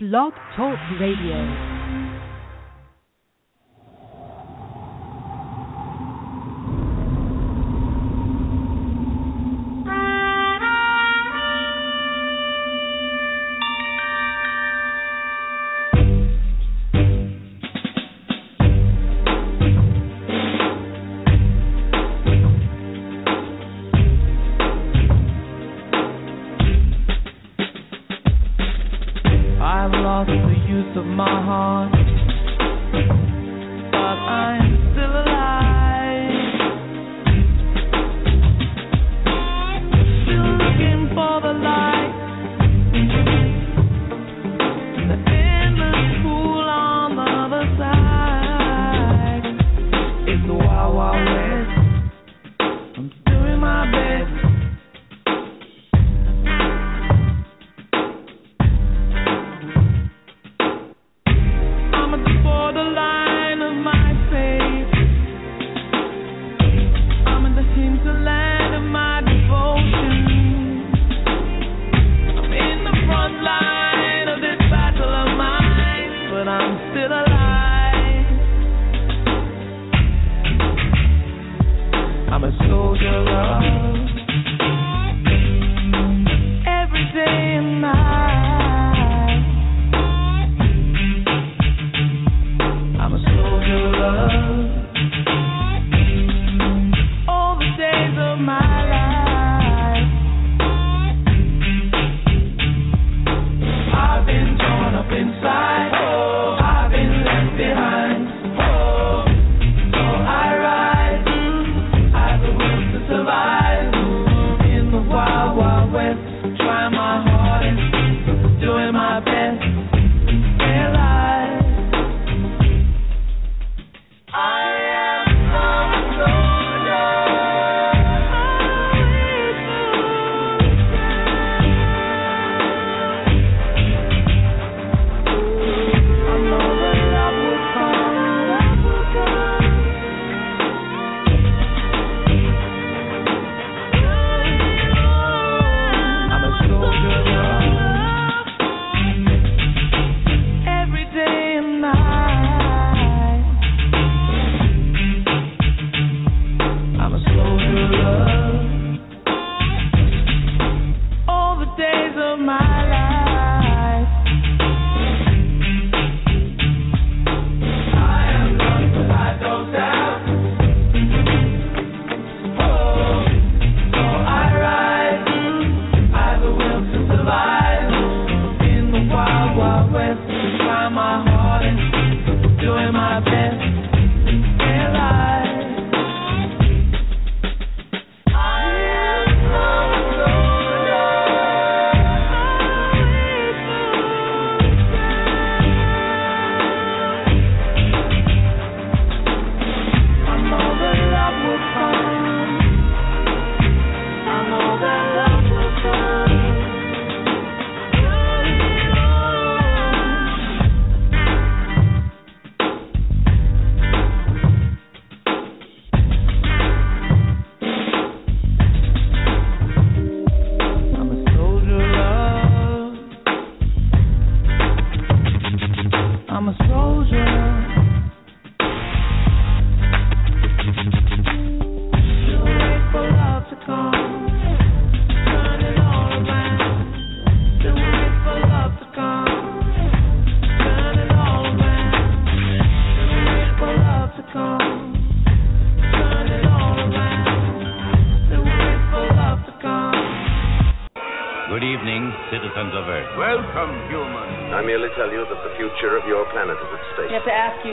[0.00, 1.77] Blog Talk Radio.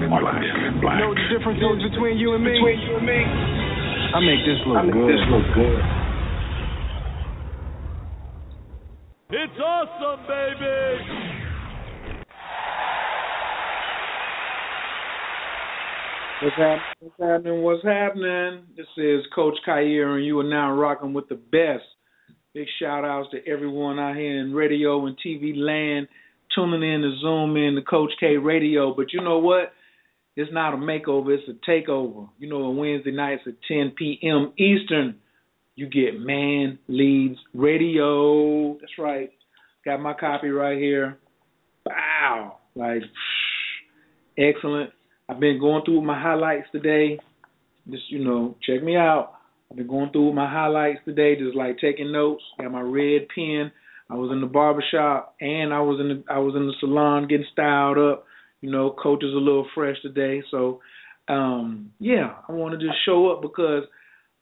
[0.00, 0.98] No black.
[0.98, 2.52] Know the difference is between you and me?
[2.52, 3.20] Between you and me.
[4.14, 5.08] I make this look I make good.
[5.10, 5.80] This look good.
[9.30, 11.34] It's awesome, baby.
[16.42, 16.82] What's, happening?
[17.00, 17.62] what's happening?
[17.62, 18.66] What's happening?
[18.76, 21.84] This is Coach Khayr, and you are now rocking with the best.
[22.52, 26.08] Big shout outs to everyone out here in radio and TV land
[26.54, 28.94] tuning in to Zoom in to Coach K Radio.
[28.94, 29.72] But you know what?
[30.36, 32.28] It's not a makeover, it's a takeover.
[32.38, 34.52] You know, on Wednesday nights at 10 p.m.
[34.58, 35.16] Eastern,
[35.76, 38.76] you get Man Leads Radio.
[38.80, 39.30] That's right.
[39.84, 41.18] Got my copy right here.
[41.86, 42.58] Wow.
[42.74, 43.02] Like,
[44.38, 44.90] excellent.
[45.28, 47.18] I've been going through my highlights today.
[47.88, 49.34] Just you know, check me out.
[49.70, 52.42] I've been going through my highlights today, just like taking notes.
[52.60, 53.72] Got my red pen.
[54.10, 57.26] I was in the barbershop and I was in the I was in the salon
[57.28, 58.26] getting styled up.
[58.64, 60.80] You know, coach is a little fresh today, so
[61.28, 63.82] um, yeah, I wanted to just show up because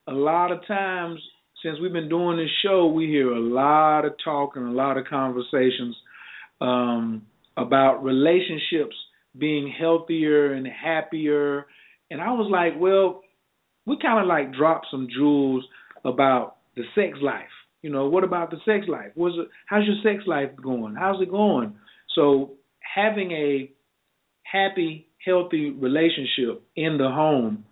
[0.07, 1.19] a lot of times
[1.61, 4.97] since we've been doing this show, we hear a lot of talk and a lot
[4.97, 5.97] of conversations
[6.61, 7.23] um,
[7.57, 8.95] about relationships
[9.37, 11.67] being healthier and happier.
[12.09, 13.23] And I was like, well,
[13.87, 15.65] we kind of like dropped some jewels
[16.05, 17.43] about the sex life.
[17.83, 19.11] You know, what about the sex life?
[19.17, 20.95] Was it, how's your sex life going?
[20.95, 21.75] How's it going?
[22.15, 22.53] So
[22.95, 23.73] having a
[24.53, 27.65] happy, healthy relationship in the home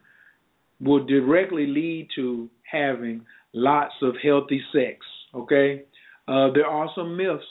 [0.81, 3.23] will directly lead to having
[3.53, 4.99] lots of healthy sex.
[5.35, 5.83] Okay,
[6.27, 7.45] uh, there are some myths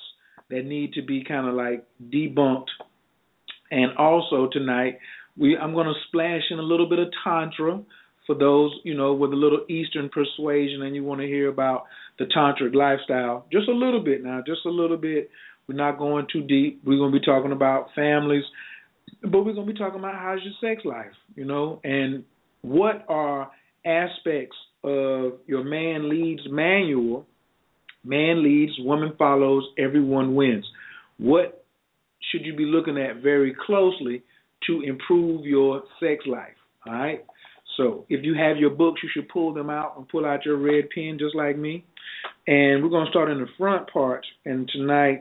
[0.50, 2.66] that need to be kind of like debunked
[3.72, 5.00] and also tonight,
[5.38, 7.82] we I'm going to splash in a little bit of tantra
[8.26, 11.86] for those you know with a little Eastern persuasion, and you want to hear about
[12.18, 13.46] the tantric lifestyle.
[13.52, 15.30] Just a little bit now, just a little bit.
[15.68, 16.82] We're not going too deep.
[16.84, 18.44] We're going to be talking about families,
[19.22, 22.24] but we're going to be talking about how's your sex life, you know, and
[22.62, 23.52] what are
[23.86, 27.26] aspects of your man leads manual.
[28.04, 30.66] Man leads, woman follows, everyone wins.
[31.18, 31.66] What
[32.32, 34.24] should you be looking at very closely
[34.68, 36.56] to improve your sex life.
[36.86, 37.26] All right.
[37.78, 40.58] So if you have your books, you should pull them out and pull out your
[40.58, 41.86] red pen just like me.
[42.48, 44.26] And we're going to start in the front part.
[44.46, 45.20] And tonight,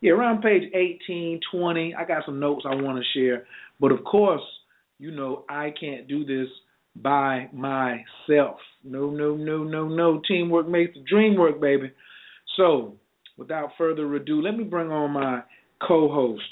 [0.00, 3.46] yeah, around page 18, 20, I got some notes I want to share.
[3.80, 4.42] But of course,
[4.98, 6.48] you know, I can't do this
[6.96, 8.58] by myself.
[8.84, 10.20] No, no, no, no, no.
[10.26, 11.92] Teamwork makes the dream work, baby.
[12.56, 12.94] So
[13.36, 15.42] without further ado, let me bring on my
[15.86, 16.42] co-host.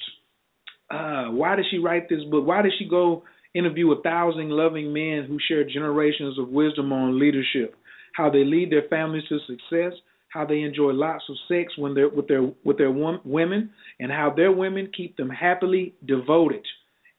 [0.90, 2.46] Uh, why did she write this book?
[2.46, 7.18] Why did she go interview a thousand loving men who share generations of wisdom on
[7.18, 7.74] leadership,
[8.14, 9.98] how they lead their families to success,
[10.36, 14.30] how they enjoy lots of sex when they're with their with their women, and how
[14.36, 16.64] their women keep them happily devoted.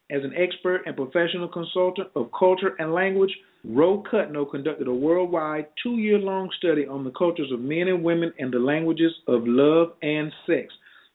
[0.10, 3.32] As an expert and professional consultant of culture and language,
[3.66, 8.54] Ro Cutno conducted a worldwide two-year-long study on the cultures of men and women and
[8.54, 10.74] the languages of love and sex.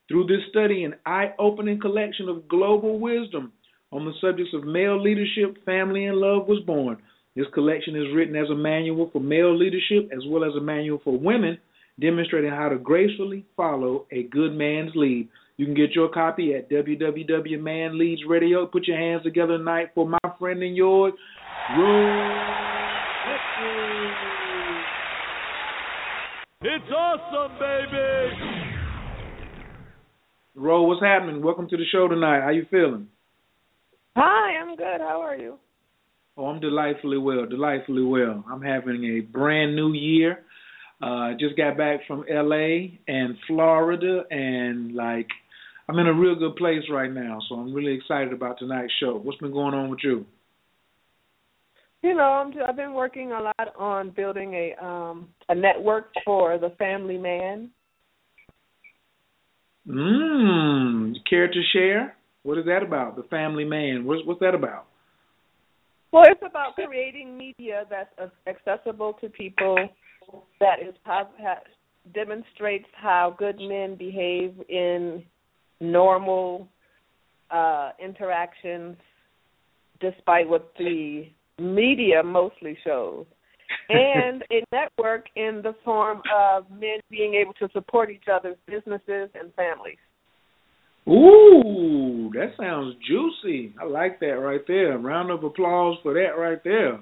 [0.09, 3.53] Through this study, an eye opening collection of global wisdom
[3.93, 6.99] on the subjects of male leadership, family, and love was born.
[7.35, 11.01] This collection is written as a manual for male leadership as well as a manual
[11.03, 11.57] for women,
[12.01, 15.29] demonstrating how to gracefully follow a good man's lead.
[15.57, 18.73] You can get your copy at www.manleadsradio.
[18.73, 21.13] Put your hands together tonight for my friend and yours,
[26.65, 28.37] It's awesome, baby!
[30.55, 31.43] Ro, what's happening?
[31.43, 32.43] Welcome to the show tonight.
[32.43, 33.09] How you feeling?
[34.17, 35.01] Hi, I'm good.
[35.01, 35.59] How are you?
[36.37, 37.47] Oh, I'm delightfully well.
[37.47, 38.45] Delightfully well.
[38.51, 40.45] I'm having a brand new year.
[41.03, 45.27] Uh, just got back from LA and Florida, and like
[45.89, 47.41] I'm in a real good place right now.
[47.49, 49.21] So I'm really excited about tonight's show.
[49.23, 50.25] What's been going on with you?
[52.03, 56.11] You know, I'm just, I've been working a lot on building a um a network
[56.25, 57.71] for the family man
[59.89, 61.15] Mmm.
[61.29, 62.17] Care to share?
[62.45, 63.17] What is that about?
[63.17, 64.05] The Family Man.
[64.05, 64.87] What's what's that about?
[66.13, 69.77] Well, it's about creating media that's accessible to people
[70.61, 70.95] that is
[72.15, 75.23] demonstrates how good men behave in
[75.81, 76.69] normal
[77.51, 78.97] uh, interactions,
[80.01, 81.27] despite what the
[81.59, 83.27] media mostly shows
[83.89, 89.31] and a network in the form of men being able to support each other's businesses
[89.35, 89.99] and families.
[91.09, 93.75] Ooh, that sounds juicy.
[93.81, 94.97] I like that right there.
[94.99, 97.01] Round of applause for that right there.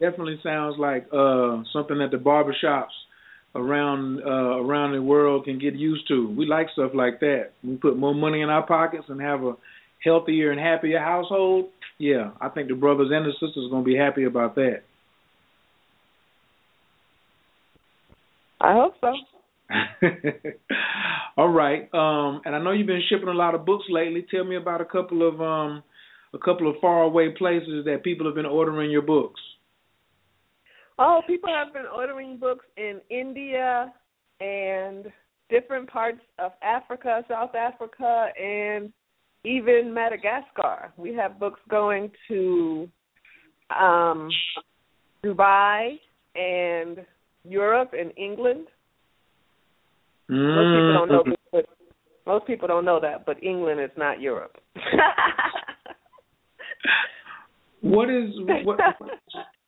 [0.00, 2.94] Definitely sounds like uh something that the barbershops
[3.54, 6.28] around uh, around the world can get used to.
[6.36, 7.50] We like stuff like that.
[7.62, 9.54] We put more money in our pockets and have a
[10.02, 11.70] healthier and happier household.
[11.98, 14.80] Yeah, I think the brothers and the sisters are going to be happy about that.
[18.60, 19.12] I hope so.
[21.36, 21.82] All right.
[21.94, 24.26] Um, and I know you've been shipping a lot of books lately.
[24.30, 25.82] Tell me about a couple of um,
[26.32, 29.40] a couple of faraway places that people have been ordering your books.
[30.98, 33.92] Oh, people have been ordering books in India
[34.40, 35.06] and
[35.50, 38.92] different parts of Africa, South Africa, and
[39.44, 40.92] even Madagascar.
[40.96, 42.88] We have books going to
[43.76, 44.28] um,
[45.24, 45.98] Dubai
[46.36, 47.04] and
[47.44, 48.66] Europe and England.
[50.30, 50.54] Mm.
[50.54, 51.32] Most people don't know, mm-hmm.
[51.52, 51.66] but
[52.26, 53.26] most people don't know that.
[53.26, 54.56] But England is not Europe.
[57.80, 58.30] what is
[58.64, 58.78] what?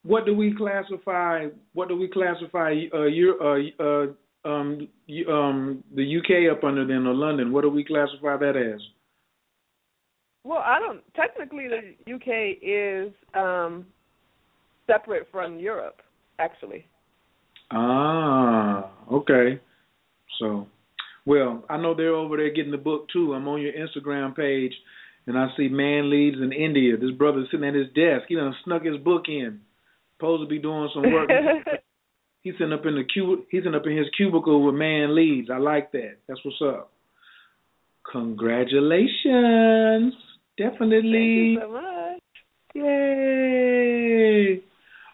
[0.06, 1.46] What do we classify?
[1.72, 2.74] What do we classify?
[2.94, 4.06] Uh, your, uh, uh,
[4.48, 4.88] um,
[5.28, 7.52] um, the UK up under then or London?
[7.52, 8.80] What do we classify that as?
[10.44, 11.02] Well, I don't.
[11.14, 13.84] Technically, the UK is um,
[14.86, 16.00] separate from Europe,
[16.38, 16.86] actually.
[17.72, 19.60] Ah, okay.
[20.38, 20.68] So,
[21.24, 23.34] well, I know they're over there getting the book too.
[23.34, 24.72] I'm on your Instagram page,
[25.26, 26.96] and I see man leads in India.
[26.96, 28.26] This brother's sitting at his desk.
[28.28, 29.60] He done snuck his book in.
[30.16, 31.28] Supposed to be doing some work.
[32.42, 33.44] he's sitting up in the cub.
[33.50, 35.50] He's sitting up in his cubicle with man leads.
[35.50, 36.16] I like that.
[36.26, 36.90] That's what's up.
[38.10, 40.14] Congratulations.
[40.56, 41.54] Definitely.
[41.54, 42.22] Thank you so much.
[42.74, 44.62] Yay.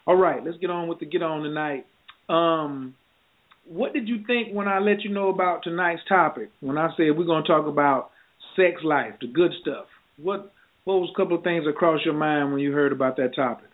[0.05, 1.85] All right, let's get on with the get on tonight.
[2.29, 2.95] Um,
[3.65, 6.49] what did you think when I let you know about tonight's topic?
[6.59, 8.11] When I said we're going to talk about
[8.55, 9.85] sex life, the good stuff.
[10.17, 13.35] What what was a couple of things across your mind when you heard about that
[13.35, 13.69] topic?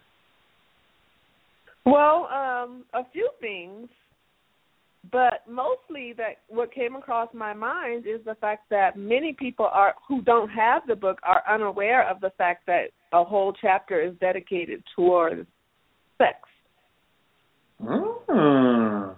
[1.90, 3.90] Well, um, a few things,
[5.12, 9.96] but mostly that what came across my mind is the fact that many people are
[10.08, 14.14] who don't have the book are unaware of the fact that a whole chapter is
[14.20, 15.48] dedicated towards
[16.18, 16.38] sex.
[17.88, 19.16] Ah.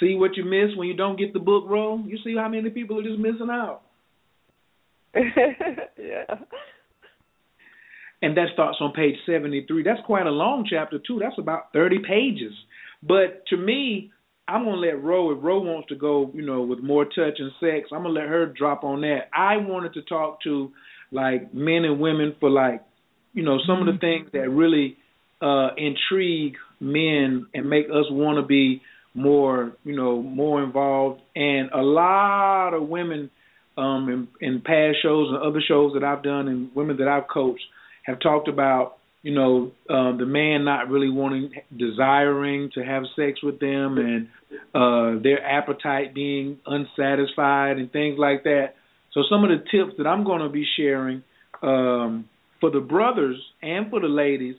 [0.00, 2.02] See what you miss when you don't get the book Ro?
[2.06, 3.82] You see how many people are just missing out.
[5.14, 6.34] yeah.
[8.22, 9.82] And that starts on page 73.
[9.82, 11.18] That's quite a long chapter, too.
[11.20, 12.52] That's about 30 pages.
[13.02, 14.10] But to me,
[14.48, 17.38] I'm going to let Ro, if Ro wants to go, you know, with more touch
[17.38, 19.28] and sex, I'm going to let her drop on that.
[19.34, 20.72] I wanted to talk to,
[21.10, 22.82] like, men and women for, like,
[23.32, 23.88] you know, some mm-hmm.
[23.88, 24.96] of the things that really
[25.42, 28.82] uh, intrigue men and make us want to be
[29.14, 31.20] more, you know, more involved.
[31.34, 33.30] And a lot of women
[33.76, 37.28] um, in, in past shows and other shows that I've done and women that I've
[37.28, 37.64] coached
[38.06, 43.42] have talked about, you know, uh, the man not really wanting, desiring to have sex
[43.42, 44.28] with them and
[44.74, 48.74] uh, their appetite being unsatisfied and things like that.
[49.12, 51.22] So some of the tips that I'm going to be sharing
[51.62, 52.28] um,
[52.60, 54.56] for the brothers and for the ladies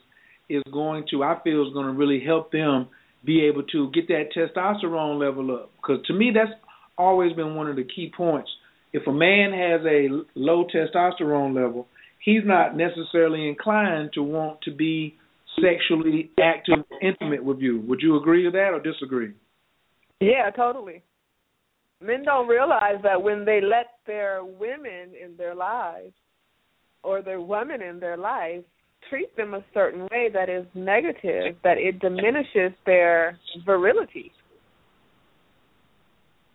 [0.49, 2.87] is going to I feel is going to really help them
[3.23, 5.71] be able to get that testosterone level up.
[5.75, 6.51] Because to me, that's
[6.97, 8.49] always been one of the key points.
[8.93, 11.87] If a man has a low testosterone level,
[12.24, 15.15] he's not necessarily inclined to want to be
[15.62, 17.81] sexually active, intimate with you.
[17.88, 19.33] Would you agree with that or disagree?
[20.19, 21.03] Yeah, totally.
[22.01, 26.13] Men don't realize that when they let their women in their lives
[27.03, 28.63] or their women in their life
[29.09, 34.31] treat them a certain way that is negative, that it diminishes their virility.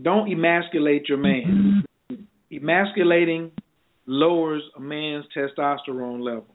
[0.00, 1.82] don't emasculate your man.
[2.52, 3.50] Emasculating
[4.06, 6.46] lowers a man's testosterone level.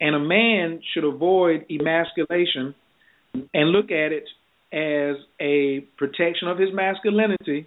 [0.00, 2.74] And a man should avoid emasculation
[3.34, 4.24] and look at it
[4.72, 7.66] as a protection of his masculinity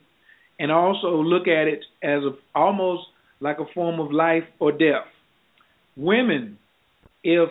[0.60, 3.04] and also look at it as a, almost
[3.40, 5.06] like a form of life or death.
[5.98, 6.58] Women,
[7.24, 7.50] if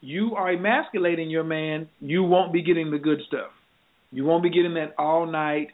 [0.00, 3.50] you are emasculating your man, you won't be getting the good stuff.
[4.12, 5.68] You won't be getting that all night,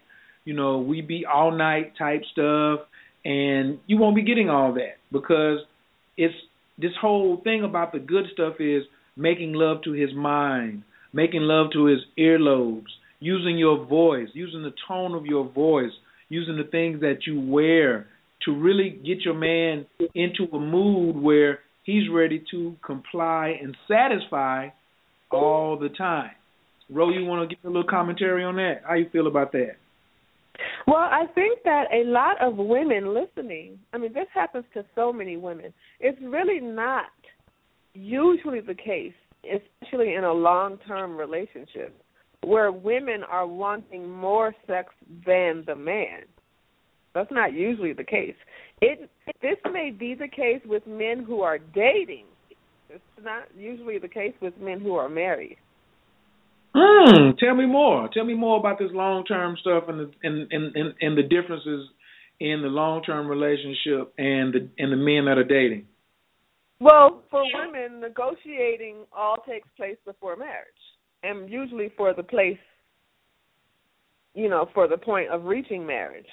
[0.44, 2.80] you know, we be all night type stuff,
[3.24, 5.58] and you won't be getting all that because
[6.16, 6.34] it's
[6.78, 8.82] this whole thing about the good stuff is
[9.16, 10.82] making love to his mind,
[11.12, 12.90] making love to his earlobes,
[13.20, 15.92] using your voice, using the tone of your voice,
[16.28, 18.06] using the things that you wear
[18.44, 24.68] to really get your man into a mood where he's ready to comply and satisfy
[25.30, 26.32] all the time.
[26.90, 28.82] Ro, you want to give a little commentary on that?
[28.86, 29.76] How you feel about that?
[30.86, 35.12] Well, I think that a lot of women listening, I mean, this happens to so
[35.12, 35.72] many women.
[36.00, 37.06] It's really not
[37.94, 42.00] usually the case, especially in a long term relationship,
[42.42, 44.92] where women are wanting more sex
[45.26, 46.22] than the man.
[47.14, 48.34] That's not usually the case.
[48.80, 52.24] It this may be the case with men who are dating.
[52.88, 55.56] It's not usually the case with men who are married.
[56.74, 57.30] Hmm.
[57.38, 58.08] Tell me more.
[58.12, 61.22] Tell me more about this long term stuff and the and, and, and, and the
[61.22, 61.88] differences
[62.40, 65.86] in the long term relationship and the and the men that are dating.
[66.82, 70.66] Well, for women, negotiating all takes place before marriage,
[71.22, 72.58] and usually for the place,
[74.34, 76.26] you know, for the point of reaching marriage.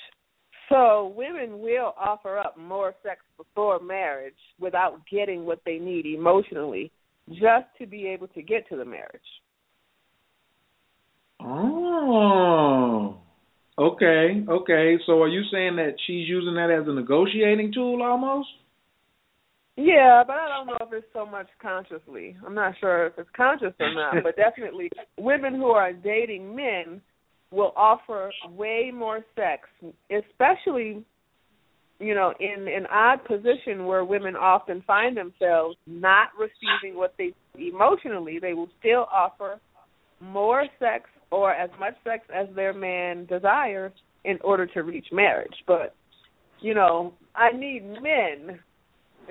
[0.69, 6.91] So women will offer up more sex before marriage without getting what they need emotionally,
[7.29, 9.21] just to be able to get to the marriage.
[11.39, 13.19] Oh.
[13.77, 14.97] Okay, okay.
[15.05, 18.49] So are you saying that she's using that as a negotiating tool almost?
[19.81, 22.35] Yeah, but I don't know if it's so much consciously.
[22.45, 27.01] I'm not sure if it's conscious or not, but definitely women who are dating men
[27.49, 29.69] will offer way more sex,
[30.11, 31.05] especially
[31.99, 37.33] you know, in an odd position where women often find themselves not receiving what they
[37.57, 39.59] emotionally, they will still offer
[40.21, 43.91] more sex or as much sex as their man desires
[44.23, 45.53] in order to reach marriage.
[45.67, 45.93] But,
[46.61, 48.59] you know, I need men,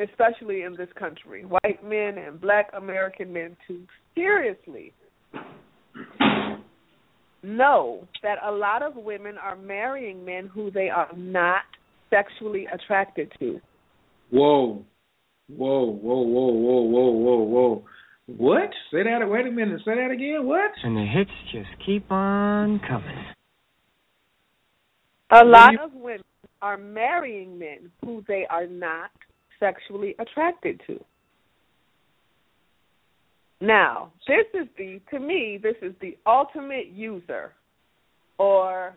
[0.03, 3.83] especially in this country, white men and black American men, to
[4.15, 4.93] seriously
[7.43, 11.63] know that a lot of women are marrying men who they are not
[12.11, 13.61] sexually attracted to.
[14.31, 14.85] Whoa.
[15.49, 17.85] Whoa, whoa, whoa, whoa, whoa, whoa, whoa.
[18.27, 18.71] What?
[18.93, 19.27] Say that.
[19.27, 19.81] Wait a minute.
[19.85, 20.47] Say that again.
[20.47, 20.73] What?
[20.83, 23.25] And the hits just keep on coming.
[25.31, 26.25] A lot of women
[26.61, 29.11] are marrying men who they are not
[29.61, 31.03] sexually attracted to.
[33.61, 37.53] Now, this is the to me, this is the ultimate user.
[38.39, 38.97] Or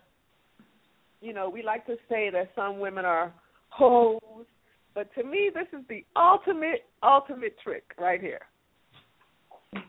[1.21, 3.33] you know, we like to say that some women are
[3.69, 4.45] hoes,
[4.93, 8.41] but to me this is the ultimate ultimate trick right here.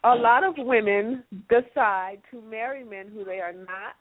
[0.05, 3.97] A lot of women decide to marry men who they are not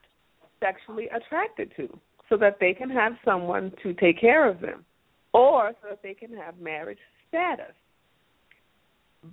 [0.59, 1.89] sexually attracted to
[2.29, 4.85] so that they can have someone to take care of them
[5.33, 7.73] or so that they can have marriage status.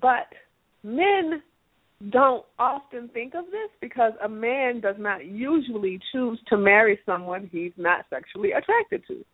[0.00, 0.28] But
[0.82, 1.42] men
[2.10, 7.48] don't often think of this because a man does not usually choose to marry someone
[7.50, 9.24] he's not sexually attracted to.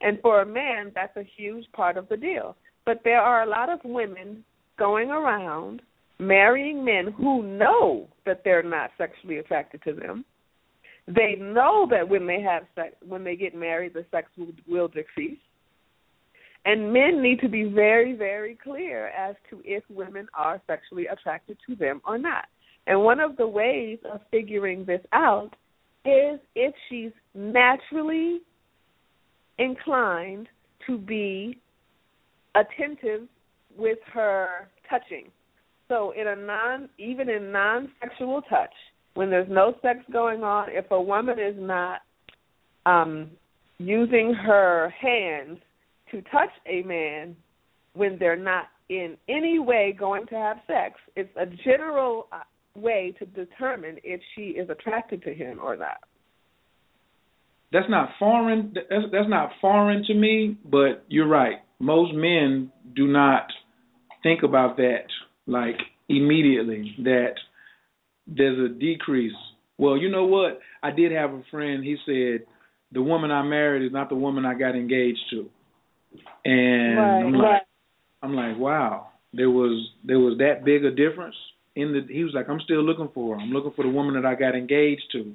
[0.00, 2.56] And for a man, that's a huge part of the deal.
[2.86, 4.44] But there are a lot of women
[4.78, 5.82] going around
[6.18, 10.24] marrying men who know that they're not sexually attracted to them.
[11.06, 14.88] They know that when they have sex, when they get married, the sex will, will
[14.88, 15.38] decrease.
[16.64, 21.58] And men need to be very, very clear as to if women are sexually attracted
[21.68, 22.46] to them or not.
[22.86, 25.50] And one of the ways of figuring this out
[26.04, 28.40] is if she's naturally
[29.58, 30.48] inclined
[30.86, 31.58] to be
[32.54, 33.28] attentive
[33.76, 35.30] with her touching
[35.88, 38.72] so in a non even in non sexual touch,
[39.14, 42.00] when there's no sex going on, if a woman is not
[42.86, 43.30] um
[43.78, 45.58] using her hands
[46.14, 47.36] to touch a man
[47.94, 52.40] when they're not in any way going to have sex, it's a general uh,
[52.76, 55.98] way to determine if she is attracted to him or not.
[57.72, 58.72] That's not foreign.
[58.74, 60.56] That's, that's not foreign to me.
[60.64, 61.56] But you're right.
[61.80, 63.46] Most men do not
[64.22, 65.06] think about that
[65.46, 65.76] like
[66.08, 67.34] immediately that
[68.28, 69.32] there's a decrease.
[69.76, 70.60] Well, you know what?
[70.84, 71.82] I did have a friend.
[71.82, 72.46] He said
[72.92, 75.50] the woman I married is not the woman I got engaged to,
[76.44, 77.62] and right, I'm like, right.
[78.22, 81.36] I'm like, wow, there was there was that big a difference
[81.76, 82.12] in the.
[82.12, 83.40] He was like, I'm still looking for her.
[83.40, 85.34] I'm looking for the woman that I got engaged to,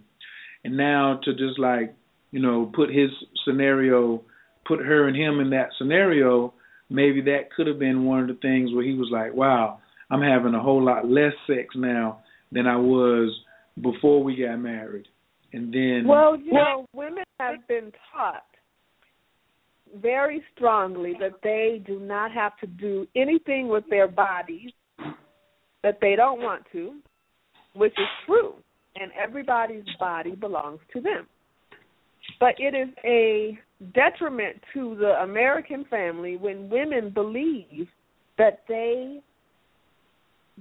[0.63, 1.94] and now to just like,
[2.32, 3.10] you know, put his
[3.46, 4.24] scenario,
[4.68, 6.54] put her and him in that scenario.
[6.89, 10.22] Maybe that could have been one of the things where he was like, wow, I'm
[10.22, 13.32] having a whole lot less sex now than I was
[13.80, 15.08] before we got married.
[15.54, 18.44] And then Well, you know, women have been taught
[20.02, 24.71] very strongly that they do not have to do anything with their bodies
[25.84, 26.95] that they don't want to,
[27.73, 28.56] which is true.
[28.95, 31.28] And everybody's body belongs to them.
[32.39, 33.58] But it is a
[33.93, 37.88] detriment to the American family when women believe
[38.38, 39.21] that they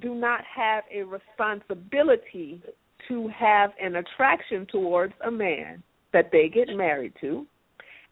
[0.01, 2.63] do not have a responsibility
[3.09, 7.47] to have an attraction towards a man that they get married to,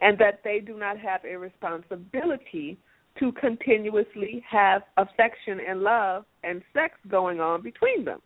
[0.01, 2.77] and that they do not have a responsibility
[3.19, 8.19] to continuously have affection and love and sex going on between them.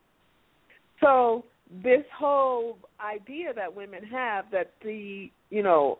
[1.00, 1.46] So
[1.84, 6.00] this whole idea that women have that the you know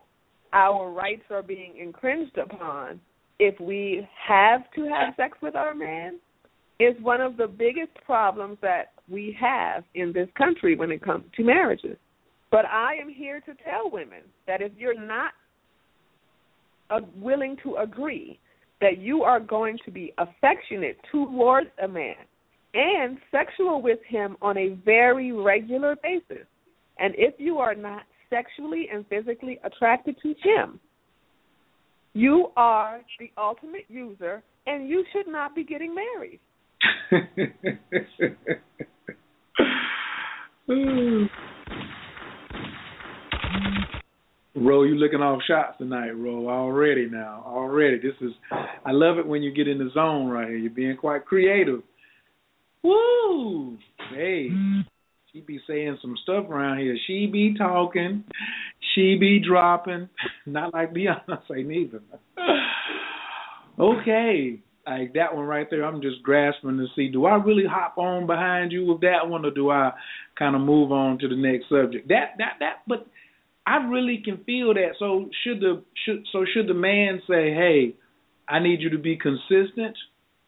[0.52, 3.00] our rights are being infringed upon
[3.38, 6.20] if we have to have sex with our man
[6.78, 11.24] is one of the biggest problems that we have in this country when it comes
[11.36, 11.96] to marriages.
[12.50, 15.32] But I am here to tell women that if you're not
[17.16, 18.38] willing to agree
[18.80, 22.16] that you are going to be affectionate towards a man
[22.74, 26.46] and sexual with him on a very regular basis,
[26.98, 30.80] and if you are not sexually and physically attracted to him,
[32.14, 36.40] you are the ultimate user and you should not be getting married.
[44.54, 46.48] Ro, you looking off shots tonight, Ro.
[46.48, 47.98] Already now, already.
[47.98, 48.32] This is,
[48.84, 50.58] I love it when you get in the zone right here.
[50.58, 51.80] You're being quite creative.
[52.82, 53.78] Woo!
[54.14, 54.48] Hey,
[55.32, 56.96] she be saying some stuff around here.
[57.06, 58.24] She be talking,
[58.94, 60.10] she be dropping.
[60.46, 62.02] Not like Beyonce neither.
[63.80, 65.84] okay, like that one right there.
[65.84, 67.08] I'm just grasping to see.
[67.08, 69.92] Do I really hop on behind you with that one, or do I
[70.38, 72.08] kind of move on to the next subject?
[72.08, 72.82] That that that.
[72.86, 73.06] But
[73.66, 74.92] I really can feel that.
[74.98, 77.94] So should the should so should the man say, "Hey,
[78.48, 79.96] I need you to be consistent,"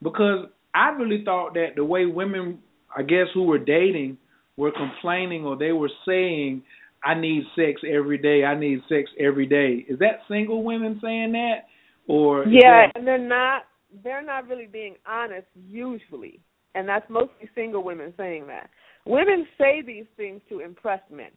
[0.03, 2.59] because I really thought that the way women,
[2.94, 4.18] I guess, who were dating
[4.57, 6.62] were complaining or they were saying,
[7.05, 9.85] I need sex every day, I need sex every day.
[9.88, 11.66] Is that single women saying that?
[12.09, 12.92] Or Yeah, that...
[12.96, 13.62] and they're not
[14.03, 16.40] they're not really being honest usually.
[16.74, 18.68] And that's mostly single women saying that.
[19.07, 21.31] Women say these things to impress men.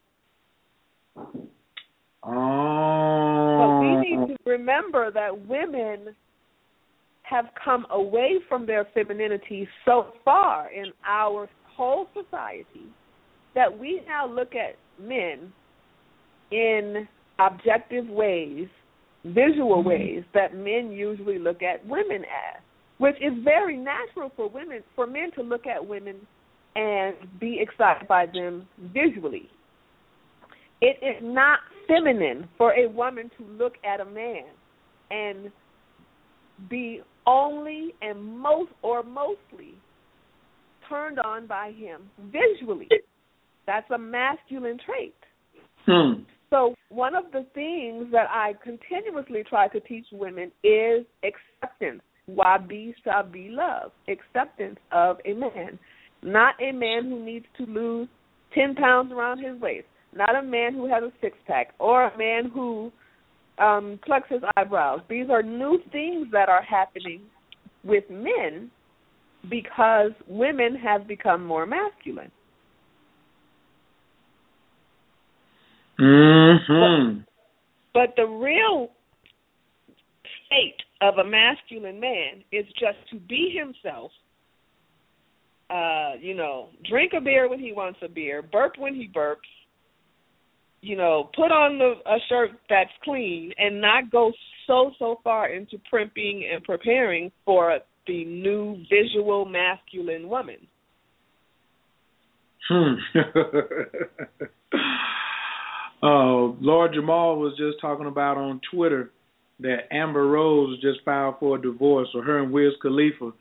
[3.95, 4.27] We need mm.
[4.27, 6.15] to remember that women
[7.23, 12.87] have come away from their femininity so far in our whole society
[13.53, 15.51] that we now look at men
[16.51, 17.07] in
[17.39, 18.67] objective ways,
[19.25, 19.89] visual mm-hmm.
[19.89, 22.61] ways that men usually look at women as,
[22.97, 26.15] which is very natural for women for men to look at women
[26.75, 29.49] and be excited by them visually.
[30.81, 34.45] It is not feminine for a woman to look at a man
[35.09, 35.51] and
[36.69, 39.75] be only and most or mostly
[40.89, 42.87] turned on by him visually.
[43.65, 45.15] That's a masculine trait.
[45.85, 46.23] Hmm.
[46.49, 52.01] So one of the things that I continuously try to teach women is acceptance.
[52.27, 53.91] Wabi sabi love.
[54.07, 55.77] Acceptance of a man.
[56.23, 58.07] Not a man who needs to lose
[58.53, 59.87] ten pounds around his waist.
[60.17, 62.91] Not a man who has a six pack or a man who
[63.59, 65.01] um plucks his eyebrows.
[65.09, 67.21] These are new things that are happening
[67.83, 68.71] with men
[69.49, 72.31] because women have become more masculine.
[75.99, 77.19] Hmm.
[77.93, 78.89] But the real
[80.49, 84.11] fate of a masculine man is just to be himself.
[85.69, 89.37] Uh, you know, drink a beer when he wants a beer, burp when he burps,
[90.81, 94.31] you know, put on the, a shirt that's clean and not go
[94.67, 100.57] so so far into primping and preparing for the new visual masculine woman.
[102.69, 102.95] Hmm.
[106.03, 109.11] uh, Lord Jamar was just talking about on Twitter
[109.59, 113.31] that Amber Rose just filed for a divorce, or her and Wiz Khalifa,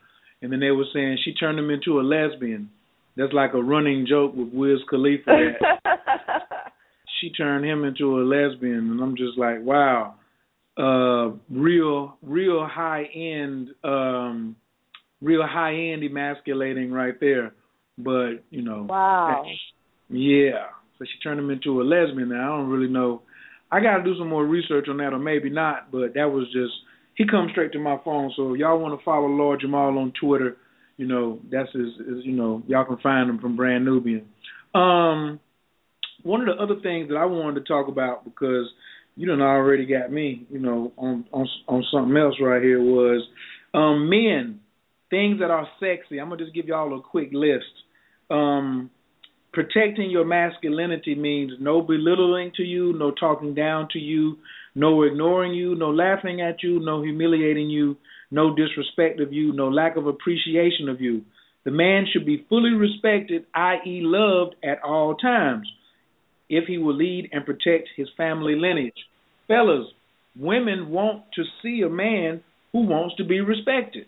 [0.41, 2.69] and then they were saying she turned him into a lesbian.
[3.15, 5.31] That's like a running joke with Wiz Khalifa.
[7.21, 10.15] She turned him into a lesbian, and I'm just like, wow,
[10.77, 14.55] uh, real, real high end, um,
[15.21, 17.53] real high end emasculating right there.
[17.97, 19.43] But you know, wow,
[20.09, 20.67] yeah.
[20.99, 22.29] So she turned him into a lesbian.
[22.29, 23.23] Now I don't really know.
[23.71, 25.91] I got to do some more research on that, or maybe not.
[25.91, 26.73] But that was just
[27.15, 28.31] he comes straight to my phone.
[28.35, 30.57] So if y'all want to follow Lord Jamar on Twitter,
[30.97, 32.23] you know that's his, his.
[32.23, 34.27] You know y'all can find him from Brand Nubian.
[34.75, 35.39] Um,
[36.27, 38.67] one of the other things that I wanted to talk about because
[39.15, 43.25] you done already got me, you know, on on on something else right here was
[43.73, 44.59] um men,
[45.09, 46.19] things that are sexy.
[46.19, 47.65] I'm gonna just give y'all a quick list.
[48.29, 48.91] Um
[49.53, 54.37] protecting your masculinity means no belittling to you, no talking down to you,
[54.75, 57.97] no ignoring you, no laughing at you, no humiliating you,
[58.29, 61.23] no disrespect of you, no lack of appreciation of you.
[61.65, 65.67] The man should be fully respected, i.e., loved at all times,
[66.49, 68.93] if he will lead and protect his family lineage.
[69.47, 69.87] Fellas,
[70.37, 74.05] women want to see a man who wants to be respected.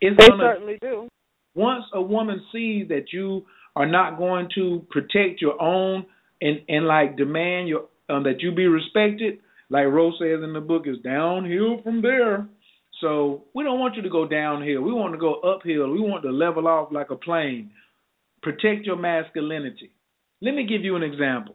[0.00, 1.08] It's they gonna, certainly do.
[1.54, 6.06] Once a woman sees that you are not going to protect your own
[6.40, 9.38] and and like demand your um, that you be respected,
[9.70, 12.48] like Rose says in the book, is downhill from there.
[13.00, 14.82] So we don't want you to go downhill.
[14.82, 15.90] We want to go uphill.
[15.90, 17.70] We want to level off like a plane.
[18.42, 19.90] Protect your masculinity.
[20.40, 21.54] Let me give you an example.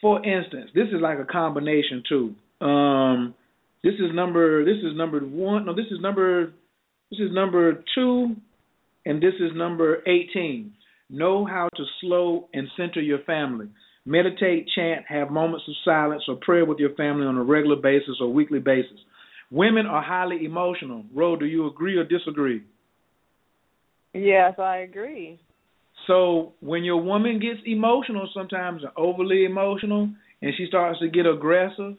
[0.00, 2.34] For instance, this is like a combination too.
[2.64, 3.34] Um,
[3.82, 4.64] this is number.
[4.64, 5.66] This is number one.
[5.66, 6.52] No, this is number.
[7.10, 8.34] This is number two,
[9.06, 10.74] and this is number eighteen.
[11.10, 13.68] Know how to slow and center your family.
[14.06, 18.16] Meditate, chant, have moments of silence or prayer with your family on a regular basis
[18.20, 18.98] or weekly basis.
[19.50, 21.04] Women are highly emotional.
[21.14, 22.62] Ro, do you agree or disagree?
[24.12, 25.40] Yes, I agree.
[26.06, 30.10] So when your woman gets emotional, sometimes overly emotional,
[30.42, 31.96] and she starts to get aggressive,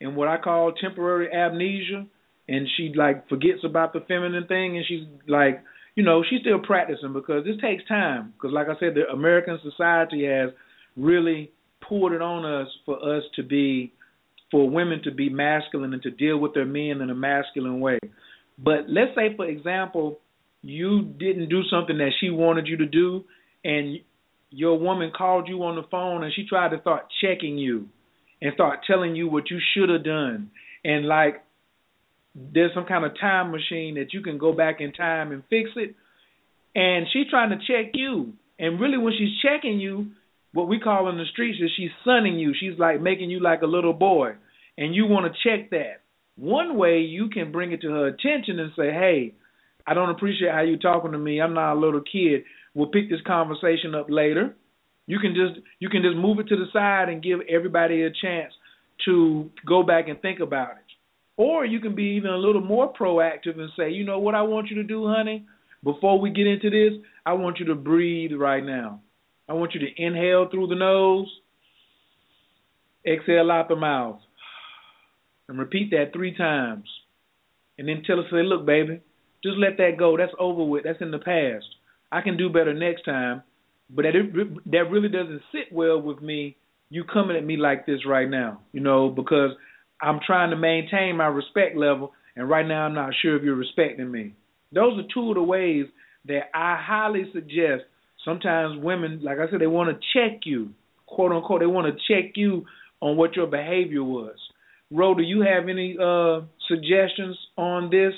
[0.00, 2.06] and what I call temporary amnesia,
[2.48, 5.62] and she like forgets about the feminine thing, and she's like
[5.98, 8.32] you know, she's still practicing because this takes time.
[8.32, 10.50] Because, like I said, the American society has
[10.96, 11.50] really
[11.82, 13.92] poured it on us for us to be,
[14.48, 17.98] for women to be masculine and to deal with their men in a masculine way.
[18.56, 20.20] But let's say, for example,
[20.62, 23.24] you didn't do something that she wanted you to do,
[23.68, 23.98] and
[24.50, 27.86] your woman called you on the phone and she tried to start checking you
[28.40, 30.50] and start telling you what you should have done.
[30.84, 31.44] And like
[32.34, 35.70] there's some kind of time machine that you can go back in time and fix
[35.76, 35.94] it.
[36.74, 38.32] And she's trying to check you.
[38.58, 40.12] And really, when she's checking you,
[40.52, 42.54] what we call in the streets is she's sunning you.
[42.58, 44.32] She's like making you like a little boy.
[44.76, 46.02] And you want to check that.
[46.36, 49.34] One way you can bring it to her attention and say, hey,
[49.86, 51.40] I don't appreciate how you're talking to me.
[51.40, 52.44] I'm not a little kid.
[52.74, 54.54] We'll pick this conversation up later.
[55.06, 58.10] You can just you can just move it to the side and give everybody a
[58.10, 58.52] chance
[59.06, 60.84] to go back and think about it.
[61.36, 64.42] Or you can be even a little more proactive and say, you know what I
[64.42, 65.46] want you to do, honey?
[65.84, 69.00] Before we get into this, I want you to breathe right now.
[69.48, 71.28] I want you to inhale through the nose,
[73.06, 74.18] exhale out the mouth,
[75.48, 76.88] and repeat that three times.
[77.78, 79.00] And then tell us, say, look, baby,
[79.42, 80.16] just let that go.
[80.16, 80.84] That's over with.
[80.84, 81.66] That's in the past.
[82.10, 83.42] I can do better next time.
[83.90, 86.56] But that that really doesn't sit well with me.
[86.90, 89.50] You coming at me like this right now, you know, because
[90.00, 93.54] I'm trying to maintain my respect level, and right now I'm not sure if you're
[93.54, 94.34] respecting me.
[94.72, 95.86] Those are two of the ways
[96.26, 97.84] that I highly suggest.
[98.24, 100.70] Sometimes women, like I said, they want to check you,
[101.06, 101.60] quote unquote.
[101.60, 102.64] They want to check you
[103.00, 104.36] on what your behavior was.
[104.90, 108.12] Ro, do you have any uh, suggestions on this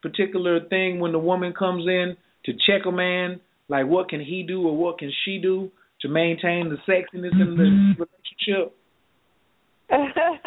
[0.00, 3.40] particular thing when the woman comes in to check a man?
[3.68, 5.70] Like, what can he do or what can she do
[6.02, 8.02] to maintain the sexiness in the mm-hmm.
[8.02, 8.76] relationship?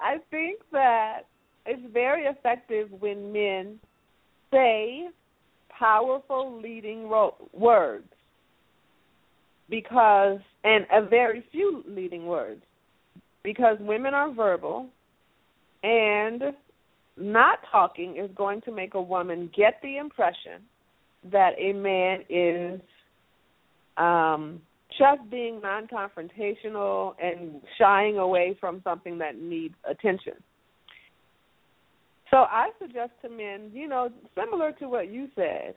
[0.00, 1.22] I think that
[1.66, 3.78] it's very effective when men
[4.52, 5.08] say
[5.78, 8.08] powerful leading ro- words
[9.70, 12.62] because and a very few leading words
[13.42, 14.88] because women are verbal
[15.82, 16.42] and
[17.16, 20.62] not talking is going to make a woman get the impression
[21.30, 22.80] that a man is
[23.96, 24.60] um
[24.98, 30.34] just being non confrontational and shying away from something that needs attention.
[32.30, 35.74] So I suggest to men, you know, similar to what you said,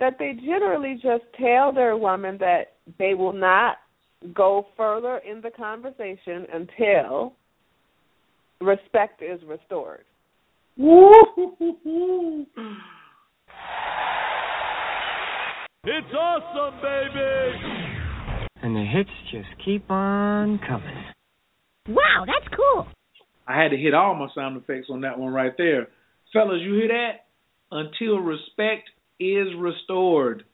[0.00, 3.76] that they generally just tell their woman that they will not
[4.34, 7.34] go further in the conversation until
[8.60, 10.04] respect is restored.
[10.80, 10.86] It's
[16.16, 17.18] awesome, baby!
[18.62, 21.04] And the hits just keep on coming.
[21.88, 22.86] Wow, that's cool.
[23.48, 25.88] I had to hit all my sound effects on that one right there.
[26.32, 27.24] Fellas, you hear that?
[27.72, 28.88] Until respect
[29.18, 30.44] is restored.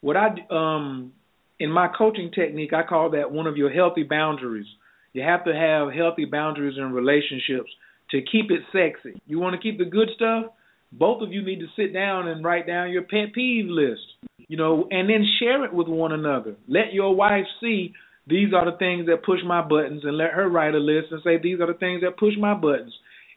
[0.00, 1.12] What I um
[1.60, 4.66] in my coaching technique, I call that one of your healthy boundaries.
[5.12, 7.70] You have to have healthy boundaries in relationships
[8.10, 9.20] to keep it sexy.
[9.26, 10.52] You want to keep the good stuff?
[10.90, 14.02] Both of you need to sit down and write down your pet peeve list
[14.48, 16.56] you know, and then share it with one another.
[16.66, 17.92] Let your wife see
[18.26, 21.20] these are the things that push my buttons, and let her write a list and
[21.22, 22.92] say, these are the things that push my buttons.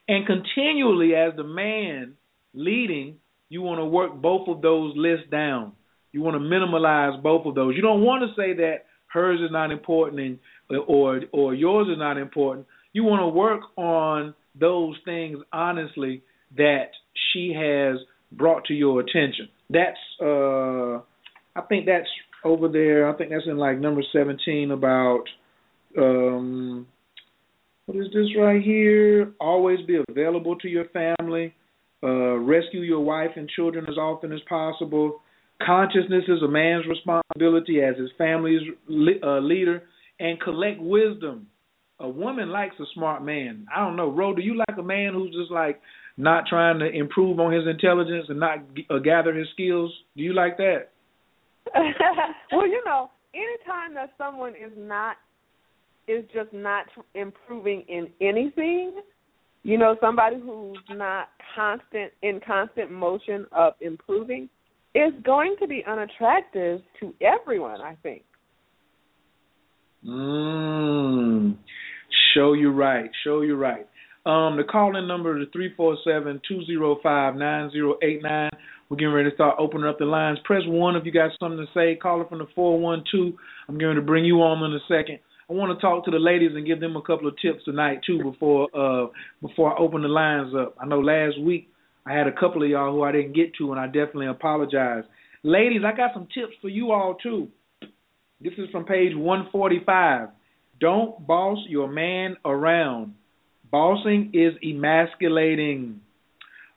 [0.08, 2.14] And continually, as the man
[2.54, 3.16] leading,
[3.48, 5.72] you want to work both of those lists down.
[6.12, 7.74] You want to minimalize both of those.
[7.76, 10.38] You don't want to say that hers is not important and
[10.88, 12.66] or or yours is not important.
[12.92, 16.22] You want to work on those things honestly
[16.56, 16.90] that
[17.32, 17.98] she has
[18.32, 19.48] brought to your attention.
[19.70, 20.98] That's uh
[21.54, 22.08] I think that's
[22.44, 23.08] over there.
[23.08, 25.24] I think that's in like number 17 about
[25.98, 26.86] um
[27.86, 29.32] what is this right here?
[29.40, 31.54] Always be available to your family.
[32.02, 35.20] Uh, rescue your wife and children as often as possible.
[35.64, 38.62] Consciousness is a man's responsibility as his family's
[39.22, 39.82] uh, leader,
[40.18, 41.46] and collect wisdom.
[42.00, 43.66] A woman likes a smart man.
[43.74, 44.34] I don't know, Ro.
[44.34, 45.80] Do you like a man who's just like
[46.16, 48.58] not trying to improve on his intelligence and not
[48.90, 49.92] uh, gather his skills?
[50.16, 50.88] Do you like that?
[52.52, 55.16] well, you know, anytime that someone is not
[56.08, 59.00] is just not improving in anything,
[59.62, 64.48] you know, somebody who's not constant in constant motion of improving
[64.94, 68.24] is going to be unattractive to everyone, I think.
[70.06, 71.56] Mm.
[72.34, 73.10] Show you right.
[73.24, 73.86] Show you right.
[74.24, 78.22] Um, the call in number is three four seven two zero five nine zero eight
[78.22, 78.50] nine.
[78.88, 80.38] We're getting ready to start opening up the lines.
[80.44, 81.96] Press one if you got something to say.
[81.96, 83.36] Call it from the four one two.
[83.68, 85.18] I'm going to bring you on in a second.
[85.50, 88.00] I want to talk to the ladies and give them a couple of tips tonight
[88.06, 89.08] too before uh
[89.40, 90.76] before I open the lines up.
[90.80, 91.68] I know last week
[92.06, 95.04] I had a couple of y'all who I didn't get to and I definitely apologize.
[95.42, 97.48] Ladies, I got some tips for you all too.
[98.40, 100.28] This is from page 145.
[100.82, 103.14] Don't boss your man around.
[103.70, 106.00] Bossing is emasculating.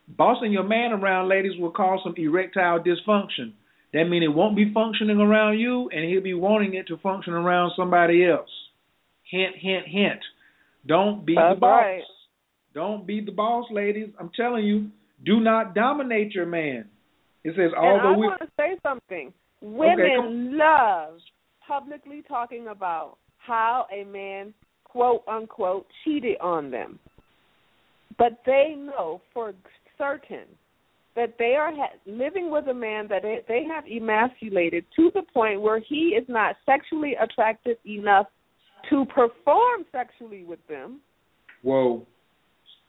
[0.06, 3.52] Bossing your man around, ladies, will cause some erectile dysfunction.
[3.92, 7.32] That means it won't be functioning around you, and he'll be wanting it to function
[7.32, 8.48] around somebody else.
[9.28, 10.20] Hint, hint, hint.
[10.86, 11.82] Don't be That's the boss.
[11.82, 12.02] right.
[12.74, 14.10] Don't be the boss, ladies.
[14.20, 14.86] I'm telling you,
[15.24, 16.84] do not dominate your man.
[17.42, 18.26] It says, although and I we.
[18.28, 19.32] want to say something.
[19.60, 21.14] Women love
[21.66, 24.52] publicly talking about how a man,
[24.84, 26.98] quote unquote, cheated on them.
[28.18, 29.52] But they know for
[29.98, 30.46] certain
[31.14, 35.22] that they are ha- living with a man that they, they have emasculated to the
[35.34, 38.26] point where he is not sexually attractive enough
[38.90, 41.00] to perform sexually with them.
[41.62, 42.06] Whoa.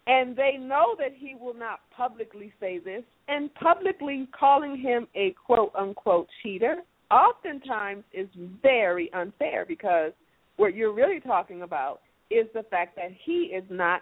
[0.06, 5.34] And they know that he will not publicly say this, and publicly calling him a
[5.46, 6.78] quote unquote cheater
[7.10, 8.28] oftentimes is
[8.62, 10.12] very unfair because
[10.58, 14.02] what you're really talking about is the fact that he is not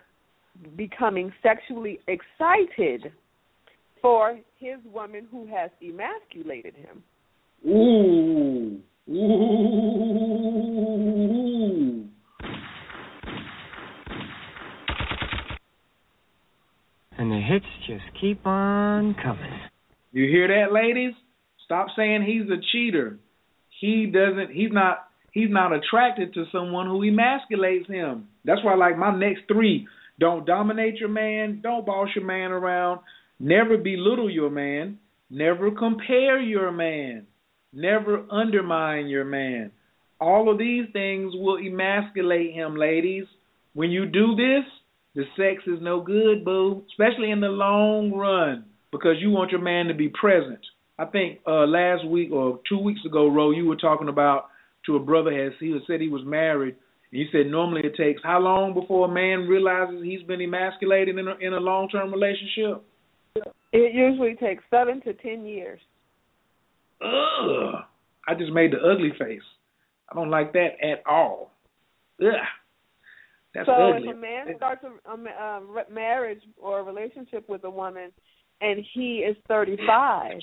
[0.75, 3.11] becoming sexually excited
[4.01, 7.03] for his woman who has emasculated him.
[7.67, 8.79] Ooh.
[9.09, 9.65] Ooh.
[17.17, 19.59] And the hits just keep on coming.
[20.11, 21.13] You hear that, ladies?
[21.63, 23.17] Stop saying he's a cheater.
[23.79, 24.51] He doesn't.
[24.51, 25.07] He's not.
[25.35, 28.29] He's not attracted to someone who emasculates him.
[28.45, 29.85] That's why, like my next three:
[30.17, 33.01] don't dominate your man, don't boss your man around,
[33.37, 34.97] never belittle your man,
[35.29, 37.27] never compare your man,
[37.73, 39.71] never undermine your man.
[40.21, 43.25] All of these things will emasculate him, ladies.
[43.73, 44.63] When you do this,
[45.15, 49.59] the sex is no good, boo, especially in the long run, because you want your
[49.59, 50.61] man to be present.
[50.97, 54.45] I think uh last week or two weeks ago, Ro, you were talking about
[54.85, 56.75] to a brother has he said he was married.
[57.11, 61.17] And you said normally it takes how long before a man realizes he's been emasculated
[61.17, 62.83] in a, in a long term relationship?
[63.71, 65.79] It usually takes seven to ten years.
[67.01, 67.75] Ugh!
[68.27, 69.41] I just made the ugly face.
[70.09, 71.51] I don't like that at all.
[72.21, 72.31] Ugh!
[73.53, 74.09] That's so ugly.
[74.09, 78.11] if a man starts a, a, a uh, marriage or a relationship with a woman
[78.61, 80.39] and he is 35,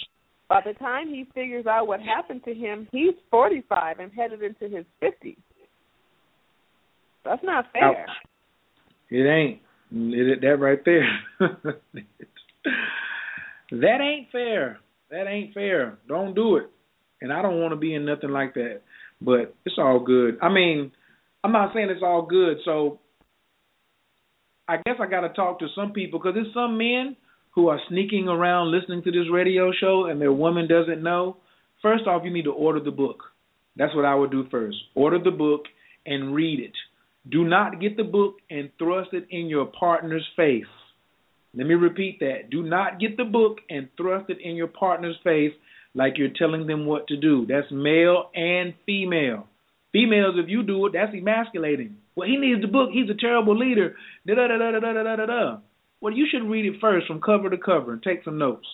[0.53, 4.65] by the time he figures out what happened to him, he's 45 and headed into
[4.69, 5.39] his 50s.
[7.25, 8.05] That's not fair.
[9.09, 9.63] It ain't.
[9.91, 11.09] It, that right there.
[13.71, 14.79] that ain't fair.
[15.11, 15.97] That ain't fair.
[16.07, 16.69] Don't do it.
[17.23, 18.83] And I don't want to be in nothing like that.
[19.23, 20.37] But it's all good.
[20.43, 20.93] I mean,
[21.43, 22.59] I'm not saying it's all good.
[22.67, 23.01] So
[24.69, 27.17] I guess I got to talk to some people because there's some men
[27.55, 31.37] who are sneaking around listening to this radio show and their woman doesn't know,
[31.81, 33.25] first off, you need to order the book.
[33.77, 34.77] That's what I would do first.
[34.95, 35.63] Order the book
[36.07, 36.73] and read it.
[37.31, 40.65] Do not get the book and thrust it in your partner's face.
[41.55, 42.51] Let me repeat that.
[42.51, 45.53] Do not get the book and thrust it in your partner's face
[45.95, 47.47] like you're telling them what to do.
[47.47, 49.47] That's male and female.
[49.93, 51.97] Females, if you do it, that's emasculating.
[52.17, 52.91] Well, he needs the book.
[52.93, 53.95] He's a terrible leader.
[54.27, 55.59] Da da da da da da da da.
[56.03, 58.67] Well, you should read it first from cover to cover and take some notes,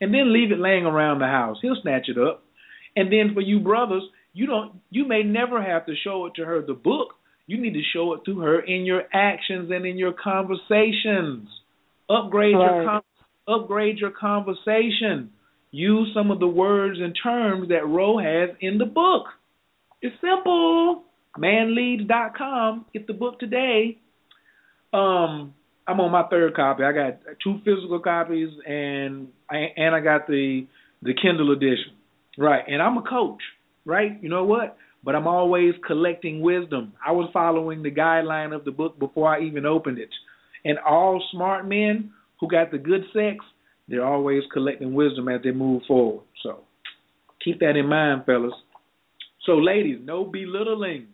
[0.00, 1.56] and then leave it laying around the house.
[1.62, 2.44] He'll snatch it up.
[2.94, 4.02] And then for you brothers,
[4.34, 4.80] you don't.
[4.90, 7.14] You may never have to show it to her the book.
[7.46, 11.48] You need to show it to her in your actions and in your conversations.
[12.10, 12.82] Upgrade right.
[12.82, 13.02] your
[13.48, 15.30] upgrade your conversation.
[15.70, 19.24] Use some of the words and terms that Ro has in the book.
[20.02, 21.04] It's simple.
[21.38, 22.86] Manleads.com.
[22.92, 23.98] Get the book today.
[24.92, 25.54] Um,
[25.88, 26.82] I'm on my third copy.
[26.82, 30.66] I got two physical copies and and I got the
[31.02, 31.92] the Kindle edition.
[32.38, 32.64] Right.
[32.66, 33.40] And I'm a coach,
[33.84, 34.22] right?
[34.22, 34.76] You know what?
[35.04, 36.94] But I'm always collecting wisdom.
[37.04, 40.10] I was following the guideline of the book before I even opened it.
[40.64, 42.10] And all smart men
[42.40, 43.44] who got the good sex,
[43.88, 46.24] they're always collecting wisdom as they move forward.
[46.42, 46.60] So
[47.42, 48.52] keep that in mind, fellas.
[49.44, 51.06] So, ladies, no belittling.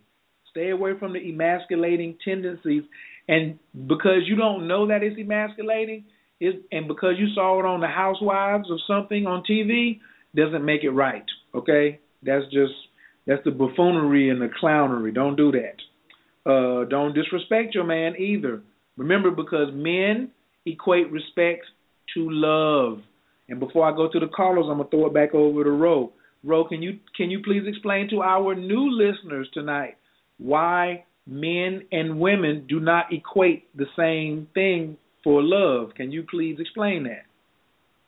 [0.51, 2.83] Stay away from the emasculating tendencies.
[3.29, 6.05] And because you don't know that it's emasculating,
[6.41, 10.01] it, and because you saw it on the Housewives or something on TV,
[10.35, 11.25] doesn't make it right.
[11.55, 12.73] Okay, that's just
[13.27, 15.15] that's the buffoonery and the clownery.
[15.15, 15.77] Don't do that.
[16.45, 18.63] Uh, don't disrespect your man either.
[18.97, 20.31] Remember, because men
[20.67, 21.65] equate respect
[22.15, 22.99] to love.
[23.49, 26.13] And before I go to the callers, I'm gonna throw it back over to Ro.
[26.45, 29.97] Ro, can you can you please explain to our new listeners tonight
[30.39, 35.95] why men and women do not equate the same thing for love?
[35.95, 37.25] Can you please explain that?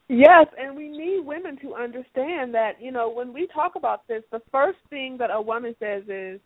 [0.08, 4.22] Yes, and we need women to understand that, you know, when we talk about this,
[4.30, 6.40] the first thing that a woman says is,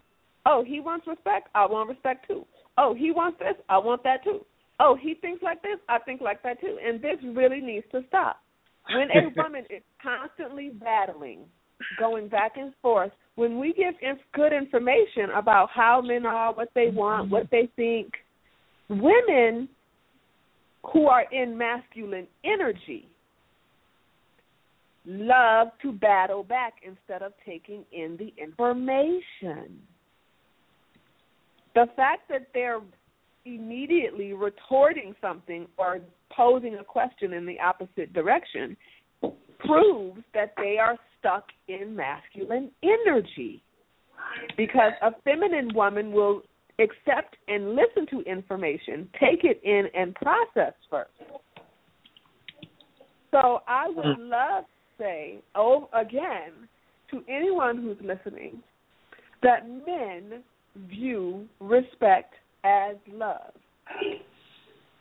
[0.47, 2.47] Oh, he wants respect, I want respect too.
[2.79, 4.45] Oh, he wants this, I want that too.
[4.81, 6.79] Oh, he thinks like this, I think like that too.
[6.83, 8.41] And this really needs to stop.
[8.95, 11.41] When a woman is constantly battling,
[11.99, 16.71] going back and forth, when we give inf- good information about how men are, what
[16.75, 18.15] they want, what they think,
[18.89, 19.69] women
[20.93, 23.07] who are in masculine energy
[25.07, 29.79] love to battle back instead of taking in the information.
[31.77, 32.81] The fact that they're
[33.45, 36.01] immediately retorting something or
[36.37, 38.77] posing a question in the opposite direction
[39.61, 43.63] proves that they are stuck in masculine energy.
[44.57, 46.43] Because a feminine woman will
[46.79, 51.11] accept and listen to information, take it in, and process first.
[53.31, 54.31] So I would hmm.
[54.31, 56.69] love to say, oh, again,
[57.11, 58.63] to anyone who's listening,
[59.43, 60.43] that men
[60.89, 62.35] view respect
[62.65, 63.53] as love.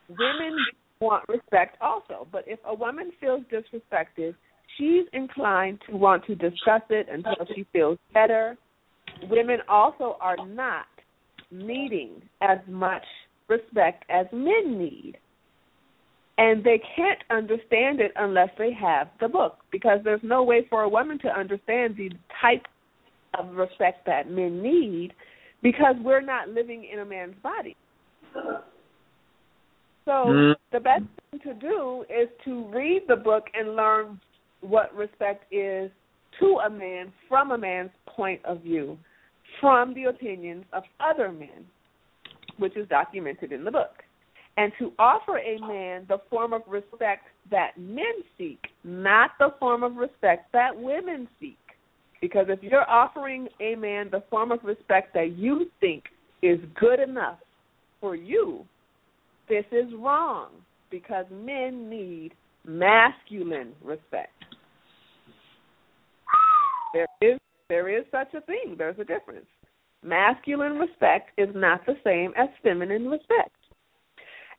[0.09, 0.57] Women
[0.99, 4.35] want respect also, but if a woman feels disrespected,
[4.77, 8.57] she's inclined to want to discuss it until she feels better.
[9.29, 10.85] Women also are not
[11.51, 13.03] needing as much
[13.47, 15.17] respect as men need
[16.37, 20.83] and they can't understand it unless they have the book because there's no way for
[20.83, 22.09] a woman to understand the
[22.41, 22.65] type
[23.37, 25.13] of respect that men need
[25.63, 27.75] because we're not living in a man's body.
[30.05, 30.55] So mm.
[30.71, 34.19] the best thing to do is to read the book and learn
[34.67, 35.91] what respect is
[36.39, 38.97] to a man from a man's point of view,
[39.59, 41.65] from the opinions of other men,
[42.57, 44.03] which is documented in the book
[44.57, 48.05] and to offer a man the form of respect that men
[48.37, 51.57] seek, not the form of respect that women seek.
[52.19, 56.05] Because if you're offering a man the form of respect that you think
[56.41, 57.37] is good enough
[58.01, 58.65] for you,
[59.47, 60.49] this is wrong
[60.89, 62.31] because men need
[62.65, 64.33] masculine respect.
[66.93, 67.37] There is
[67.69, 68.75] there is such a thing.
[68.77, 69.47] There's a difference.
[70.03, 73.51] Masculine respect is not the same as feminine respect.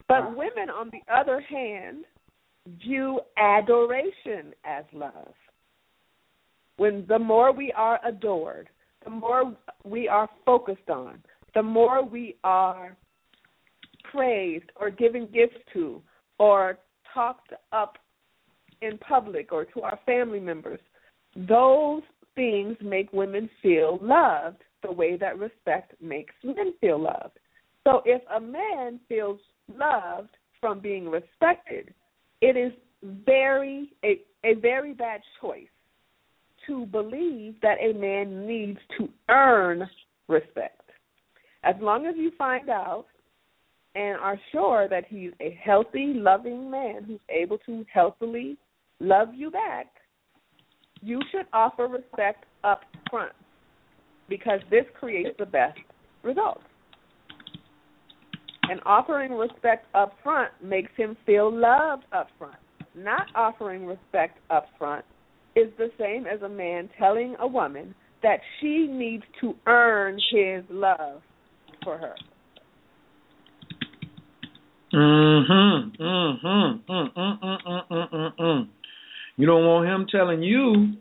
[0.09, 2.04] But women, on the other hand,
[2.82, 5.34] view adoration as love.
[6.76, 8.68] When the more we are adored,
[9.04, 11.22] the more we are focused on,
[11.54, 12.96] the more we are
[14.11, 16.02] praised or given gifts to
[16.38, 16.78] or
[17.12, 17.98] talked up
[18.80, 20.80] in public or to our family members,
[21.36, 22.02] those
[22.39, 27.36] things make women feel loved the way that respect makes men feel loved.
[27.82, 30.30] So if a man feels loved
[30.61, 31.93] from being respected,
[32.41, 32.72] it is
[33.26, 35.66] very a, a very bad choice
[36.68, 39.89] to believe that a man needs to earn
[40.28, 40.82] respect.
[41.64, 43.07] As long as you find out
[43.97, 48.57] and are sure that he's a healthy, loving man who's able to healthily
[49.01, 49.86] love you back,
[51.03, 52.80] you should offer respect up
[53.11, 53.32] front.
[54.28, 55.78] because this creates the best
[56.22, 56.62] results.
[58.70, 62.59] And offering respect up front makes him feel loved up front.
[62.94, 65.05] Not offering respect up front
[65.57, 70.62] is the same as a man telling a woman that she needs to earn his
[70.68, 71.22] love
[71.82, 72.14] for her.
[74.92, 75.96] Mhm.
[75.96, 76.82] Mhm.
[76.88, 78.68] Mm mm mm mm.
[79.39, 80.95] You don't want him telling you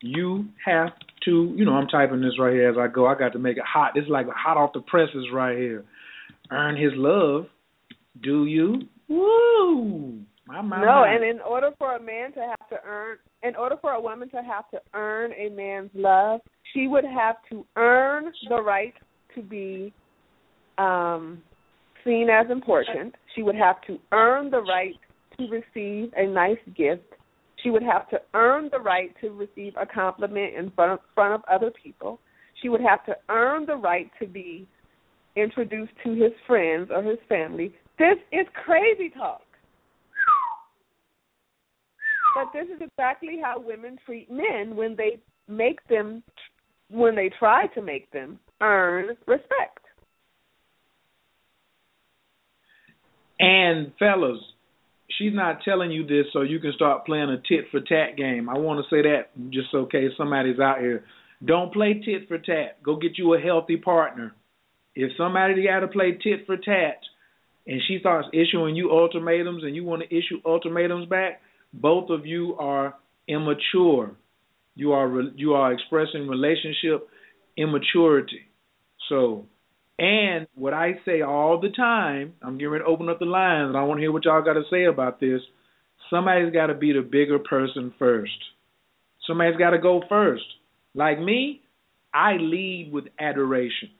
[0.00, 0.92] you have
[1.24, 3.06] to, you know, I'm typing this right here as I go.
[3.06, 3.92] I got to make it hot.
[3.96, 5.84] It's like hot off the presses right here.
[6.50, 7.46] Earn his love.
[8.22, 8.82] Do you?
[9.08, 10.20] Woo!
[10.46, 11.12] My, my, no, my.
[11.12, 14.30] and in order for a man to have to earn, in order for a woman
[14.30, 16.40] to have to earn a man's love,
[16.72, 18.94] she would have to earn the right
[19.34, 19.92] to be
[20.78, 21.42] um
[22.04, 23.14] seen as important.
[23.34, 24.94] She would have to earn the right
[25.38, 27.02] to receive a nice gift.
[27.62, 31.34] She would have to earn the right to receive a compliment in front of, front
[31.34, 32.20] of other people.
[32.62, 34.66] She would have to earn the right to be
[35.36, 37.72] introduced to his friends or his family.
[37.98, 39.42] This is crazy talk.
[42.34, 46.22] But this is exactly how women treat men when they make them,
[46.88, 49.78] when they try to make them earn respect.
[53.40, 54.38] And fellas,
[55.20, 58.48] she's not telling you this so you can start playing a tit for tat game.
[58.48, 61.04] I want to say that just in case somebody's out here.
[61.44, 62.82] Don't play tit for tat.
[62.82, 64.34] Go get you a healthy partner.
[64.94, 67.00] If somebody got to play tit for tat
[67.66, 71.42] and she starts issuing you ultimatums and you want to issue ultimatums back,
[71.72, 72.94] both of you are
[73.28, 74.16] immature.
[74.74, 77.08] You are you are expressing relationship
[77.56, 78.48] immaturity.
[79.08, 79.46] So
[80.00, 83.68] and what I say all the time, I'm getting ready to open up the lines,
[83.68, 85.42] and I want to hear what y'all got to say about this.
[86.08, 88.32] Somebody's got to be the bigger person first.
[89.26, 90.44] Somebody's got to go first.
[90.94, 91.60] Like me,
[92.14, 93.90] I lead with adoration.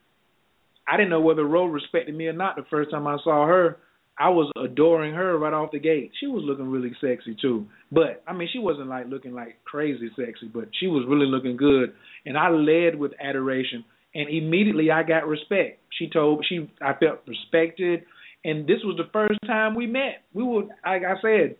[0.88, 3.76] I didn't know whether Ro respected me or not the first time I saw her.
[4.18, 6.12] I was adoring her right off the gate.
[6.18, 7.66] She was looking really sexy too.
[7.92, 11.56] But I mean she wasn't like looking like crazy sexy, but she was really looking
[11.56, 11.94] good.
[12.26, 13.84] And I led with adoration
[14.14, 15.80] and immediately I got respect.
[15.98, 18.04] She told she I felt respected,
[18.44, 20.22] and this was the first time we met.
[20.32, 21.56] We were, like I said,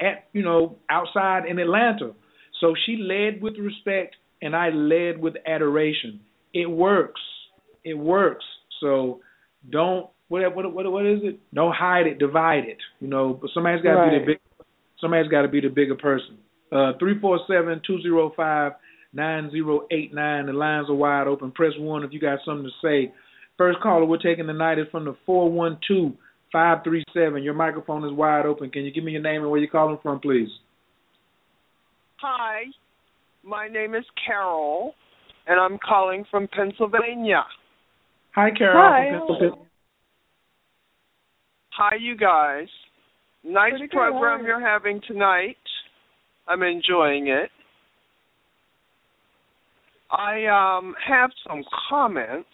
[0.00, 2.12] at you know outside in Atlanta.
[2.60, 6.20] So she led with respect, and I led with adoration.
[6.52, 7.20] It works.
[7.84, 8.44] It works.
[8.80, 9.20] So
[9.70, 11.40] don't what what what what is it?
[11.52, 12.78] Don't hide it, divide it.
[13.00, 14.12] You know, but somebody's got to right.
[14.12, 14.38] be the big.
[15.00, 16.38] Somebody's got to be the bigger person.
[16.72, 18.72] Uh, three four seven two zero five
[19.14, 20.46] 9089.
[20.46, 21.52] The lines are wide open.
[21.52, 23.12] Press 1 if you got something to say.
[23.56, 26.12] First caller we're taking tonight is from the 412
[26.52, 27.42] 537.
[27.42, 28.70] Your microphone is wide open.
[28.70, 30.48] Can you give me your name and where you're calling from, please?
[32.18, 32.62] Hi,
[33.44, 34.94] my name is Carol,
[35.46, 37.44] and I'm calling from Pennsylvania.
[38.34, 38.76] Hi, Carol.
[38.76, 39.50] Hi.
[41.76, 42.68] Hi, you guys.
[43.42, 45.56] Nice Pretty program you're having tonight.
[46.46, 47.50] I'm enjoying it.
[50.16, 52.48] I um have some comments.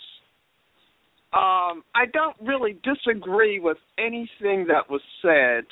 [1.33, 5.65] Um I don't really disagree with anything that was said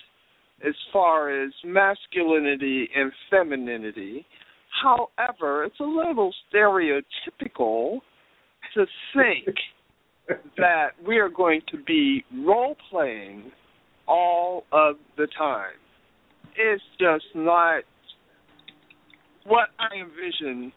[0.67, 4.27] as far as masculinity and femininity.
[4.83, 8.01] However, it's a little stereotypical
[8.75, 9.57] to think
[10.57, 13.51] that we are going to be role playing
[14.07, 15.73] all of the time.
[16.57, 17.83] It's just not
[19.45, 20.73] what I envision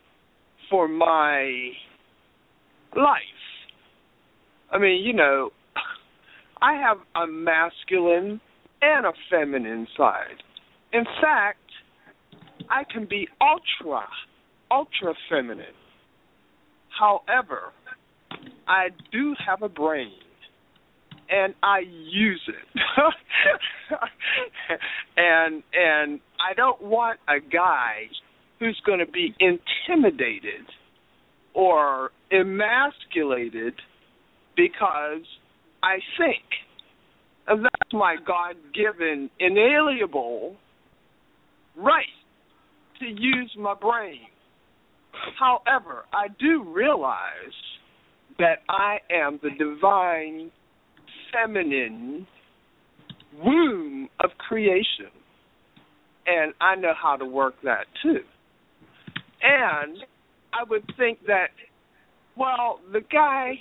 [0.72, 1.72] for my
[2.96, 3.20] life.
[4.72, 5.52] I mean, you know,
[6.62, 8.42] I have a masculine
[8.82, 10.42] and a feminine side.
[10.94, 11.60] In fact,
[12.70, 14.08] I can be ultra,
[14.72, 15.66] ultra feminine.
[16.98, 17.74] However,
[18.68, 20.12] I do have a brain
[21.30, 22.82] and I use it.
[25.18, 28.04] and and I don't want a guy
[28.62, 30.68] who's going to be intimidated
[31.55, 33.74] or emasculated
[34.55, 35.24] because
[35.82, 36.43] I think.
[37.47, 40.55] And that's my God given, inalienable
[41.76, 42.05] right
[42.99, 44.28] to use my brain.
[45.39, 47.26] However, I do realize
[48.38, 50.51] that I am the divine
[51.34, 52.28] feminine
[53.43, 55.09] womb of creation.
[56.28, 58.20] And I know how to work that too.
[59.42, 59.98] And
[60.54, 61.50] I would think that,
[62.38, 63.54] well, the guy,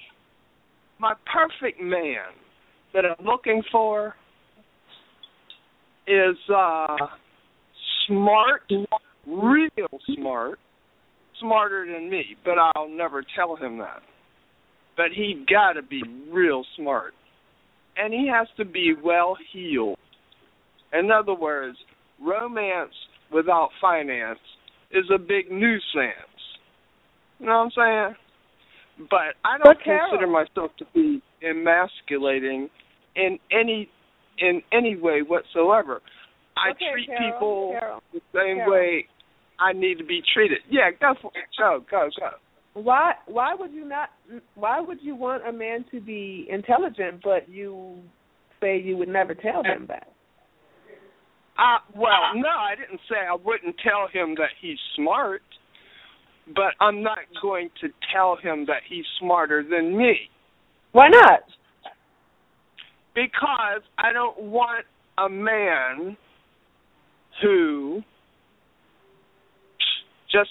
[0.99, 2.35] my perfect man
[2.93, 4.14] that I'm looking for
[6.07, 6.97] is uh
[8.07, 8.62] smart,
[9.26, 9.68] real
[10.16, 10.59] smart,
[11.41, 14.03] smarter than me, but I'll never tell him that.
[14.97, 17.14] But he got to be real smart.
[17.97, 19.99] And he has to be well heeled.
[20.93, 21.78] In other words,
[22.20, 22.93] romance
[23.33, 24.39] without finance
[24.91, 26.41] is a big nuisance.
[27.38, 28.14] You know what I'm
[28.99, 29.09] saying?
[29.09, 32.68] But I don't But consider myself to be emasculating
[33.16, 33.88] in any
[34.38, 36.01] in any way whatsoever.
[36.57, 38.72] I Okay, treat Carol, people Carol, the same Carol.
[38.72, 39.07] way
[39.59, 40.59] I need to be treated.
[40.70, 41.45] Yeah, go for it.
[41.59, 42.30] Go, go, go.
[42.74, 44.11] Why why would you not
[44.55, 47.97] why would you want a man to be intelligent but you
[48.61, 50.09] say you would never tell him that?
[51.61, 55.43] Uh, well, no, I didn't say I wouldn't tell him that he's smart,
[56.55, 60.17] but I'm not going to tell him that he's smarter than me
[60.93, 61.41] Why not?
[63.15, 64.87] because I don't want
[65.19, 66.17] a man
[67.43, 68.03] who
[70.33, 70.51] just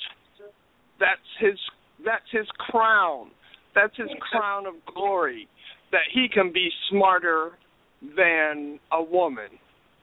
[1.00, 1.58] that's his
[2.06, 3.32] that's his crown.
[3.76, 5.48] That's his crown of glory
[5.92, 7.52] that he can be smarter
[8.16, 9.50] than a woman.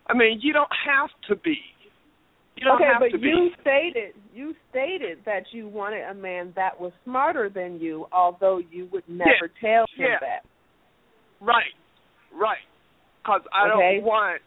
[0.09, 1.59] I mean, you don't have to be.
[2.57, 3.29] You don't okay, have but to be.
[3.29, 8.61] you stated you stated that you wanted a man that was smarter than you, although
[8.71, 10.19] you would never tell him yeah.
[10.21, 10.45] that.
[11.41, 11.75] Right,
[12.35, 12.65] right.
[13.23, 13.97] Because I Okay.
[13.97, 14.41] don't want,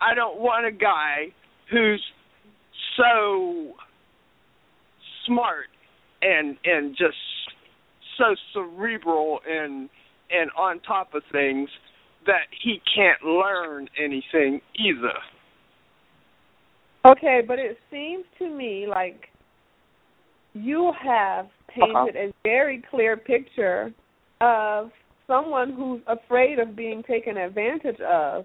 [0.00, 1.34] I don't want a guy
[1.70, 2.02] who's
[2.96, 3.74] so
[5.26, 5.66] smart
[6.22, 7.16] and and just
[8.16, 9.90] so cerebral and
[10.30, 11.68] and on top of things
[12.26, 15.14] that he can't learn anything either.
[17.06, 19.28] Okay, but it seems to me like
[20.54, 22.28] you have painted uh-huh.
[22.28, 23.92] a very clear picture
[24.40, 24.90] of
[25.26, 28.44] someone who's afraid of being taken advantage of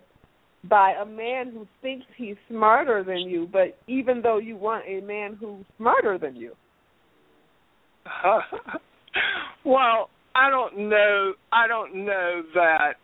[0.65, 4.99] by a man who thinks he's smarter than you, but even though you want a
[5.01, 6.53] man who's smarter than you.
[9.65, 11.33] well, I don't know.
[11.53, 12.97] I don't know that.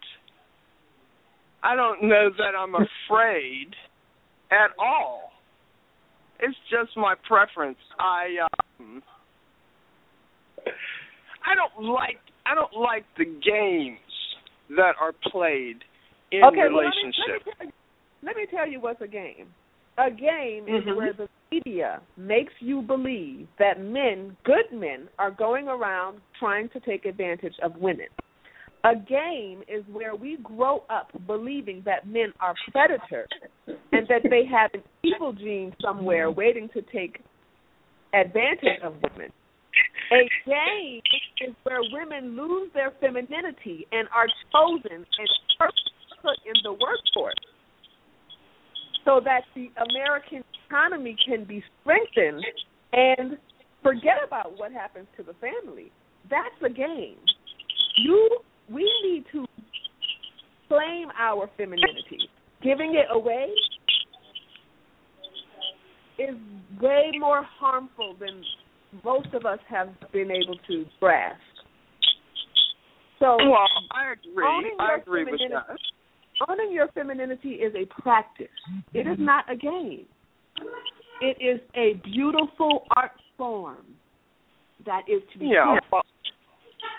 [1.65, 3.73] I don't know that I'm afraid
[4.51, 5.31] at all.
[6.39, 7.79] It's just my preference.
[7.99, 8.45] I
[8.79, 9.01] um
[10.67, 13.99] I don't like I don't like the games
[14.77, 15.77] that are played
[16.31, 17.71] in okay, well, let me- let, me, tell you,
[18.23, 19.47] let me tell you what's a game.
[19.97, 20.95] A game is Mhm.
[20.95, 26.79] where the media makes you believe that men, good men, are going around trying to
[26.81, 28.07] take advantage of women.
[28.85, 33.27] A game is where we grow up believing that men are predators
[33.67, 37.19] and that they have an evil gene somewhere waiting to take
[38.13, 39.31] advantage of women.
[40.11, 41.01] A game
[41.41, 45.27] is where women lose their femininity and are chosen and
[46.21, 47.33] put in the workforce
[49.03, 52.45] so that the American economy can be strengthened
[52.93, 53.37] and
[53.81, 55.91] forget about what happens to the family.
[56.29, 57.17] That's a game.
[57.97, 58.39] You
[58.71, 59.45] we need to
[60.67, 62.29] claim our femininity.
[62.63, 63.49] Giving it away
[66.17, 66.35] is
[66.81, 68.43] way more harmful than
[69.03, 71.39] most of us have been able to grasp.
[73.19, 74.73] So Well, I agree.
[74.79, 75.77] I agree with that.
[76.49, 78.47] owning your femininity is a practice.
[78.93, 80.05] It is not a game.
[81.21, 83.85] It is a beautiful art form
[84.85, 85.79] that is to be Yeah.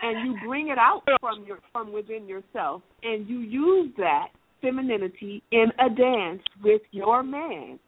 [0.02, 4.28] And you bring it out from your from within yourself and you use that
[4.60, 7.78] femininity in a dance with your man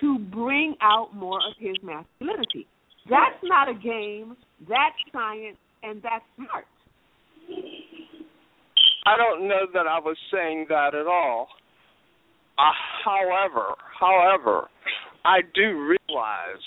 [0.00, 2.66] to bring out more of his masculinity.
[3.08, 4.36] That's not a game,
[4.68, 6.66] that's science and that's smart.
[9.06, 11.48] I don't know that I was saying that at all.
[12.58, 12.62] Uh,
[13.04, 14.68] however, however,
[15.24, 16.66] I do realize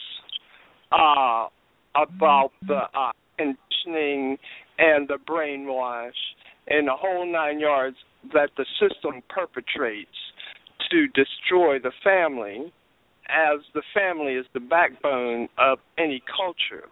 [0.91, 1.47] uh,
[1.95, 4.37] about the uh, conditioning
[4.79, 6.11] and the brainwash
[6.67, 7.97] and the whole nine yards
[8.33, 10.09] that the system perpetrates
[10.89, 12.71] to destroy the family,
[13.27, 16.87] as the family is the backbone of any culture.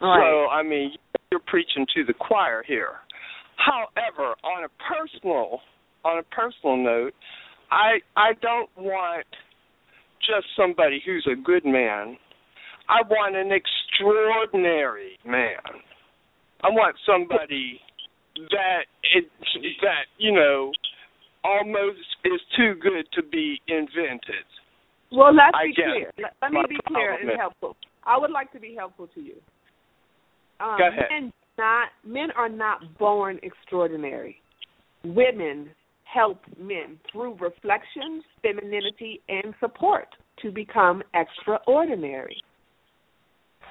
[0.00, 0.20] Right.
[0.20, 0.92] So, I mean,
[1.30, 2.96] you're preaching to the choir here.
[3.56, 5.60] However, on a personal
[6.04, 7.14] on a personal note,
[7.70, 9.26] I I don't want
[10.20, 12.16] just somebody who's a good man.
[12.88, 15.82] I want an extraordinary man.
[16.62, 17.80] I want somebody
[18.50, 18.84] that
[19.14, 19.24] it
[19.82, 20.72] that you know
[21.44, 24.44] almost is too good to be invented.
[25.12, 26.10] Well, let's I be clear.
[26.18, 27.76] Let, let me be clear and is- helpful.
[28.04, 29.34] I would like to be helpful to you.
[30.60, 31.06] Um, Go ahead.
[31.10, 34.36] Men not men are not born extraordinary.
[35.04, 35.70] Women
[36.04, 40.08] help men through reflection, femininity, and support
[40.42, 42.36] to become extraordinary.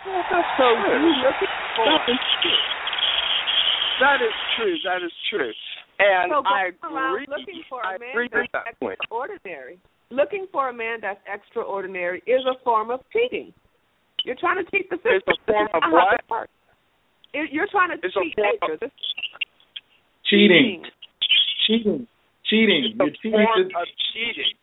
[0.04, 2.75] So you looking for
[4.00, 4.76] that is true.
[4.84, 5.52] That is true.
[6.00, 7.28] And so I around agree.
[7.30, 8.98] looking for I a man agree that's that point.
[9.02, 9.80] extraordinary.
[10.12, 13.54] Looking for a man that's extraordinary is a form of cheating.
[14.24, 15.22] You're trying to cheat the system.
[15.24, 16.04] It's a form of This is not what?
[16.04, 16.52] how it works.
[17.34, 18.78] It- You're trying to It's cheat form of- nature.
[18.82, 18.92] This
[20.26, 20.84] Cheating.
[21.68, 22.08] Cheating.
[22.46, 22.86] Cheating.
[22.86, 23.32] It's You're a cheating.
[23.46, 24.54] form of cheating.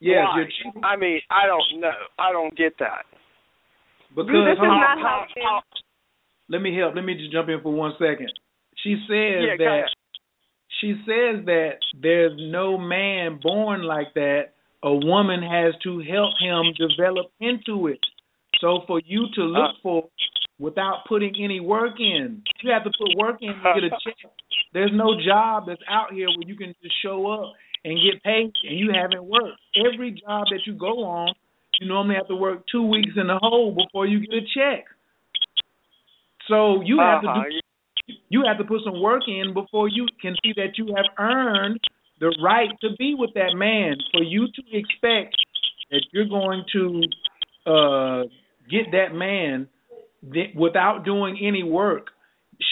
[0.00, 0.36] yes, Why?
[0.36, 1.98] you're cheating I mean, I don't know.
[2.18, 3.04] I don't get that.
[4.14, 4.80] because this is hold on.
[4.80, 5.62] not how, how how,
[6.48, 6.94] let me help.
[6.94, 8.32] Let me just jump in for one second.
[8.82, 9.82] She says yeah, that
[10.80, 14.54] she says that there's no man born like that.
[14.84, 17.98] A woman has to help him develop into it.
[18.60, 19.82] So for you to look Uh.
[19.82, 20.08] for
[20.60, 24.30] without putting any work in, you have to put work in to get a check.
[24.72, 27.54] There's no job that's out here where you can just show up
[27.84, 29.58] and get paid and you haven't worked.
[29.74, 31.32] Every job that you go on,
[31.80, 34.84] you normally have to work two weeks in the hole before you get a check.
[36.48, 37.44] So you have to Uh-huh.
[37.50, 37.60] do
[38.28, 41.80] you have to put some work in before you can see that you have earned
[42.20, 43.96] the right to be with that man.
[44.12, 45.36] For you to expect
[45.90, 47.02] that you're going to
[47.70, 48.22] uh,
[48.70, 49.68] get that man
[50.32, 52.08] th- without doing any work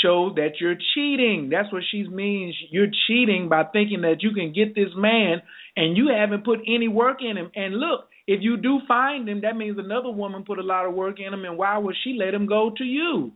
[0.03, 1.49] show that you're cheating.
[1.51, 2.55] That's what she means.
[2.71, 5.43] You're cheating by thinking that you can get this man
[5.77, 7.51] and you haven't put any work in him.
[7.55, 10.95] And look, if you do find him, that means another woman put a lot of
[10.95, 11.45] work in him.
[11.45, 13.33] And why would she let him go to you?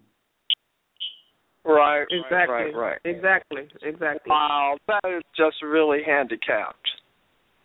[1.65, 4.31] Right, exactly, right, right, exactly, exactly.
[4.31, 6.89] Wow, that is just really handicapped.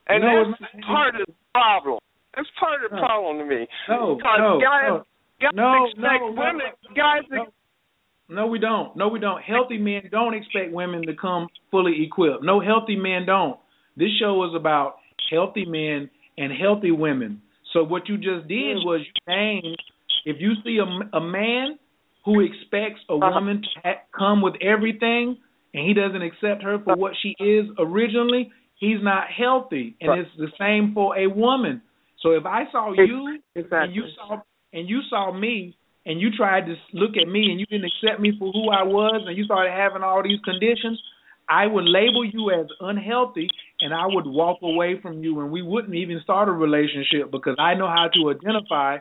[0.07, 1.99] And No, that's not part of the problem.
[2.35, 3.05] That's part of the No.
[3.05, 3.67] problem to me.
[3.87, 5.03] No, Because no, guys, no.
[5.39, 7.45] guys No, expect no, no, women, guys no.
[8.27, 8.95] No, we don't.
[8.95, 9.41] No, we don't.
[9.41, 12.43] Healthy men don't expect women to come fully equipped.
[12.43, 13.59] No, healthy men don't.
[13.95, 14.95] This show is about
[15.29, 17.41] healthy men and healthy women.
[17.71, 18.85] So what you just did mm.
[18.85, 19.77] was you named.
[20.25, 21.77] If you see a, a man
[22.25, 23.31] who expects a Uh-huh.
[23.33, 25.37] woman to ha- come with everything,
[25.73, 29.95] and he doesn't accept her for what she is originally, he's not healthy.
[30.01, 30.19] And Right.
[30.19, 31.81] it's the same for a woman.
[32.17, 33.85] So if I saw you exactly.
[33.85, 34.41] and you saw
[34.73, 38.19] and you saw me and you tried to look at me and you didn't accept
[38.19, 41.01] me for who I was and you started having all these conditions,
[41.47, 43.47] I would label you as unhealthy
[43.79, 47.55] and I would walk away from you and we wouldn't even start a relationship because
[47.59, 48.97] I know how to identify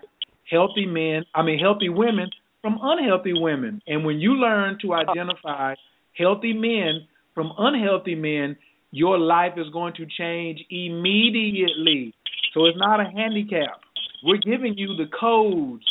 [0.51, 2.31] healthy men, I mean healthy women
[2.65, 3.83] from unhealthy women.
[3.87, 5.75] And when you learn to identify
[6.17, 8.57] healthy men from unhealthy men,
[8.91, 12.15] your life is going to change immediately.
[12.55, 13.81] So it's not a handicap.
[14.25, 15.85] We're giving you the codes.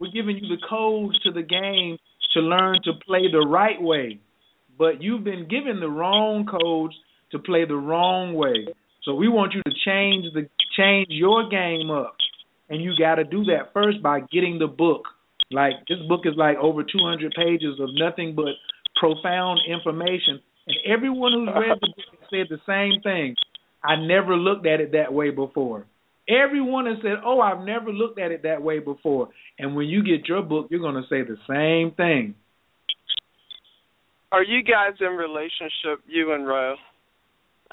[0.00, 1.98] We're giving you the codes to the game
[2.34, 4.20] to learn to play the right way.
[4.78, 6.94] But you've been given the wrong codes
[7.32, 8.68] to play the wrong way.
[9.02, 12.14] So we want you to change the change your game up.
[12.68, 15.06] And you got to do that first by getting the book.
[15.50, 18.54] Like this book is like over 200 pages of nothing but
[18.96, 20.40] profound information.
[20.66, 23.34] And everyone who's read the book said the same thing.
[23.82, 25.86] I never looked at it that way before.
[26.28, 30.04] Everyone has said, "Oh, I've never looked at it that way before." And when you
[30.04, 32.34] get your book, you're going to say the same thing.
[34.30, 36.76] Are you guys in relationship, you and Ro?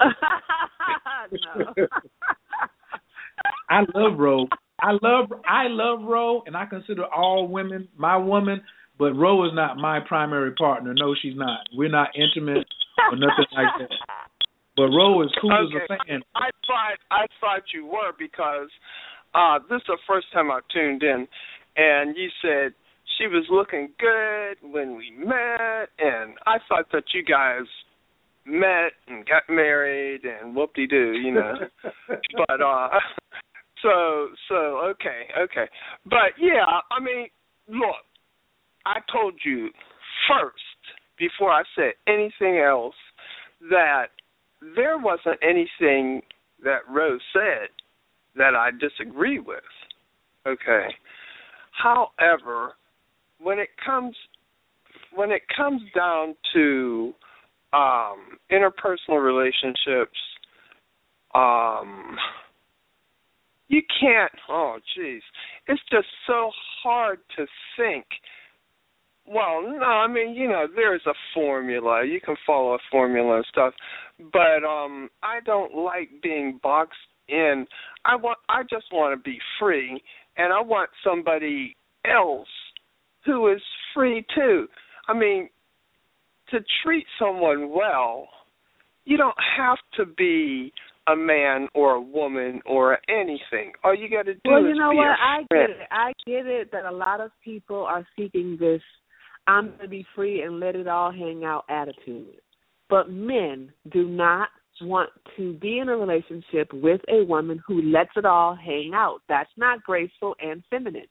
[0.00, 1.74] no.
[3.70, 4.48] I love Ro.
[4.80, 8.62] I love I love Ro, and I consider all women my woman.
[8.98, 10.92] But Ro is not my primary partner.
[10.96, 11.60] No, she's not.
[11.72, 12.66] We're not intimate
[13.10, 13.90] or nothing like that.
[14.76, 15.98] But Ro is cool as a Okay.
[16.06, 16.22] fan.
[16.34, 18.68] I thought I thought you were because
[19.34, 21.26] uh this is the first time I tuned in
[21.76, 22.74] and you said
[23.18, 27.66] she was looking good when we met and I thought that you guys
[28.46, 31.54] met and got married and whoop de doo, you know.
[32.36, 32.88] but uh
[33.82, 34.54] so so
[34.90, 35.70] okay, okay.
[36.04, 37.28] But yeah, I mean,
[37.68, 38.04] look,
[38.86, 39.68] I told you
[40.28, 40.56] first
[41.18, 42.94] before I said anything else
[43.70, 44.06] that
[44.76, 46.22] there wasn't anything
[46.62, 47.68] that Rose said
[48.36, 49.62] that I disagree with.
[50.46, 50.86] Okay.
[51.82, 52.72] However,
[53.40, 54.16] when it comes
[55.14, 57.12] when it comes down to
[57.72, 60.18] um interpersonal relationships,
[61.34, 62.16] um
[63.68, 65.20] you can't oh jeez.
[65.66, 66.50] It's just so
[66.82, 67.46] hard to
[67.76, 68.06] think
[69.30, 72.02] well, no, I mean, you know, there's a formula.
[72.02, 73.74] You can follow a formula and stuff,
[74.32, 76.96] but um I don't like being boxed
[77.28, 77.66] in.
[78.04, 80.02] I want I just want to be free
[80.36, 82.48] and I want somebody else
[83.24, 83.60] who is
[83.94, 84.66] free too.
[85.08, 85.50] I mean,
[86.50, 88.28] to treat someone well,
[89.04, 90.72] you don't have to be
[91.10, 93.72] a man or a woman or anything.
[93.82, 95.06] All you got to do well, you know what?
[95.06, 95.68] I friend.
[95.68, 95.88] get it.
[95.90, 98.82] I get it that a lot of people are seeking this
[99.48, 102.36] I'm going to be free and let it all hang out attitude.
[102.90, 104.50] But men do not
[104.82, 109.20] want to be in a relationship with a woman who lets it all hang out.
[109.28, 111.08] That's not graceful and feminine.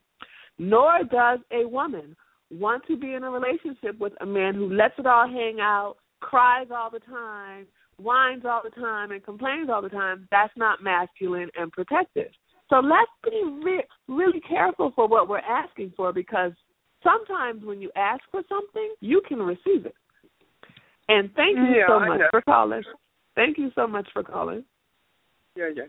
[0.59, 2.15] Nor does a woman
[2.51, 5.95] want to be in a relationship with a man who lets it all hang out,
[6.19, 7.65] cries all the time,
[8.01, 10.27] whines all the time, and complains all the time.
[10.31, 12.31] That's not masculine and protective.
[12.69, 16.51] So let's be re- really careful for what we're asking for because
[17.03, 19.95] sometimes when you ask for something, you can receive it.
[21.07, 22.83] And thank you Yeah, so much for calling.
[23.35, 24.65] Thank you so much for calling.
[25.55, 25.83] Yeah, yeah.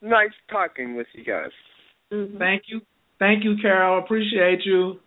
[0.00, 1.50] Nice talking with you guys.
[2.12, 2.38] Mm-hmm.
[2.38, 2.80] Thank you.
[3.18, 3.98] Thank you, Carol.
[3.98, 5.00] Appreciate you.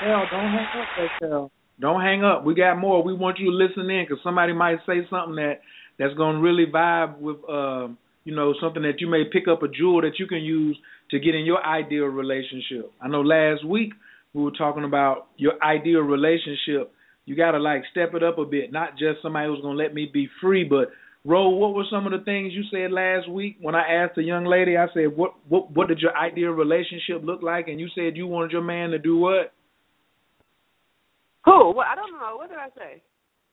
[0.00, 1.50] Hell, don't hang up, though, Carol.
[1.80, 2.44] Don't hang up.
[2.44, 3.02] We got more.
[3.02, 5.60] We want you to listen in because somebody might say something that
[5.98, 7.88] that's going to really vibe with, uh,
[8.24, 10.78] you know, something that you may pick up a jewel that you can use
[11.10, 12.90] to get in your ideal relationship.
[13.00, 13.92] I know last week
[14.34, 16.92] we were talking about your ideal relationship.
[17.24, 19.82] You got to like step it up a bit, not just somebody who's going to
[19.82, 20.88] let me be free, but
[21.24, 24.22] Ro, what were some of the things you said last week when I asked a
[24.22, 24.76] young lady?
[24.76, 28.28] I said, "What what what did your ideal relationship look like?" And you said you
[28.28, 29.52] wanted your man to do what?
[31.46, 31.72] Who?
[31.74, 32.36] Well, I don't know.
[32.36, 33.02] What did I say?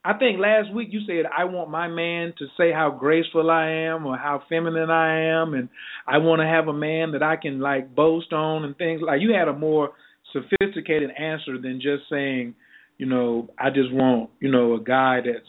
[0.06, 3.70] I think last week you said I want my man to say how graceful I
[3.70, 5.70] am or how feminine I am, and
[6.06, 9.22] I want to have a man that I can like boast on and things like.
[9.22, 9.92] You had a more
[10.34, 12.56] sophisticated answer than just saying,
[12.98, 15.48] you know, I just want you know a guy that's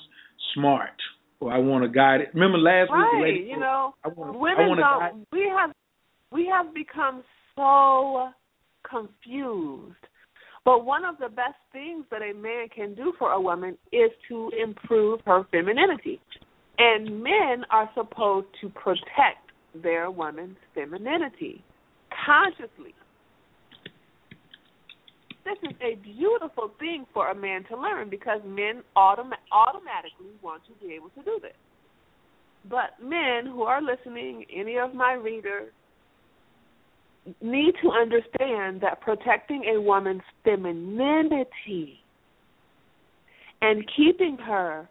[0.54, 0.94] smart
[1.40, 2.18] or I want a guy.
[2.18, 3.22] That, remember last week Right.
[3.22, 5.26] lady You know, I want, I women want don't.
[5.32, 5.70] We have
[6.30, 7.24] we have become
[7.56, 8.28] so
[8.88, 9.96] confused.
[10.64, 14.10] But one of the best things that a man can do for a woman is
[14.28, 16.20] to improve her femininity.
[16.78, 21.62] And men are supposed to protect their woman's femininity
[22.24, 22.94] consciously.
[25.44, 30.62] This is a beautiful thing for a man to learn because men autom- automatically want
[30.66, 31.52] to be able to do this.
[32.70, 35.70] But men who are listening, any of my readers,
[37.40, 42.00] need to understand that protecting a woman's femininity
[43.62, 44.88] and keeping her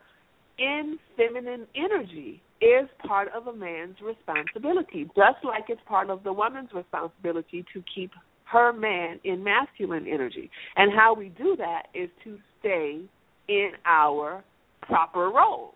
[0.58, 6.32] in feminine energy is part of a man's responsibility, just like it's part of the
[6.32, 8.12] woman's responsibility to keep
[8.46, 10.50] her man in masculine energy.
[10.76, 13.02] And how we do that is to stay
[13.48, 14.44] in our
[14.82, 15.74] proper role,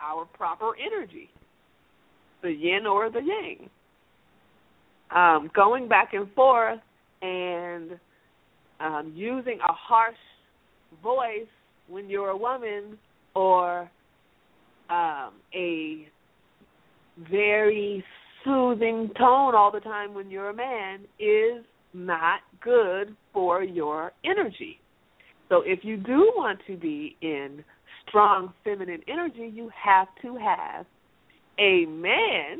[0.00, 1.30] our proper energy,
[2.42, 3.68] the yin or the yang
[5.14, 6.80] um, going back and forth
[7.20, 7.98] and
[8.80, 10.16] um, using a harsh
[11.02, 11.48] voice
[11.88, 12.98] when you're a woman
[13.34, 13.90] or
[14.90, 16.08] um, a
[17.30, 18.04] very
[18.44, 24.80] soothing tone all the time when you're a man is not good for your energy.
[25.48, 27.62] So if you do want to be in
[28.08, 30.86] strong feminine energy, you have to have
[31.58, 32.58] a man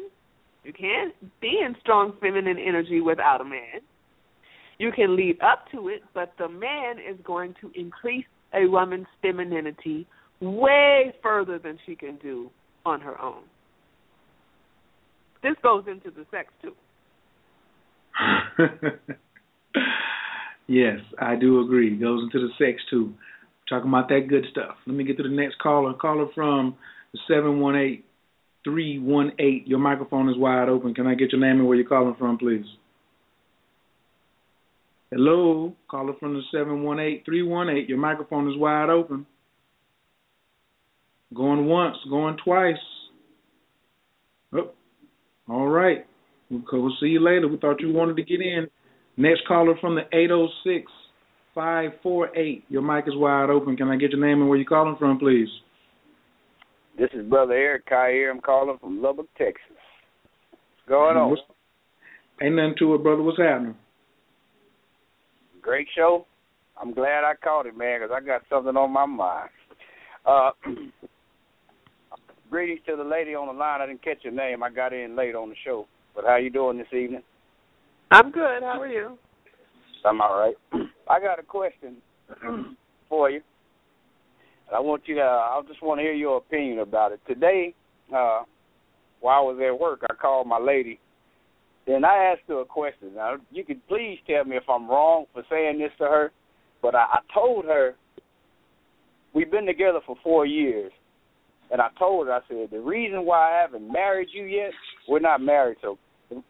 [0.65, 3.81] you can't be in strong feminine energy without a man.
[4.79, 9.07] You can lead up to it, but the man is going to increase a woman's
[9.21, 10.07] femininity
[10.41, 12.51] way further than she can do
[12.85, 13.43] on her own.
[15.43, 16.73] This goes into the sex too.
[20.69, 21.95] yes, I do agree.
[21.95, 23.15] It Goes into the sex too.
[23.69, 24.77] Talking about that good stuff.
[24.87, 25.95] Let me get to the next caller.
[25.95, 26.77] Caller from
[27.29, 28.05] seven one eight
[28.65, 29.67] three one eight.
[29.67, 30.95] Your microphone is wide open.
[30.95, 32.65] Can I get your name and where you're calling from, please?
[35.11, 37.89] Hello, caller from the seven one eight three one eight.
[37.89, 39.27] Your microphone is wide open.
[41.35, 42.77] Going once, going twice.
[44.55, 44.71] Oh,
[45.49, 46.07] all right.
[46.51, 47.49] We'll, see you later.
[47.49, 48.67] We thought you wanted to get in.
[49.17, 50.91] Next caller from the eight zero six
[51.55, 52.65] five four eight.
[52.69, 53.77] Your mic is wide open.
[53.77, 55.49] Can I get your name and where you're calling from, please?
[56.99, 58.31] This is Brother Eric Kyer.
[58.31, 59.63] I'm calling from Lubbock, Texas.
[60.51, 61.31] What's going on?
[61.31, 61.43] What's-
[62.41, 63.23] Ain't nothing to it, brother.
[63.23, 63.77] What's happening?
[65.61, 66.27] Great show.
[66.77, 69.51] I'm glad I caught it, man, 'cause I got something on my mind.
[70.27, 70.53] Uh,
[72.51, 73.81] greetings to the lady on the line.
[73.81, 74.63] I didn't catch your name.
[74.63, 75.87] I got in late on the show.
[76.15, 77.23] But how you doing this evening?
[78.11, 78.63] I'm good.
[78.63, 79.19] How are you?
[80.05, 80.57] I'm all right.
[81.09, 82.03] I got a question
[83.09, 83.43] for you.
[84.75, 85.21] I want you to.
[85.23, 87.21] I just want to hear your opinion about it.
[87.27, 87.75] Today,
[88.09, 88.43] uh,
[89.21, 90.99] while I was at work, I called my lady,
[91.87, 93.15] and I asked her a question.
[93.15, 96.33] Now, you could please tell me if I'm wrong for saying this to her,
[96.81, 97.95] but I, I told her
[99.35, 100.93] we've been together for four years,
[101.71, 104.73] and I told her, I said, the reason why I haven't married you yet,
[105.09, 105.79] we're not married.
[105.83, 105.99] So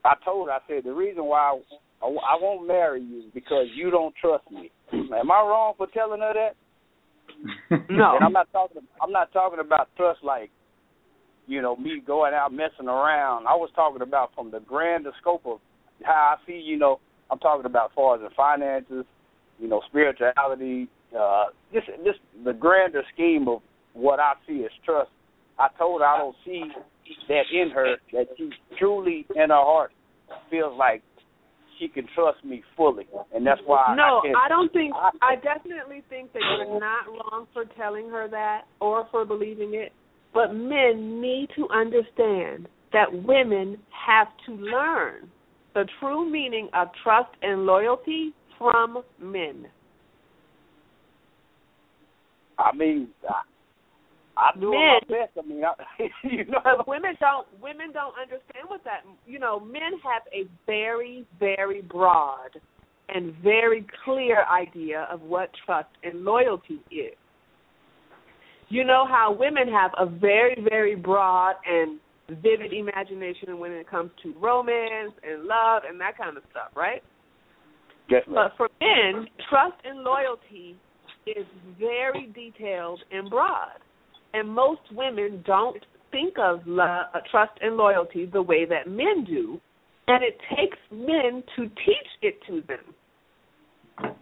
[0.05, 1.59] I told her, I said, the reason why
[2.03, 4.71] I, I won't marry you is because you don't trust me.
[4.93, 6.57] Am I wrong for telling her that?
[7.91, 8.17] No.
[8.17, 8.83] And I'm not talking.
[9.03, 10.51] I'm not talking about trust like,
[11.47, 13.47] you know, me going out messing around.
[13.47, 15.59] I was talking about from the grander scope of
[16.03, 16.55] how I see.
[16.55, 19.05] You know, I'm talking about as far as the finances,
[19.59, 23.61] you know, spirituality, uh, just just the grander scheme of
[23.95, 25.11] what I see as trust.
[25.59, 26.65] I told her I don't see
[27.29, 29.93] that in her that she truly in her heart
[30.51, 31.03] feels like
[31.79, 33.95] she can trust me fully, and that's why.
[33.97, 34.95] No, I, can't, I don't think.
[34.95, 39.75] I, I definitely think that you're not wrong for telling her that or for believing
[39.75, 39.93] it.
[40.35, 45.29] But men need to understand that women have to learn
[45.75, 49.67] the true meaning of trust and loyalty from men.
[52.59, 53.09] I mean,
[54.37, 55.33] I, do Men- my best.
[55.39, 55.73] I mean, I,
[56.25, 60.49] you know, But women don't women don't understand what that you know, men have a
[60.67, 62.51] very, very broad
[63.09, 67.15] and very clear idea of what trust and loyalty is.
[68.69, 72.01] You know how women have a very, very broad and
[72.43, 77.03] vivid imagination when it comes to romance and love and that kind of stuff, right?
[78.09, 78.23] yes.
[78.27, 80.77] But for men, trust and loyalty
[81.27, 81.47] is
[81.79, 83.79] very detailed and broad.
[84.35, 89.25] And most women don't think of love, uh, trust and loyalty the way that men
[89.25, 89.61] do,
[90.09, 94.15] and it takes men to teach it to them.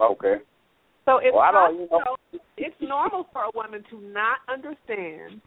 [0.00, 0.40] Okay.
[1.04, 2.16] So it's Well, I not, don't- you know-
[2.56, 5.40] it's normal for a woman to not understand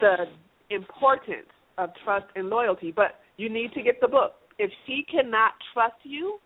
[0.00, 0.28] the
[0.70, 4.34] importance of trust and loyalty, but you need to get the book.
[4.58, 6.40] If she cannot trust you,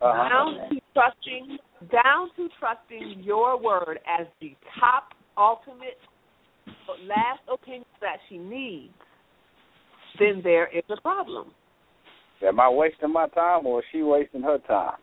[0.00, 0.68] Uh-huh.
[0.94, 1.58] Trusting
[1.92, 5.98] down to trusting your word as the top ultimate
[7.06, 8.92] last opinion that she needs,
[10.18, 11.52] then there is a problem.
[12.42, 14.96] Am I wasting my time or is she wasting her time?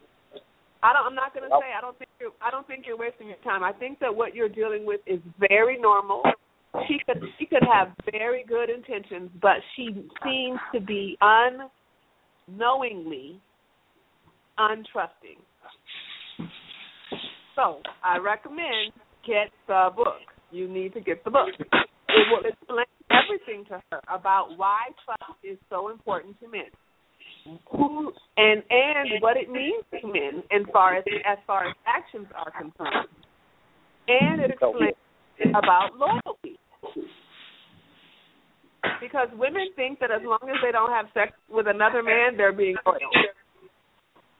[0.83, 3.27] I don't I'm not gonna say I don't think you're I don't think you're wasting
[3.27, 3.63] your time.
[3.63, 6.23] I think that what you're dealing with is very normal.
[6.87, 9.89] She could she could have very good intentions, but she
[10.23, 13.39] seems to be unknowingly
[14.57, 15.37] untrusting.
[17.55, 18.93] So I recommend
[19.25, 20.21] get the book.
[20.51, 21.49] You need to get the book.
[21.59, 26.71] It will explain everything to her about why trust is so important to men.
[27.71, 32.27] Who and and what it means to men as far as as far as actions
[32.35, 33.07] are concerned.
[34.07, 34.95] And it explains
[35.55, 36.59] about loyalty.
[38.99, 42.51] Because women think that as long as they don't have sex with another man, they're
[42.51, 42.99] being loyal.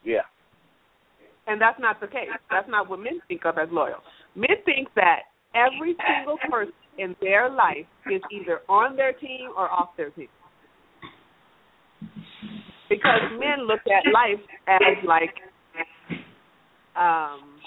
[0.03, 0.22] Yeah.
[1.51, 2.29] And that's not the case.
[2.49, 3.99] That's not what men think of as loyal.
[4.35, 5.23] Men think that
[5.53, 10.29] every single person in their life is either on their team or off their team.
[12.89, 15.35] Because men look at life as like
[16.95, 17.59] um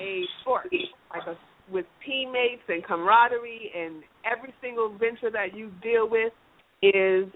[0.00, 0.68] a sport,
[1.10, 1.36] like a
[1.70, 6.32] with teammates and camaraderie and every single venture that you deal with
[6.82, 7.28] is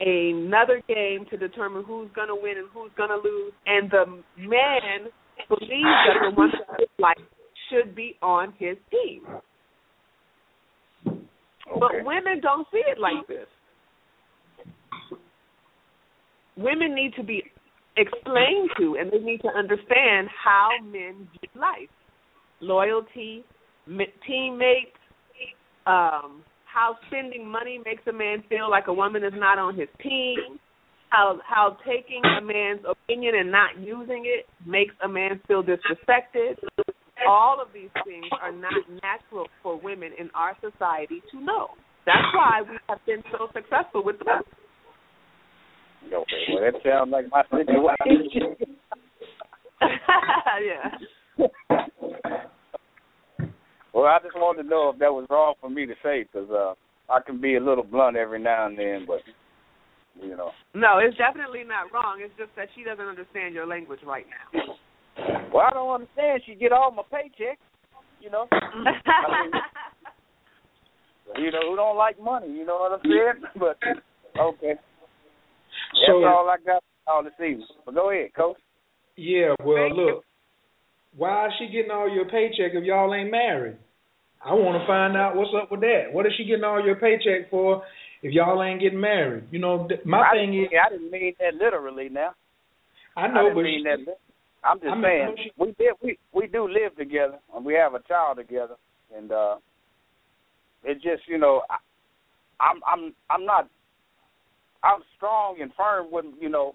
[0.00, 3.52] another game to determine who's going to win and who's going to lose.
[3.66, 4.06] And the
[4.38, 5.10] man
[5.50, 7.18] believes that the one of his life
[7.68, 9.22] should be on his team.
[11.78, 13.46] But women don't see it like this.
[16.56, 17.42] Women need to be
[17.96, 21.88] explained to, and they need to understand how men view life,
[22.60, 23.44] loyalty,
[24.26, 24.96] teammates,
[25.86, 29.88] um, how spending money makes a man feel like a woman is not on his
[30.02, 30.58] team,
[31.10, 36.56] how how taking a man's opinion and not using it makes a man feel disrespected.
[37.28, 41.68] All of these things are not natural for women in our society to know.
[42.06, 44.46] That's why we have been so successful with the book.
[46.06, 46.46] Okay.
[46.54, 48.56] Well, that sounds like my situation.
[50.64, 51.46] yeah.
[53.92, 56.48] well, I just wanted to know if that was wrong for me to say because
[56.50, 56.74] uh,
[57.12, 59.20] I can be a little blunt every now and then, but
[60.22, 60.50] you know.
[60.74, 62.20] No, it's definitely not wrong.
[62.20, 64.76] It's just that she doesn't understand your language right now.
[65.52, 66.42] Well, I don't understand.
[66.46, 67.56] She get all my paychecks,
[68.20, 68.46] you know.
[71.36, 72.48] you know who don't like money.
[72.48, 73.44] You know what I'm saying?
[73.58, 73.78] But
[74.40, 77.66] okay, that's So all I got all this evening.
[77.84, 78.56] But go ahead, coach.
[79.16, 80.06] yeah, well Thank you.
[80.06, 80.24] look,
[81.16, 83.76] why is she getting all your paycheck if y'all ain't married?
[84.44, 86.04] I want to find out what's up with that.
[86.12, 87.82] What is she getting all your paycheck for
[88.22, 89.44] if y'all ain't getting married?
[89.50, 92.08] You know, th- my I thing didn't, is, I didn't mean that literally.
[92.08, 92.34] Now
[93.16, 94.18] I I know, didn't but mean she, that.
[94.62, 97.74] I'm just I mean, saying she- we did we we do live together and we
[97.74, 98.74] have a child together
[99.16, 99.56] and uh
[100.84, 101.76] it just you know I,
[102.62, 103.68] I'm I'm I'm not
[104.82, 106.74] I'm strong and firm with you know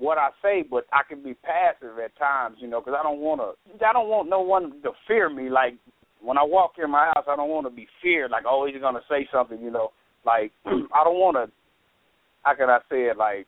[0.00, 3.20] what I say, but I can be passive at times, you know, because I don't
[3.20, 3.86] want to.
[3.86, 5.50] I don't want no one to fear me.
[5.50, 5.74] Like
[6.22, 8.30] when I walk in my house, I don't want to be feared.
[8.30, 9.92] Like, oh, he's gonna say something, you know.
[10.24, 11.52] Like I don't want to.
[12.42, 13.16] How can I say it?
[13.16, 13.46] Like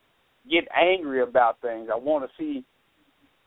[0.50, 1.88] get angry about things.
[1.92, 2.64] I want to see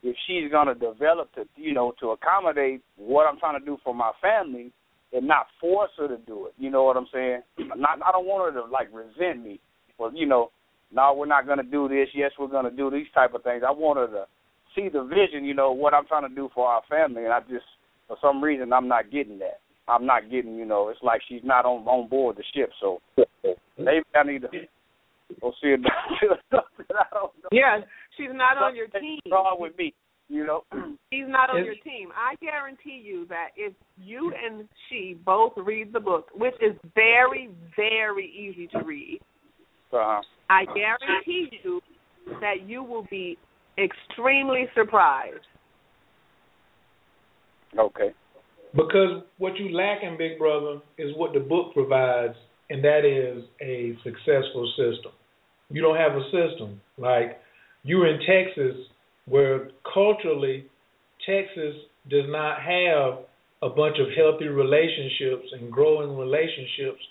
[0.04, 3.94] if she's gonna develop to, you know, to accommodate what I'm trying to do for
[3.94, 4.72] my family,
[5.14, 6.54] and not force her to do it.
[6.58, 7.42] You know what I'm saying?
[7.76, 8.00] Not.
[8.06, 9.60] I don't want her to like resent me.
[9.98, 10.52] Well, you know,
[10.92, 12.08] no, we're not going to do this.
[12.14, 13.64] Yes, we're going to do these type of things.
[13.68, 14.26] I want her to
[14.76, 17.40] see the vision, you know, what I'm trying to do for our family, and I
[17.42, 17.66] just,
[18.08, 19.60] for some reason, I'm not getting that.
[19.88, 22.72] I'm not getting, you know, it's like she's not on on board the ship.
[22.82, 23.00] So
[23.78, 24.48] maybe I need to
[25.42, 25.78] go see a
[26.52, 26.86] doctor.
[26.90, 27.50] I don't know.
[27.52, 27.80] Yeah,
[28.18, 29.20] she's not on your team.
[29.32, 29.94] Wrong with me,
[30.30, 30.64] you know.
[31.14, 32.10] She's not on your team.
[32.14, 37.50] I guarantee you that if you and she both read the book, which is very,
[37.78, 39.20] very easy to read,
[39.94, 40.22] uh-huh.
[40.50, 41.80] I guarantee you
[42.42, 43.38] that you will be
[43.78, 45.46] extremely surprised.
[47.78, 48.14] Okay.
[48.76, 52.36] Because what you lack in Big Brother is what the book provides,
[52.70, 55.12] and that is a successful system.
[55.70, 56.82] You don't have a system.
[56.98, 57.40] Like
[57.84, 58.76] you're in Texas,
[59.28, 60.66] where culturally,
[61.26, 61.76] Texas
[62.10, 63.26] does not have
[63.62, 67.02] a bunch of healthy relationships and growing relationships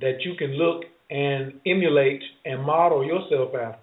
[0.00, 3.78] that you can look and emulate and model yourself after.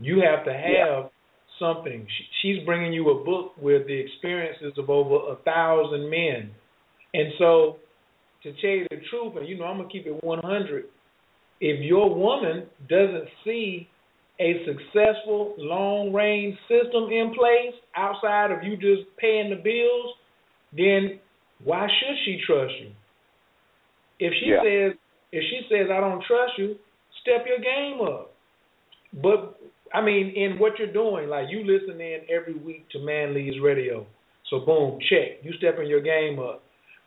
[0.00, 1.10] You have to have
[1.58, 2.06] something.
[2.42, 6.50] She's bringing you a book with the experiences of over a thousand men,
[7.14, 7.76] and so
[8.42, 10.84] to tell you the truth, and you know I'm gonna keep it 100.
[11.60, 13.88] If your woman doesn't see
[14.40, 20.14] a successful long range system in place outside of you just paying the bills,
[20.72, 21.18] then
[21.64, 22.90] why should she trust you?
[24.20, 24.62] If she yeah.
[24.62, 24.98] says
[25.32, 26.76] if she says I don't trust you,
[27.22, 28.32] step your game up.
[29.12, 29.60] But
[29.94, 33.56] I mean, in what you're doing, like you listen in every week to Man Leads
[33.62, 34.06] Radio.
[34.50, 35.42] So boom, check.
[35.42, 36.62] You stepping your game up.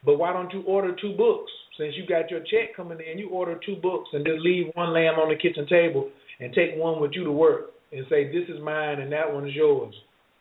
[0.05, 1.51] But why don't you order two books?
[1.77, 4.93] Since you got your check coming in, you order two books and just leave one
[4.93, 6.09] laying on the kitchen table
[6.39, 9.47] and take one with you to work and say, This is mine and that one
[9.47, 9.93] is yours.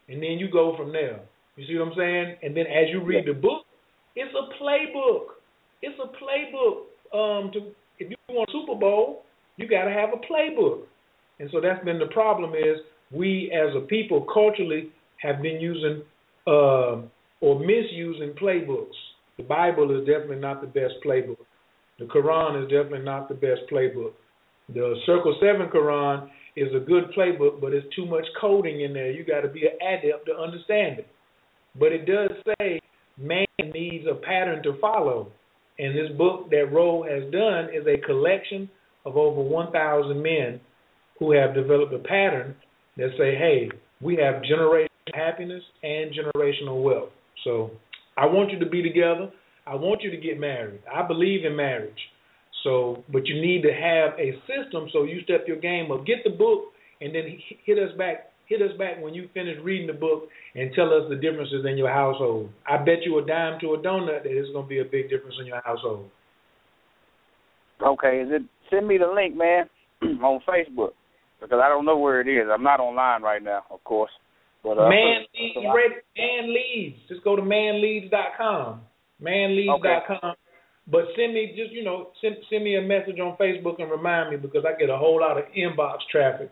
[0.08, 1.20] And then you go from there.
[1.56, 2.36] You see what I'm saying?
[2.42, 3.64] And then as you read the book,
[4.16, 5.36] it's a playbook.
[5.82, 9.24] It's a playbook um, to if you want a Super Bowl,
[9.56, 10.82] you got to have a playbook.
[11.40, 12.76] And so that's been the problem is
[13.10, 14.90] we as a people culturally
[15.22, 16.02] have been using
[16.46, 17.00] uh,
[17.40, 18.98] or misusing playbooks.
[19.38, 21.38] The Bible is definitely not the best playbook.
[21.98, 24.12] The Quran is definitely not the best playbook.
[24.68, 29.10] The Circle 7 Quran is a good playbook, but it's too much coding in there.
[29.10, 31.06] You got to be an adept to understand it.
[31.78, 32.80] But it does say
[33.18, 35.32] man needs a pattern to follow.
[35.78, 38.68] And this book that Ro has done is a collection
[39.06, 40.60] of over 1,000 men
[41.20, 42.56] who have developed a pattern
[42.96, 47.10] that say, hey, we have generational happiness and generational wealth.
[47.44, 47.70] So
[48.16, 49.30] I want you to be together.
[49.66, 50.80] I want you to get married.
[50.92, 51.98] I believe in marriage.
[52.64, 56.04] So, but you need to have a system so you step your game up.
[56.06, 59.86] Get the book and then hit us back hit us back when you finish reading
[59.86, 60.24] the book
[60.56, 62.50] and tell us the differences in your household.
[62.68, 65.08] I bet you a dime to a donut that it's going to be a big
[65.08, 66.10] difference in your household.
[67.80, 69.66] Okay, is it send me the link, man,
[70.02, 70.90] on Facebook
[71.40, 72.48] because I don't know where it is.
[72.52, 74.10] I'm not online right now, of course.
[74.62, 76.96] But uh, man, leads, so I, man leads.
[77.08, 78.82] Just go to manleads.com.
[79.22, 80.18] Manleads.com.
[80.22, 80.40] Okay.
[80.86, 84.30] But send me just you know send send me a message on Facebook and remind
[84.30, 86.50] me because I get a whole lot of inbox traffic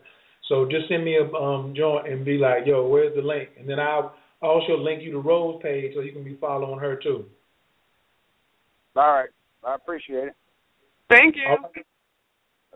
[0.49, 3.51] so just send me a um, joint and be like, yo, where's the link?
[3.59, 6.97] And then I'll also link you to Ro's page so you can be following her
[6.97, 7.27] too.
[8.97, 9.29] All right.
[9.65, 10.37] I appreciate it.
[11.11, 11.43] Thank you.
[11.67, 11.85] Okay.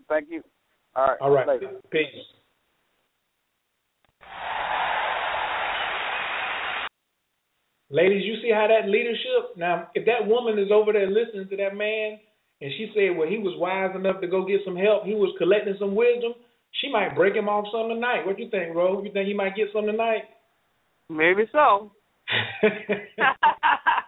[0.08, 0.42] Thank you.
[0.94, 1.18] All right.
[1.20, 1.48] All right.
[1.48, 1.70] Later.
[1.90, 2.06] Peace.
[7.90, 11.56] Ladies, you see how that leadership now if that woman is over there listening to
[11.58, 12.18] that man
[12.62, 15.34] and she said, Well, he was wise enough to go get some help, he was
[15.36, 16.32] collecting some wisdom,
[16.80, 18.24] she might break him off some tonight.
[18.24, 19.02] What you think, Ro?
[19.02, 20.22] You think he might get some tonight?
[21.10, 21.92] Maybe so.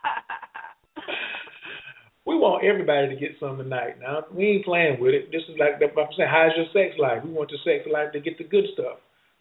[2.44, 4.00] we want everybody to get some tonight.
[4.00, 5.32] Now we ain't playing with it.
[5.32, 6.28] This is like I'm saying.
[6.30, 7.24] How's your sex life?
[7.24, 8.98] We want your sex life to get the good stuff.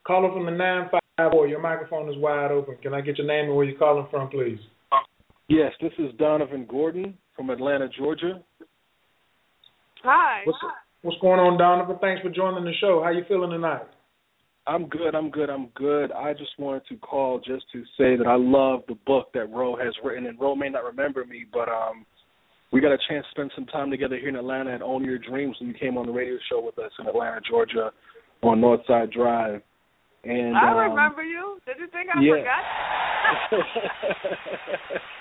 [0.07, 1.47] Caller from the nine five four.
[1.47, 2.77] Your microphone is wide open.
[2.81, 4.59] Can I get your name and where you're calling from, please?
[5.49, 8.41] Yes, this is Donovan Gordon from Atlanta, Georgia.
[10.03, 10.41] Hi.
[10.45, 10.59] What's,
[11.01, 11.97] What's going on, Donovan?
[11.99, 13.01] Thanks for joining the show.
[13.03, 13.83] How you feeling tonight?
[14.65, 15.13] I'm good.
[15.13, 15.49] I'm good.
[15.49, 16.13] I'm good.
[16.13, 19.75] I just wanted to call just to say that I love the book that Ro
[19.75, 22.05] has written, and Ro may not remember me, but um,
[22.73, 25.19] we got a chance to spend some time together here in Atlanta at Own Your
[25.19, 27.91] Dreams when you came on the radio show with us in Atlanta, Georgia,
[28.41, 29.61] on Northside Drive.
[30.23, 31.59] And I um, remember you.
[31.67, 32.33] Did you think I yeah.
[33.51, 35.01] forgot?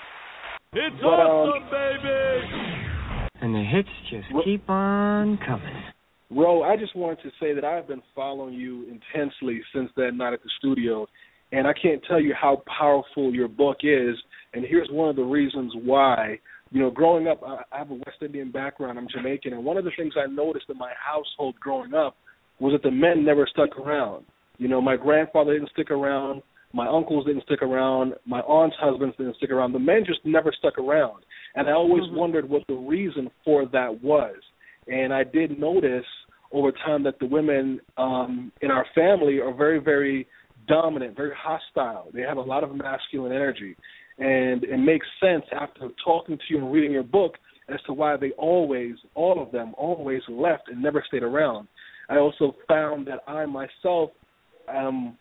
[0.75, 3.29] It's But, um, awesome, baby.
[3.41, 5.83] And the hits just keep on coming.
[6.31, 10.33] Ro, I just wanted to say that I've been following you intensely since that night
[10.33, 11.05] at the studio,
[11.51, 14.15] and I can't tell you how powerful your book is.
[14.55, 16.39] And here's one of the reasons why.
[16.73, 18.97] You know, growing up, I I have a West Indian background.
[18.97, 22.17] I'm Jamaican, and one of the things I noticed in my household growing up
[22.59, 24.25] was that the men never stuck around.
[24.57, 26.41] You know, my grandfather didn't stick around.
[26.73, 28.15] My uncles didn't stick around.
[28.25, 29.73] My aunt's husbands didn't stick around.
[29.73, 31.23] The men just never stuck around.
[31.53, 34.35] And I always wondered what the reason for that was.
[34.87, 36.05] And I did notice
[36.51, 40.27] over time that the women um, in our family are very, very
[40.67, 42.09] dominant, very hostile.
[42.13, 43.75] They have a lot of masculine energy.
[44.23, 47.33] And it makes sense after talking to you and reading your book
[47.67, 51.67] as to why they always, all of them, always left and never stayed around.
[52.09, 54.11] I also found that I myself
[54.69, 55.17] am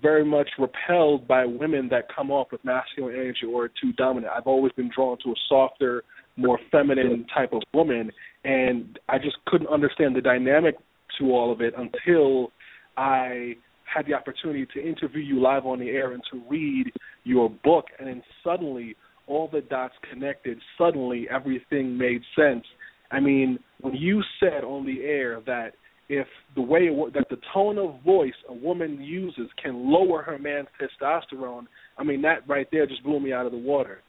[0.00, 4.32] very much repelled by women that come off with masculine energy or too dominant.
[4.34, 6.04] I've always been drawn to a softer,
[6.36, 8.10] more feminine type of woman,
[8.44, 10.76] and I just couldn't understand the dynamic
[11.18, 12.52] to all of it until
[12.96, 13.56] I
[13.92, 16.90] had the opportunity to interview you live on the air and to read
[17.24, 20.58] your book, and then suddenly all the dots connected.
[20.76, 22.64] Suddenly everything made sense.
[23.10, 25.72] I mean, when you said on the air that
[26.08, 26.26] if
[26.56, 30.68] the way it, that the tone of voice a woman uses can lower her man's
[30.80, 31.66] testosterone,
[31.96, 34.02] I mean that right there just blew me out of the water.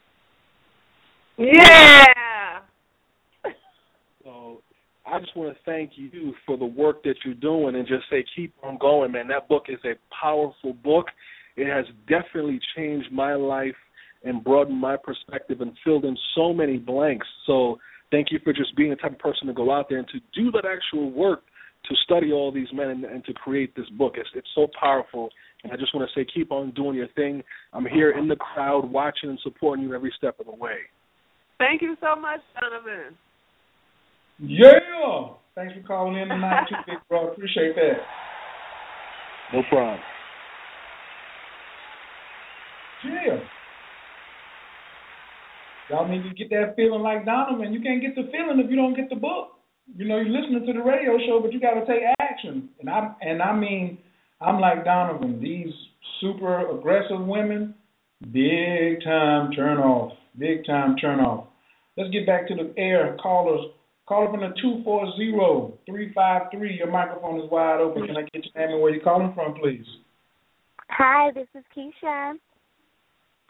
[1.38, 2.60] yeah.
[4.24, 4.62] So
[5.06, 8.24] I just want to thank you for the work that you're doing and just say
[8.36, 9.28] keep on going, man.
[9.28, 11.08] That book is a powerful book.
[11.58, 13.76] It has definitely changed my life
[14.24, 17.28] and broadened my perspective and filled in so many blanks.
[17.46, 17.80] So
[18.12, 20.20] thank you for just being the type of person to go out there and to
[20.34, 21.42] do that actual work
[21.86, 24.14] to study all these men and, and to create this book.
[24.16, 25.30] It's it's so powerful.
[25.64, 27.44] And I just want to say keep on doing your thing.
[27.74, 30.78] I'm here in the crowd watching and supporting you every step of the way.
[31.58, 33.16] Thank you so much, Donovan.
[34.40, 34.70] Yeah.
[35.54, 37.32] Thanks for calling in tonight, too, big bro.
[37.32, 37.98] Appreciate that.
[39.54, 40.00] No problem.
[43.06, 43.40] Yeah.
[45.90, 47.74] Y'all need to get that feeling like Donovan.
[47.74, 49.58] You can't get the feeling if you don't get the book.
[49.96, 52.70] You know, you're listening to the radio show, but you got to take action.
[52.80, 53.98] And I and I mean,
[54.40, 55.42] I'm like Donovan.
[55.42, 55.74] These
[56.22, 57.76] super aggressive women,
[58.32, 60.14] big time turn off.
[60.38, 61.48] Big time turn off.
[61.98, 63.18] Let's get back to the air.
[63.22, 63.72] Callers,
[64.08, 66.78] call up in the two four zero three five three.
[66.78, 68.06] Your microphone is wide open.
[68.06, 69.86] Can I get your name and where you're calling from, please?
[70.90, 72.36] Hi, this is Keisha.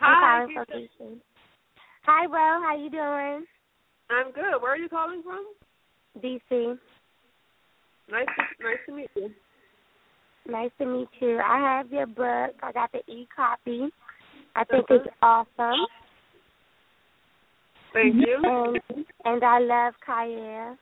[0.02, 1.22] Hi, I'm calling from
[2.06, 2.62] Hi, Ro.
[2.64, 3.46] How you doing?
[4.10, 4.60] I'm good.
[4.60, 5.46] Where are you calling from?
[6.18, 6.78] DC.
[8.10, 9.30] Nice, to, nice to meet you.
[10.48, 11.38] Nice to meet you.
[11.38, 12.56] I have your book.
[12.64, 13.90] I got the e-copy.
[14.56, 14.96] I think uh-huh.
[14.96, 15.86] it's awesome.
[17.94, 18.42] Thank you.
[18.44, 20.78] And and I love Khayr.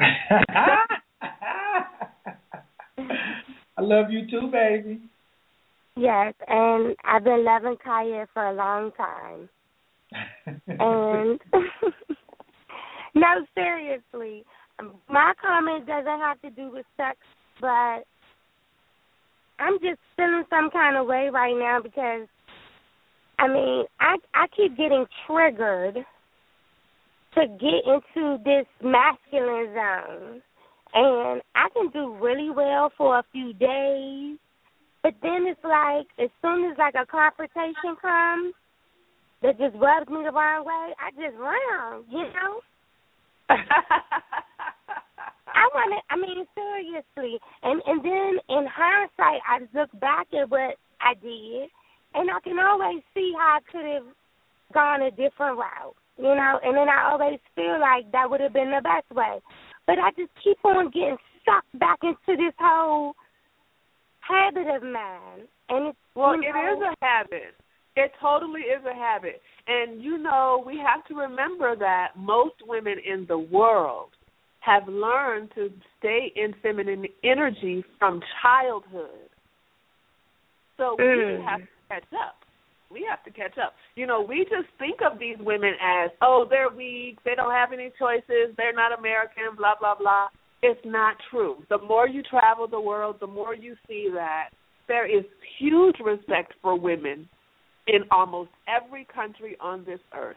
[3.76, 5.00] I love you too, baby.
[5.96, 9.48] Yes, and I've been loving Khayr for a long time.
[10.66, 11.40] And
[13.14, 14.44] no, seriously,
[15.08, 17.18] my comment doesn't have to do with sex,
[17.60, 18.04] but
[19.58, 22.26] I'm just feeling some kind of way right now because
[23.38, 26.04] I mean, I I keep getting triggered
[27.34, 30.42] to get into this masculine zone.
[30.92, 34.38] And I can do really well for a few days,
[35.02, 38.54] but then it's like as soon as like a confrontation comes
[39.42, 42.60] that just rubs me the wrong way, I just run, you know?
[45.54, 46.00] I want to.
[46.08, 47.38] I mean, seriously.
[47.62, 51.68] And and then in hindsight, I look back at what I did,
[52.14, 54.06] and I can always see how I could have
[54.72, 55.96] gone a different route.
[56.16, 59.40] You know, and then I always feel like that would have been the best way.
[59.86, 63.14] But I just keep on getting sucked back into this whole
[64.30, 67.54] habit of mine, and it's Well, it know, is a habit.
[67.96, 69.40] It totally is a habit.
[69.66, 74.10] And you know, we have to remember that most women in the world
[74.60, 79.28] have learned to stay in feminine energy from childhood.
[80.76, 81.44] So we Mm.
[81.44, 82.36] have to catch up.
[82.90, 83.74] We have to catch up.
[83.96, 87.72] You know, we just think of these women as, oh, they're weak, they don't have
[87.72, 90.28] any choices, they're not American, blah, blah, blah.
[90.62, 91.64] It's not true.
[91.70, 94.50] The more you travel the world, the more you see that
[94.88, 95.24] there is
[95.58, 97.28] huge respect for women
[97.86, 100.36] in almost every country on this earth.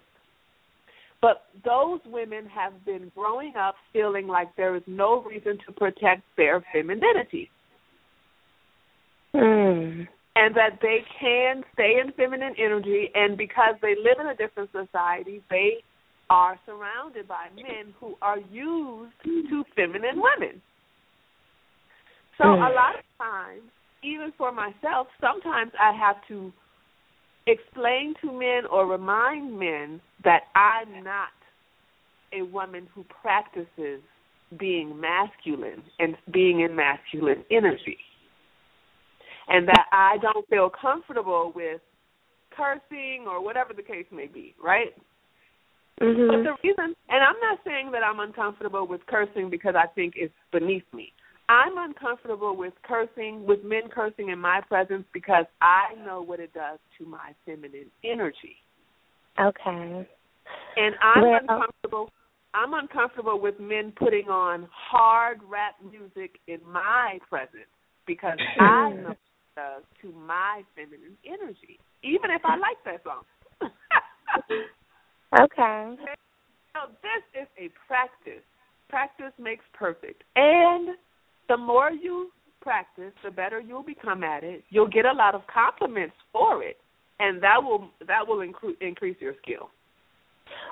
[1.22, 6.24] But those women have been growing up feeling like there is no reason to protect
[6.38, 7.50] their femininity.
[9.34, 10.08] Mm.
[10.36, 14.70] And that they can stay in feminine energy, and because they live in a different
[14.72, 15.84] society, they
[16.30, 20.62] are surrounded by men who are used to feminine women.
[22.38, 22.68] So Mm.
[22.68, 23.72] a lot of times,
[24.02, 26.52] even for myself, sometimes I have to
[27.46, 31.34] explain to men or remind men that I'm not
[32.32, 34.02] a woman who practices
[34.58, 37.98] being masculine and being in masculine energy.
[39.48, 41.82] And that I don't feel comfortable with
[42.56, 44.96] cursing or whatever the case may be, right?
[46.02, 46.28] Mhm.
[46.28, 50.16] But the reason, and I'm not saying that I'm uncomfortable with cursing because I think
[50.18, 51.14] it's beneath me.
[51.50, 56.54] I'm uncomfortable with cursing, with men cursing in my presence because I know what it
[56.54, 58.58] does to my feminine energy.
[59.40, 60.08] Okay.
[60.78, 62.10] And I'm Well- uncomfortable
[62.56, 67.66] I'm uncomfortable with men putting on hard rap music in my presence
[68.06, 71.80] because I know what it does to my feminine energy.
[72.04, 73.26] Even if I like that song.
[75.34, 75.96] Okay.
[76.76, 78.44] Now, this is a practice.
[78.90, 80.24] Practice makes perfect.
[80.36, 80.90] And
[81.50, 82.30] the more you
[82.62, 84.64] practice, the better you'll become at it.
[84.70, 86.78] You'll get a lot of compliments for it,
[87.20, 89.70] and that will that will incre- increase your skill.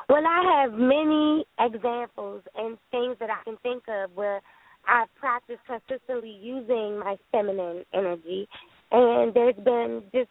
[0.09, 4.41] Well, I have many examples and things that I can think of where
[4.87, 8.47] I've practiced consistently using my feminine energy,
[8.91, 10.29] and there's been just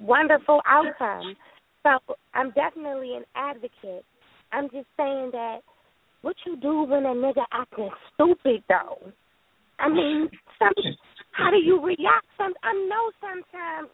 [0.00, 1.36] wonderful outcomes.
[1.84, 4.04] So I'm definitely an advocate.
[4.52, 5.58] I'm just saying that
[6.22, 9.12] what you do when a nigga acting stupid though.
[9.78, 10.28] I mean,
[10.58, 10.72] some,
[11.32, 12.26] how do you react?
[12.38, 13.90] Some I know sometimes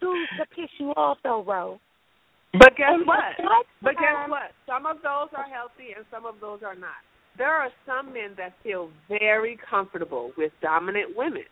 [0.00, 1.78] dudes to piss you off though, bro.
[2.52, 3.18] But guess And what?
[3.36, 4.50] that's But guess what?
[4.66, 7.04] Some of those are healthy and some of those are not.
[7.36, 11.44] There are some men that feel very comfortable with dominant women,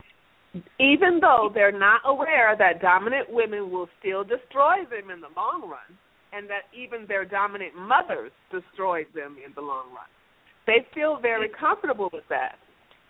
[0.79, 5.61] even though they're not aware that dominant women will still destroy them in the long
[5.61, 5.97] run,
[6.33, 10.09] and that even their dominant mothers destroyed them in the long run.
[10.65, 12.55] They feel very comfortable with that.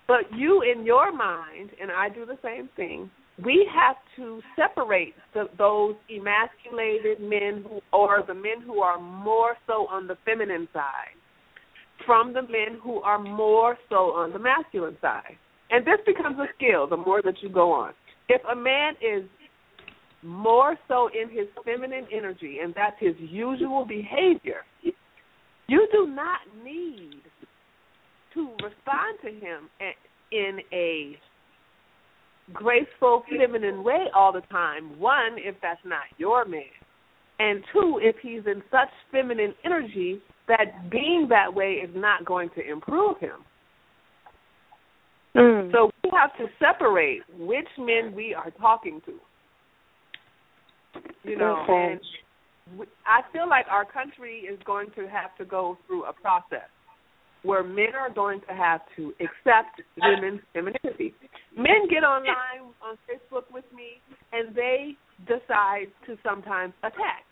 [0.08, 3.10] But you, in your mind, and I do the same thing,
[3.44, 9.56] we have to separate the, those emasculated men who, or the men who are more
[9.68, 11.18] so on the feminine side,
[12.06, 15.38] from the men who are more so on the masculine side.
[15.70, 17.94] And this becomes a skill the more that you go on.
[18.30, 19.24] If a man is
[20.24, 24.62] more so in his feminine energy and that's his usual behavior,
[25.68, 27.22] you do not need
[28.34, 29.70] to respond to him
[30.32, 31.18] in a
[32.54, 34.98] graceful, feminine way all the time.
[35.00, 36.64] One, if that's not your man.
[37.40, 42.50] And two, if he's in such feminine energy that being that way is not going
[42.56, 43.44] to improve him.
[45.38, 45.72] Mm.
[45.72, 49.14] So we have to separate which men we are talking to.
[51.24, 52.00] You know, Okay.
[52.74, 56.68] and I feel like our country is going to have to go through a process
[57.44, 61.14] where men are going to have to accept women's femininity.
[61.56, 64.02] Men get online on Facebook with me
[64.34, 64.96] and they
[65.26, 67.24] decide to sometimes attack.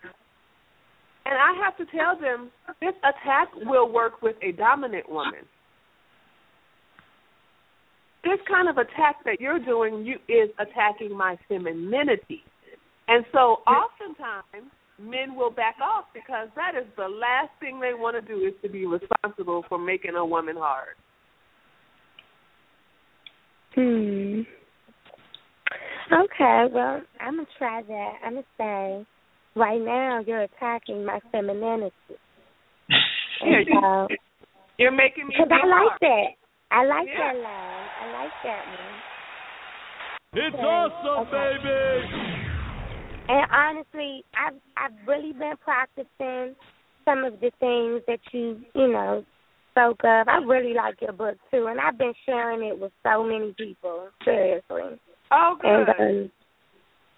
[1.26, 2.50] And I have to tell them
[2.80, 5.44] this attack will work with a dominant woman.
[8.26, 12.42] This kind of attack that you're doing you is attacking my femininity.
[13.06, 14.68] And so oftentimes
[15.00, 18.52] men will back off because that is the last thing they want to do is
[18.62, 20.96] to be responsible for making a woman hard.
[23.76, 24.40] Hmm.
[26.12, 28.12] Okay, well, I'm gonna try that.
[28.24, 29.06] I'm gonna say,
[29.54, 31.92] right now you're attacking my femininity.
[33.38, 34.08] And so,
[34.78, 35.98] You're making me because I like hard.
[36.00, 36.45] that.
[36.70, 37.32] I like Yeah.
[37.32, 37.86] that line.
[38.02, 40.42] I like that one.
[40.44, 40.62] It's Okay.
[40.62, 41.58] awesome, Okay.
[41.62, 42.36] baby.
[43.28, 46.54] And honestly, I've I've really been practicing
[47.04, 49.24] some of the things that you you know
[49.72, 50.28] spoke of.
[50.28, 54.08] I really like your book too, and I've been sharing it with so many people.
[54.24, 55.00] Seriously.
[55.30, 56.00] Oh, and good.
[56.00, 56.30] um,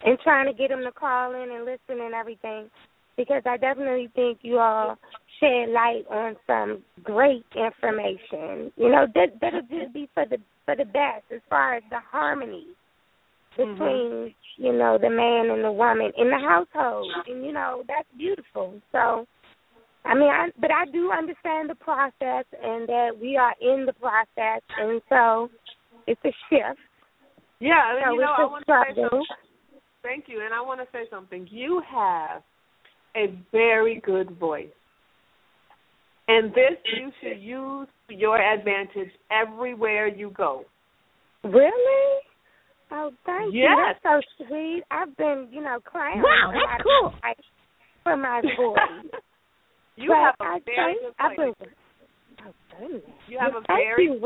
[0.05, 2.69] and trying to get them to call in and listen and everything
[3.17, 4.97] because I definitely think you all
[5.39, 8.71] shed light on some great information.
[8.75, 9.79] You know that that'll mm-hmm.
[9.79, 12.67] just be for the for the best as far as the harmony
[13.57, 13.73] mm-hmm.
[13.73, 18.07] between you know the man and the woman in the household, and you know that's
[18.17, 18.79] beautiful.
[18.91, 19.25] So.
[20.05, 23.91] I mean, I, but I do understand the process and that we are in the
[23.91, 25.49] process, and so
[26.07, 26.79] it's a shift.
[27.59, 29.25] Yeah, So you know, I want to say something.
[30.01, 31.47] Thank you, and I want to say something.
[31.51, 32.41] You have
[33.15, 34.67] a very good voice.
[36.29, 40.63] And this you should use to your advantage everywhere you go.
[41.43, 42.19] Really?
[42.91, 43.61] Oh, thank you.
[43.61, 43.97] Yes.
[44.03, 44.83] That's so sweet.
[44.91, 46.21] I've been, you know, crying.
[46.21, 47.13] Wow, that's cool.
[48.03, 49.11] For my voice.
[49.95, 51.53] you but have a I very good I've been.
[52.45, 52.99] Oh.
[53.27, 54.19] You have a Thank very you.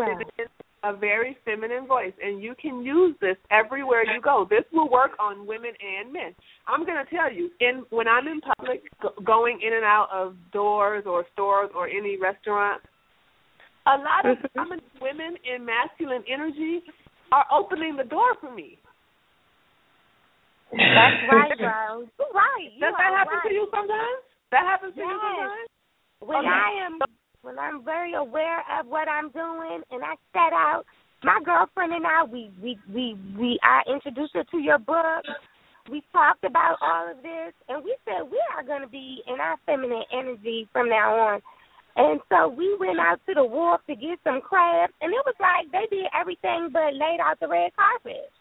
[0.83, 4.45] Feminine, a very feminine voice, and you can use this everywhere you go.
[4.49, 6.35] This will work on women and men.
[6.67, 10.09] I'm going to tell you, in when I'm in public, go, going in and out
[10.11, 12.81] of doors or stores or any restaurant,
[13.87, 14.81] a lot of Mhm.
[15.01, 16.83] women in masculine energy
[17.31, 18.79] are opening the door for me.
[20.71, 22.07] That's right, Rose.
[22.19, 22.71] You're right.
[22.73, 23.47] You Does that happen right.
[23.49, 24.23] to you sometimes?
[24.51, 25.69] That happens to you sometimes?
[26.19, 26.47] When Okay.
[26.47, 26.99] I am
[27.43, 30.83] when I'm very aware of what I'm doing and I set out
[31.23, 35.23] my girlfriend and I we we we, we I introduced her to your book.
[35.91, 39.57] We talked about all of this and we said we are gonna be in our
[39.65, 41.41] feminine energy from now on.
[41.95, 45.35] And so we went out to the wharf to get some crabs and it was
[45.39, 48.31] like they did everything but laid out the red carpet.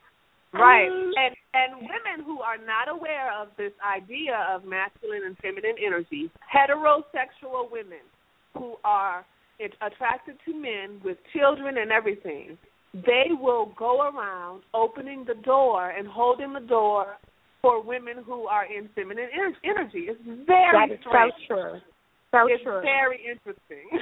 [0.54, 0.88] Right.
[0.88, 5.76] mean, And and women who are not aware of this idea of masculine and feminine
[5.84, 8.06] energy, heterosexual women
[8.54, 9.24] who are
[9.80, 12.58] attracted to men with children and everything,
[12.94, 17.16] they will go around opening the door and holding the door
[17.62, 19.28] for women who are in feminine
[19.64, 20.08] energy.
[20.10, 21.80] It's very that is so true.
[22.32, 22.80] So it's true.
[22.82, 23.88] very interesting.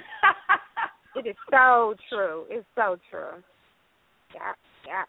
[1.16, 2.44] It is so true.
[2.48, 3.42] It's so true.
[4.34, 4.52] Yeah,
[4.86, 5.02] yeah.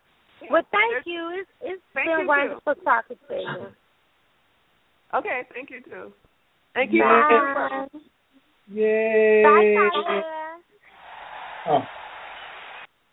[0.49, 1.29] Well, thank you.
[1.39, 3.67] It's it's Thank been you, wonderful talking to you.
[5.13, 6.11] okay, thank you too.
[6.73, 7.03] Thank you.
[7.03, 7.99] Bye.
[8.73, 9.43] Yay!
[9.43, 10.23] Bye, Tyler.
[11.67, 11.81] Oh.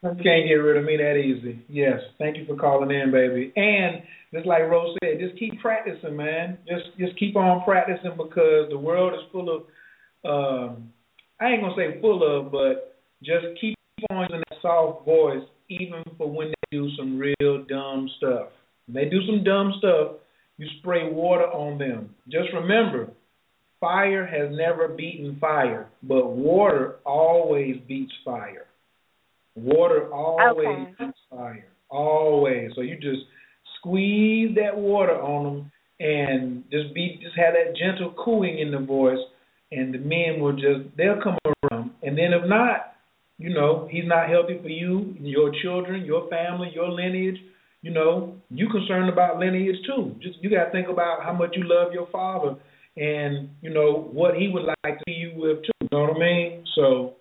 [0.03, 1.65] You can't get rid of me that easy.
[1.69, 1.99] Yes.
[2.19, 3.53] Thank you for calling in, baby.
[3.57, 4.03] And
[4.33, 6.59] just like Rose said, just keep practicing, man.
[6.69, 9.63] Just just keep on practicing because the world is full of
[10.25, 10.93] um
[11.41, 13.75] I ain't gonna say full of, but just keep
[14.11, 18.49] on using that soft voice even for when they do some real dumb stuff.
[18.87, 20.13] When they do some dumb stuff,
[20.59, 22.15] you spray water on them.
[22.29, 23.11] Just remember,
[23.81, 28.67] fire has never beaten fire, but water always beats fire.
[29.55, 30.95] Water always Okay.
[30.99, 31.69] beats fire.
[31.91, 32.75] Always.
[32.75, 33.23] So you just
[33.79, 38.79] squeeze that water on them and just be just have that gentle cooing in the
[38.79, 39.19] voice
[39.73, 41.91] and the men will just they'll come around.
[42.03, 42.95] And then if not,
[43.39, 47.39] you know, he's not healthy for you, your children, your family, your lineage.
[47.81, 50.17] You know, you concerned about lineage too.
[50.21, 52.57] Just you gotta think about how much you love your father
[52.99, 55.73] and, you know, what he would like to see you with too.
[55.81, 56.65] You know what I mean?
[56.75, 57.15] So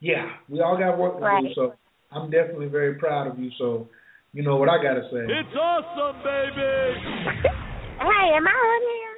[0.00, 1.74] yeah, we all got work to do, so
[2.10, 3.50] I'm definitely very proud of you.
[3.58, 3.88] So
[4.32, 5.24] you know what I gotta say.
[5.24, 7.52] It's awesome, baby!
[7.96, 9.16] Hey, am I on here?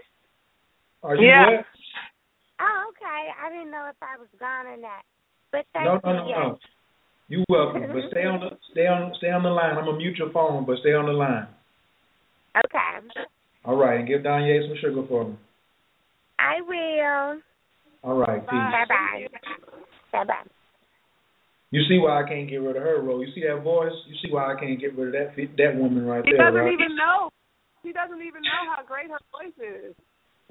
[1.02, 1.50] Are you Yeah.
[1.50, 1.66] what?
[2.60, 3.28] Oh, okay.
[3.42, 5.02] I didn't know if I was gone or not.
[5.50, 6.16] But thank No, no, you.
[6.16, 6.38] no, yes.
[6.38, 6.58] no.
[7.28, 9.76] You're welcome, but stay on the stay on stay on the line.
[9.76, 11.48] I'm gonna mute your phone, but stay on the line.
[12.56, 13.24] Okay.
[13.64, 15.36] All right, and give Danye some sugar for me.
[16.38, 17.40] I will.
[18.04, 18.50] All right, peace.
[18.50, 19.26] Bye bye.
[20.12, 20.50] Bye bye.
[21.70, 23.20] You see why I can't get rid of her, Ro?
[23.20, 23.92] You see that voice?
[24.08, 26.38] You see why I can't get rid of that fe- that woman right He there,
[26.40, 26.72] She doesn't right?
[26.72, 27.30] even know.
[27.84, 29.94] She doesn't even know how great her voice is.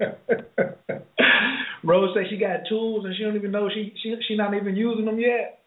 [1.84, 4.76] Rose says she got tools and she don't even know she she she not even
[4.76, 5.60] using them yet.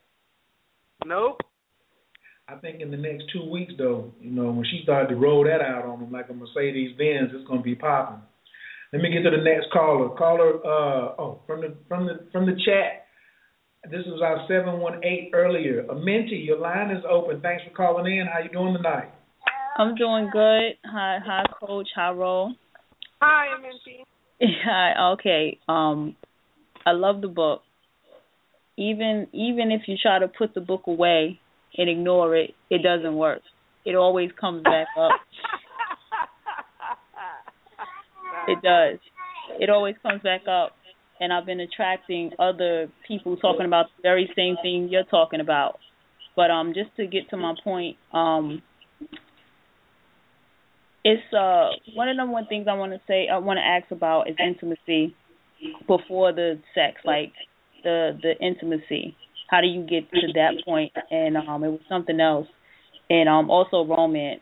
[1.05, 1.41] Nope.
[2.47, 5.43] I think in the next two weeks though, you know, when she started to roll
[5.43, 8.21] that out on them like a Mercedes Benz, it's gonna be popping.
[8.93, 10.09] Let me get to the next caller.
[10.17, 13.05] Caller, uh, oh, from the from the from the chat.
[13.89, 15.83] This was our seven one eight earlier.
[15.83, 17.39] Amenti, your line is open.
[17.41, 18.27] Thanks for calling in.
[18.27, 19.09] How you doing tonight?
[19.77, 20.73] I'm doing good.
[20.85, 21.87] Hi, hi, Coach.
[21.95, 22.51] Hi, Ro.
[23.21, 24.03] Hi, Minty.
[24.65, 25.11] Hi.
[25.13, 25.57] Okay.
[25.69, 26.15] Um,
[26.85, 27.61] I love the book.
[28.77, 31.39] Even even if you try to put the book away
[31.77, 33.41] and ignore it, it doesn't work.
[33.85, 35.11] It always comes back up.
[38.47, 38.99] It does.
[39.59, 40.71] It always comes back up.
[41.19, 45.77] And I've been attracting other people talking about the very same thing you're talking about.
[46.35, 48.63] But um just to get to my point, um
[51.03, 53.91] it's uh one of the one things I want to say I want to ask
[53.91, 55.15] about is intimacy
[55.87, 57.33] before the sex, like
[57.83, 59.15] the the intimacy.
[59.47, 60.93] How do you get to that point?
[61.11, 62.47] And um it was something else.
[63.11, 64.41] And um also romance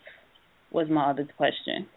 [0.71, 1.88] was my other question.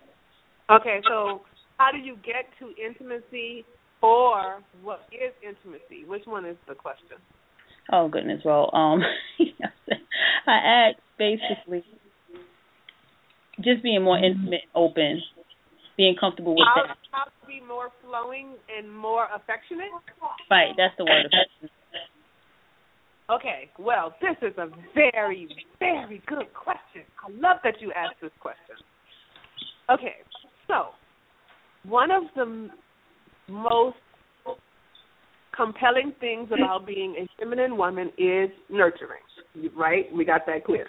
[0.71, 1.43] Okay, so
[1.83, 3.65] how do you get to intimacy
[4.03, 6.07] or what is intimacy?
[6.07, 7.19] Which one is the question?
[7.91, 9.01] Oh goodness, well, um,
[10.47, 11.85] I asked basically
[13.61, 15.21] just being more intimate, open,
[15.97, 16.97] being comfortable with How, that.
[17.11, 19.91] how to be more flowing and more affectionate?
[20.51, 21.35] Right, that's the word.
[23.31, 25.49] Okay, well, this is a very,
[25.81, 27.03] very good question.
[27.19, 28.77] I love that you asked this question.
[29.91, 30.17] Okay,
[30.69, 30.91] so
[31.85, 32.69] one of the
[33.49, 33.97] most
[35.55, 39.21] compelling things about being a feminine woman is nurturing,
[39.77, 40.07] right?
[40.15, 40.87] We got that clear.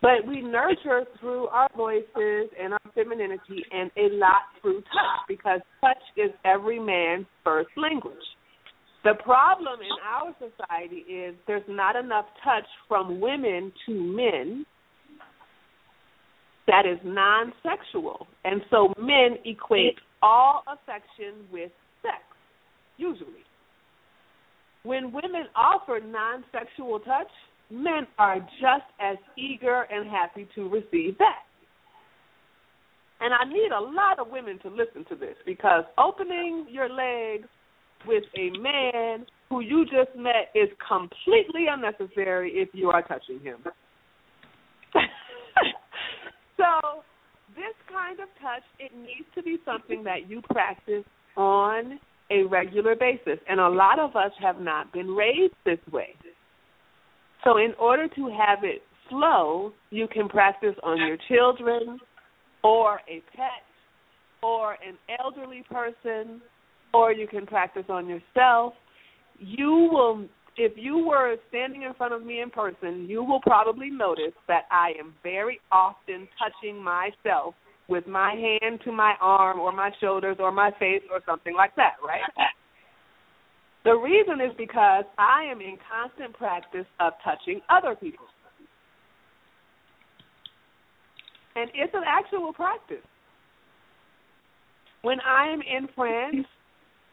[0.00, 5.60] But we nurture through our voices and our femininity and a lot through touch because
[5.80, 8.14] touch is every man's first language.
[9.02, 14.66] The problem in our society is there's not enough touch from women to men
[16.68, 18.28] that is non sexual.
[18.44, 21.72] And so men equate all affection with
[22.02, 22.22] sex,
[22.96, 23.44] usually.
[24.84, 27.30] When women offer non sexual touch,
[27.70, 31.42] men are just as eager and happy to receive that.
[33.20, 37.48] And I need a lot of women to listen to this because opening your legs
[38.06, 43.58] with a man who you just met is completely unnecessary if you are touching him.
[46.68, 47.02] So,
[47.54, 51.04] this kind of touch, it needs to be something that you practice
[51.36, 51.98] on
[52.30, 53.38] a regular basis.
[53.48, 56.14] And a lot of us have not been raised this way.
[57.44, 61.98] So, in order to have it flow, you can practice on your children
[62.62, 63.64] or a pet
[64.42, 66.40] or an elderly person
[66.92, 68.74] or you can practice on yourself.
[69.38, 70.26] You will,
[70.58, 74.64] if you were standing in front of me in person, you will probably notice that
[74.70, 77.54] I am very often touching myself
[77.88, 81.74] with my hand to my arm or my shoulders or my face or something like
[81.76, 82.22] that, right?
[83.84, 88.26] The reason is because I am in constant practice of touching other people.
[91.56, 93.06] And it's an actual practice.
[95.02, 96.44] When I am in France,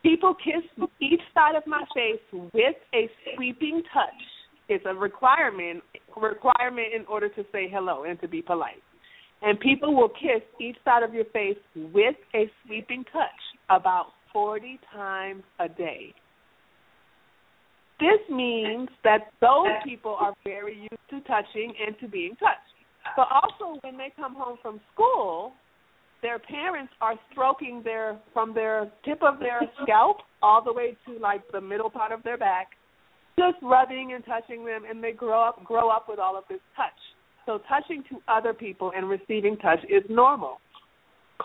[0.05, 4.21] People kiss each side of my face with a sweeping touch.
[4.69, 5.81] It's a requirement
[6.15, 8.83] requirement in order to say hello and to be polite.
[9.41, 13.41] And people will kiss each side of your face with a sweeping touch
[13.71, 16.13] about 40 times a day.
[17.99, 22.59] This means that those people are very used to touching and to being touched.
[23.15, 25.53] But also, when they come home from school,
[26.21, 31.19] their parents are stroking their from their tip of their scalp all the way to
[31.19, 32.69] like the middle part of their back,
[33.37, 36.59] just rubbing and touching them, and they grow up grow up with all of this
[36.75, 36.91] touch.
[37.45, 40.59] So touching to other people and receiving touch is normal,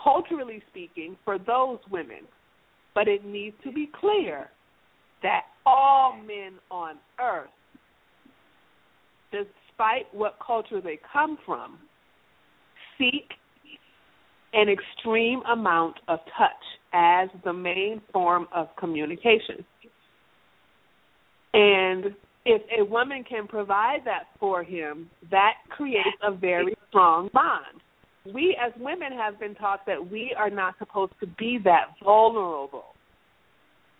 [0.01, 2.21] culturally speaking, for those women.
[2.95, 4.49] But it needs to be clear
[5.21, 7.49] that all men on earth,
[9.31, 11.77] despite what culture they come from,
[12.97, 13.29] seek
[14.53, 16.51] an extreme amount of touch
[16.93, 19.65] as the main form of communication.
[21.53, 22.15] And
[22.45, 27.81] if a woman can provide that for him, that creates a very strong bond.
[28.33, 32.85] We as women have been taught that we are not supposed to be that vulnerable.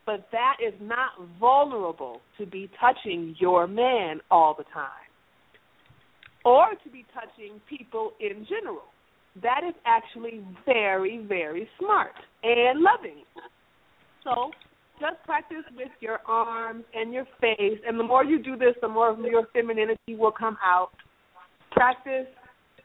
[0.06, 4.90] But that is not vulnerable to be touching your man all the time
[6.44, 8.92] or to be touching people in general
[9.42, 12.12] that is actually very, very smart
[12.44, 13.24] and loving.
[14.24, 14.52] So
[15.00, 18.88] just practice with your arms and your face, and the more you do this, the
[18.88, 20.90] more of your femininity will come out.
[21.72, 22.28] Practice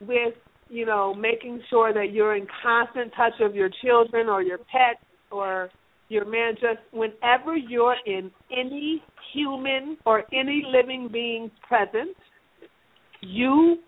[0.00, 0.34] with,
[0.68, 5.04] you know, making sure that you're in constant touch of your children or your pets
[5.30, 5.68] or
[6.08, 6.54] your man.
[6.54, 9.02] Just whenever you're in any
[9.34, 12.16] human or any living being present,
[13.20, 13.78] you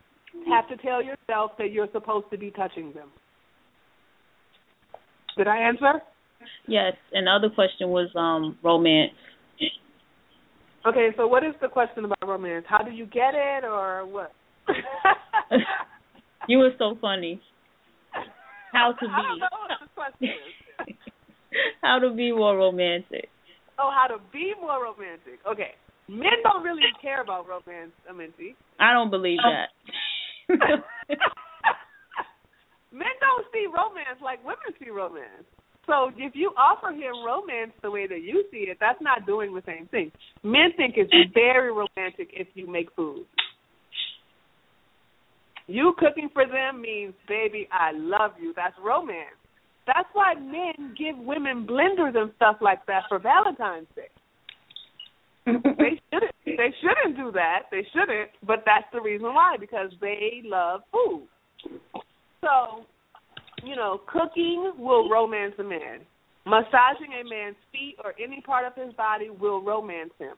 [0.49, 3.09] have to tell yourself that you're supposed to be touching them.
[5.37, 6.03] Did I answer?
[6.67, 6.95] Yes.
[7.13, 9.13] And the other question was um romance.
[10.87, 12.65] Okay, so what is the question about romance?
[12.69, 14.33] How do you get it or what?
[16.49, 17.41] you were so funny.
[18.73, 20.29] How to be I don't know what the question
[20.89, 20.97] is.
[21.83, 23.29] how to be more romantic.
[23.79, 25.41] Oh, how to be more romantic.
[25.51, 25.73] Okay.
[26.09, 28.55] Men don't really care about romance, Aminti.
[28.81, 29.69] I don't believe that.
[32.91, 35.45] Men don't see romance like women see romance.
[35.87, 39.55] So if you offer him romance the way that you see it, that's not doing
[39.55, 40.13] the same thing.
[40.43, 43.25] Men think it's very romantic if you make food.
[45.67, 48.53] You cooking for them means, baby, I love you.
[48.57, 49.37] That's romance.
[49.87, 54.09] That's why men give women blenders and stuff like that for Valentine's Day.
[55.79, 56.35] They shouldn't.
[56.45, 57.65] They shouldn't do that.
[57.71, 58.31] They shouldn't.
[58.47, 61.27] But that's the reason why because they love food.
[62.41, 62.85] So
[63.65, 66.01] you know, cooking will romance a man.
[66.47, 70.35] Massaging a man's feet or any part of his body will romance him.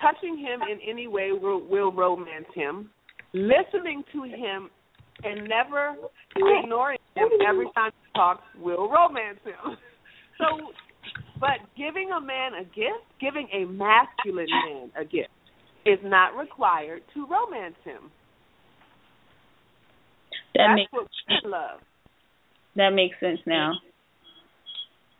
[0.00, 2.90] Touching him in any way will, will romance him.
[3.32, 4.70] Listening to him
[5.22, 5.94] and never
[6.34, 9.76] ignoring him every time he talks will romance him.
[10.40, 10.72] So,
[11.40, 15.30] but giving a man a gift, giving a masculine man a gift,
[15.86, 18.10] is not required to romance him.
[20.54, 21.80] That That's makes what we love.
[22.76, 23.72] that makes sense now.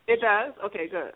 [0.06, 0.55] It does.
[0.66, 1.12] Okay, good.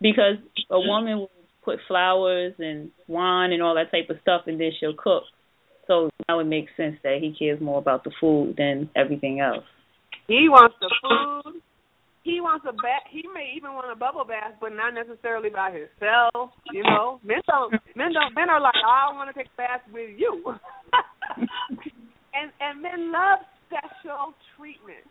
[0.00, 0.36] Because
[0.70, 1.30] a woman will
[1.64, 5.24] put flowers and wine and all that type of stuff, and then she'll cook.
[5.86, 9.64] So now it makes sense that he cares more about the food than everything else.
[10.28, 11.60] He wants the food.
[12.22, 13.10] He wants a bath.
[13.10, 16.54] He may even want a bubble bath, but not necessarily by himself.
[16.70, 17.72] You know, men don't.
[17.96, 18.34] Men don't.
[18.34, 20.38] Men are like, I want to take a bath with you.
[22.34, 25.02] and and men love special treatment.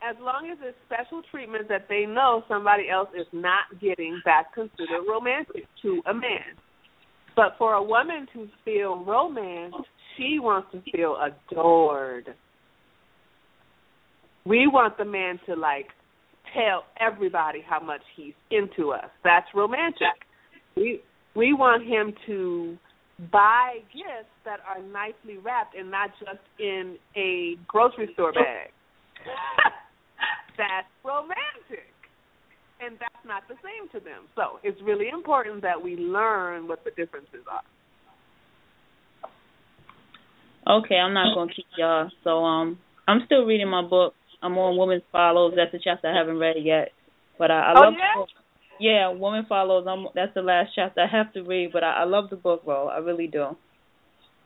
[0.00, 4.48] As long as it's special treatment that they know somebody else is not getting, that's
[4.54, 6.56] considered romantic to a man.
[7.36, 9.74] But for a woman to feel romance,
[10.16, 12.34] she wants to feel adored.
[14.46, 15.88] We want the man to like
[16.54, 19.10] tell everybody how much he's into us.
[19.22, 20.16] That's romantic.
[20.76, 21.02] We
[21.34, 22.78] we want him to
[23.32, 28.70] buy gifts that are nicely wrapped and not just in a grocery store bag.
[30.58, 31.90] that's romantic.
[32.80, 34.24] And that's not the same to them.
[34.34, 37.62] So it's really important that we learn what the differences are.
[40.66, 42.10] Okay, I'm not gonna keep y'all.
[42.24, 44.14] So um, I'm still reading my book.
[44.44, 45.54] I'm on Woman Follows.
[45.56, 46.90] That's the chapter I haven't read yet,
[47.38, 47.94] but I, I Oh, love.
[47.98, 48.24] yeah?
[48.78, 49.86] Yeah, Woman Follows.
[49.88, 50.06] I'm.
[50.14, 52.88] That's the last chapter I have to read, but I, I love the book, bro.
[52.88, 53.56] I really do.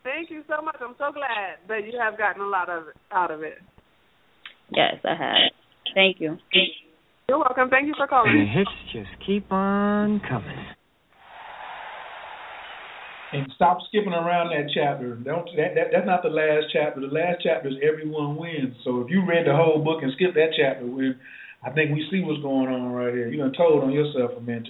[0.04, 0.76] Thank you so much.
[0.80, 3.58] I'm so glad that you have gotten a lot of out of it.
[4.70, 5.52] Yes, I have.
[5.94, 6.36] Thank you.
[7.28, 7.68] You're welcome.
[7.70, 8.48] Thank you for And the calling.
[8.54, 10.56] hits just keep on coming.
[13.32, 15.14] And stop skipping around that chapter.
[15.16, 17.00] Don't that, that that's not the last chapter.
[17.00, 18.74] The last chapter is everyone wins.
[18.84, 21.12] So if you read the whole book and skip that chapter, we
[21.62, 23.28] I think we see what's going on right here.
[23.28, 24.68] You done told on yourself a minute.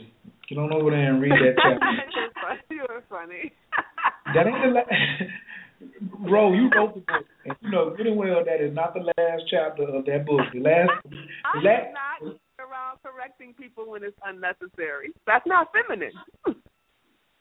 [0.48, 1.86] Get on over there and read that chapter.
[2.18, 2.80] You're funny.
[2.82, 3.52] Were funny.
[4.34, 4.90] that ain't the last.
[6.26, 9.06] Bro, you wrote the book, and you know good and well that is not the
[9.14, 10.40] last chapter of that book.
[10.52, 11.14] The last, the
[11.46, 15.14] I'm last, not around correcting people when it's unnecessary.
[15.26, 16.10] That's not feminine.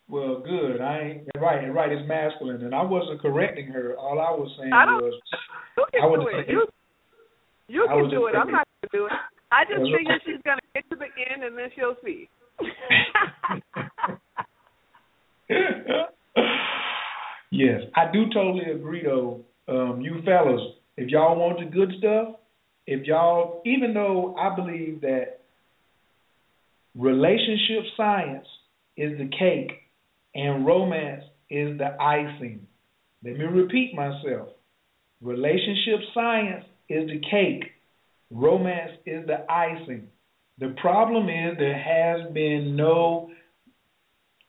[0.10, 0.80] Well, good.
[0.80, 1.68] I ain't right.
[1.68, 3.96] Right, it's masculine, and I wasn't correcting her.
[3.98, 5.14] All I was saying I don't- was,
[5.78, 6.32] You can I do it.
[6.32, 6.68] saying- You
[7.68, 8.36] you I can do it.
[8.36, 9.12] I'm not gonna do it.
[9.52, 12.30] I just figure she's gonna get to the end and then she'll see.
[17.52, 19.42] yes, I do totally agree though.
[19.68, 20.62] Um, you fellas,
[20.96, 22.36] if y'all want the good stuff,
[22.86, 25.42] if y'all, even though I believe that
[26.96, 28.48] relationship science
[28.96, 29.72] is the cake
[30.38, 32.68] and romance is the icing.
[33.24, 34.50] Let me repeat myself.
[35.20, 37.72] Relationship science is the cake,
[38.32, 40.08] romance is the icing.
[40.60, 43.32] The problem is there has been no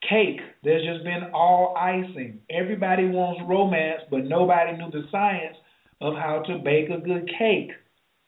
[0.08, 0.40] cake.
[0.62, 2.40] There's just been all icing.
[2.50, 5.56] Everybody wants romance, but nobody knew the science
[6.00, 7.70] of how to bake a good cake.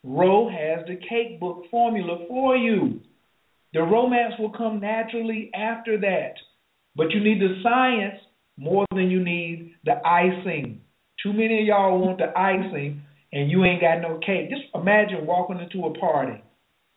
[0.02, 3.00] Ro has the cake book formula for you.
[3.74, 6.34] The romance will come naturally after that.
[6.96, 8.20] But you need the science
[8.56, 10.82] more than you need the icing.
[11.22, 13.02] Too many of y'all want the icing
[13.32, 14.50] and you ain't got no cake.
[14.50, 16.42] Just imagine walking into a party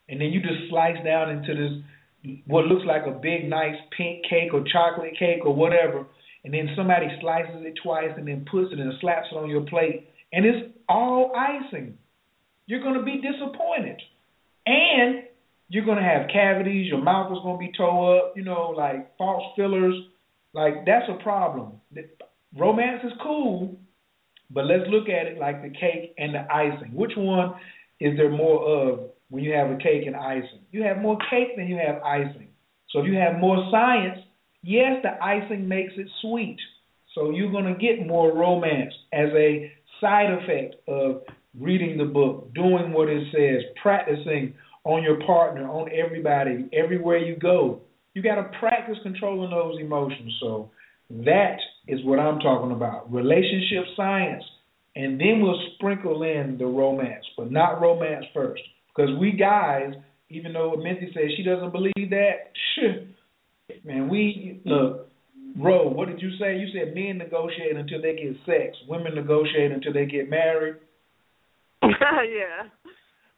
[0.09, 4.23] and then you just slice down into this what looks like a big nice pink
[4.29, 6.05] cake or chocolate cake or whatever,
[6.45, 9.65] and then somebody slices it twice and then puts it and slaps it on your
[9.65, 11.97] plate and it's all icing.
[12.65, 14.01] You're gonna be disappointed.
[14.65, 15.23] And
[15.73, 19.43] you're gonna have cavities, your mouth is gonna be toe up, you know, like false
[19.55, 19.95] fillers.
[20.53, 21.81] Like that's a problem.
[22.55, 23.75] Romance is cool,
[24.51, 26.91] but let's look at it like the cake and the icing.
[26.93, 27.55] Which one
[27.99, 30.59] is there more of when you have a cake and icing?
[30.71, 32.49] You have more cake than you have icing.
[32.91, 34.19] So if you have more science,
[34.61, 36.57] yes, the icing makes it sweet.
[37.15, 41.23] So you're going to get more romance as a side effect of
[41.59, 44.53] reading the book, doing what it says, practicing
[44.83, 47.81] on your partner, on everybody, everywhere you go.
[48.13, 50.33] You got to practice controlling those emotions.
[50.39, 50.69] So
[51.09, 51.57] that
[51.87, 53.11] is what I'm talking about.
[53.11, 54.43] Relationship science.
[54.95, 58.61] And then we'll sprinkle in the romance, but not romance first.
[58.95, 59.93] Because we guys,
[60.29, 62.51] even though Minty says she doesn't believe that,
[63.85, 65.09] man, we look.
[65.55, 66.57] Ro, what did you say?
[66.57, 68.75] You said men negotiate until they get sex.
[68.87, 70.77] Women negotiate until they get married.
[71.83, 72.69] yeah.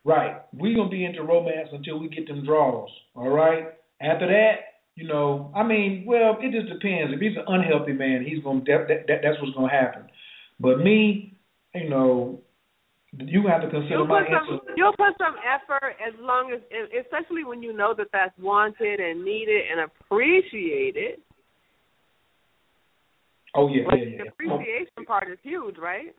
[0.05, 0.37] Right.
[0.53, 2.89] We're gonna be into romance until we get them draws.
[3.15, 3.69] All right.
[3.99, 7.11] After that, you know, I mean, well, it just depends.
[7.11, 10.03] If he's an unhealthy man, he's gonna that, that, that's what's gonna happen.
[10.59, 11.35] But me,
[11.73, 12.39] you know,
[13.17, 14.73] you have to consider you'll my put some, answer.
[14.77, 16.61] You'll put some effort as long as,
[17.03, 21.19] especially when you know that that's wanted and needed and appreciated.
[23.55, 24.31] Oh yeah, But yeah, the yeah.
[24.31, 26.13] appreciation part is huge, right?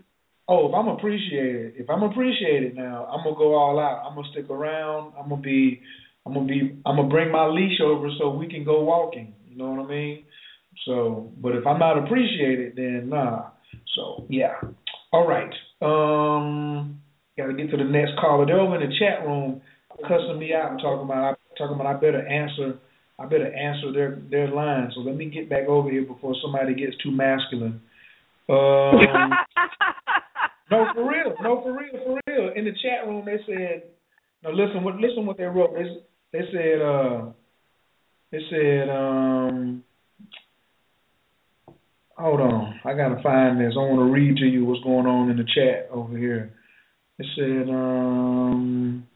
[0.48, 4.06] Oh, if I'm appreciated, if I'm appreciated now, I'm gonna go all out.
[4.06, 5.12] I'm gonna stick around.
[5.18, 5.81] I'm gonna be,
[6.24, 9.35] I'm gonna be, I'm gonna bring my leash over so we can go walking.
[9.48, 10.24] You know what I mean?
[10.85, 13.51] So, but if I'm not appreciated, then nah.
[13.97, 14.55] So yeah.
[15.12, 15.52] All right.
[15.81, 17.01] Um,
[17.36, 18.47] got to get to the next caller.
[18.47, 19.60] They're over in the chat room
[20.02, 22.78] cussing me out and talking about talking about I better answer
[23.18, 24.90] I better answer their their line.
[24.94, 27.81] So let me get back over here before somebody gets too masculine.
[28.48, 29.32] Um,
[30.70, 31.34] no, for real.
[31.43, 31.93] No, for real.
[32.05, 32.52] For real.
[32.55, 33.84] In the chat room, they said,
[34.43, 34.82] "No, listen.
[34.82, 35.74] What listen what they wrote.
[35.74, 37.26] They they said uh
[38.32, 39.84] they said um
[42.16, 42.80] hold on.
[42.84, 43.74] I gotta find this.
[43.76, 46.52] I want to read to you what's going on in the chat over here.
[47.18, 49.06] It said um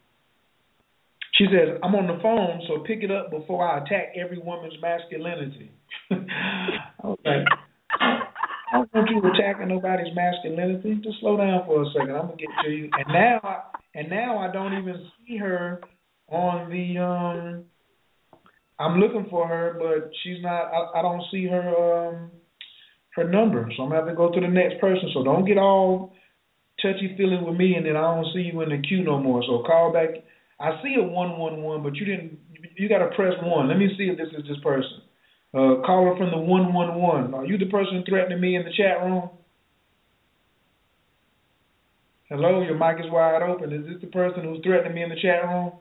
[1.40, 4.74] she says, I'm on the phone, so pick it up before I attack every woman's
[4.82, 5.70] masculinity.
[6.10, 7.46] I was like,
[8.72, 11.00] I don't want you attacking nobody's masculinity.
[11.02, 12.14] Just slow down for a second.
[12.14, 12.90] I'm gonna get to you.
[12.92, 13.62] And now, I,
[13.94, 15.80] and now I don't even see her
[16.28, 17.00] on the.
[17.00, 17.64] um
[18.78, 20.70] I'm looking for her, but she's not.
[20.72, 22.30] I, I don't see her um
[23.16, 25.10] her number, so I'm gonna have to go to the next person.
[25.14, 26.12] So don't get all
[26.80, 29.42] touchy feeling with me, and then I don't see you in the queue no more.
[29.42, 30.10] So call back.
[30.60, 32.38] I see a one one one, but you didn't.
[32.76, 33.68] You got to press one.
[33.68, 35.02] Let me see if this is this person.
[35.52, 37.34] Uh, caller from the one one one.
[37.34, 39.30] Are you the person threatening me in the chat room?
[42.28, 43.72] Hello, your mic is wide open.
[43.72, 45.72] Is this the person who's threatening me in the chat room?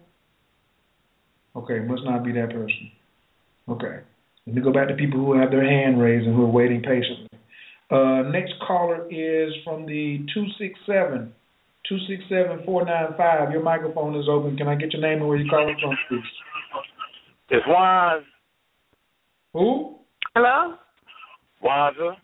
[1.56, 2.92] Okay, must not be that person.
[3.70, 4.00] Okay.
[4.48, 6.82] Let me go back to people who have their hand raised and who are waiting
[6.82, 7.30] patiently.
[7.92, 11.34] Uh, next caller is from the 267.
[11.92, 13.52] 267-495.
[13.52, 14.58] Your microphone is open.
[14.58, 16.22] Can I get your name and where you're calling from, please?
[17.50, 18.24] It's Waz.
[19.54, 19.98] Who?
[20.36, 20.76] Hello?
[21.64, 22.16] Waza.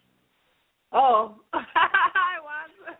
[0.92, 1.36] Oh.
[1.54, 3.00] Hi, Wanda.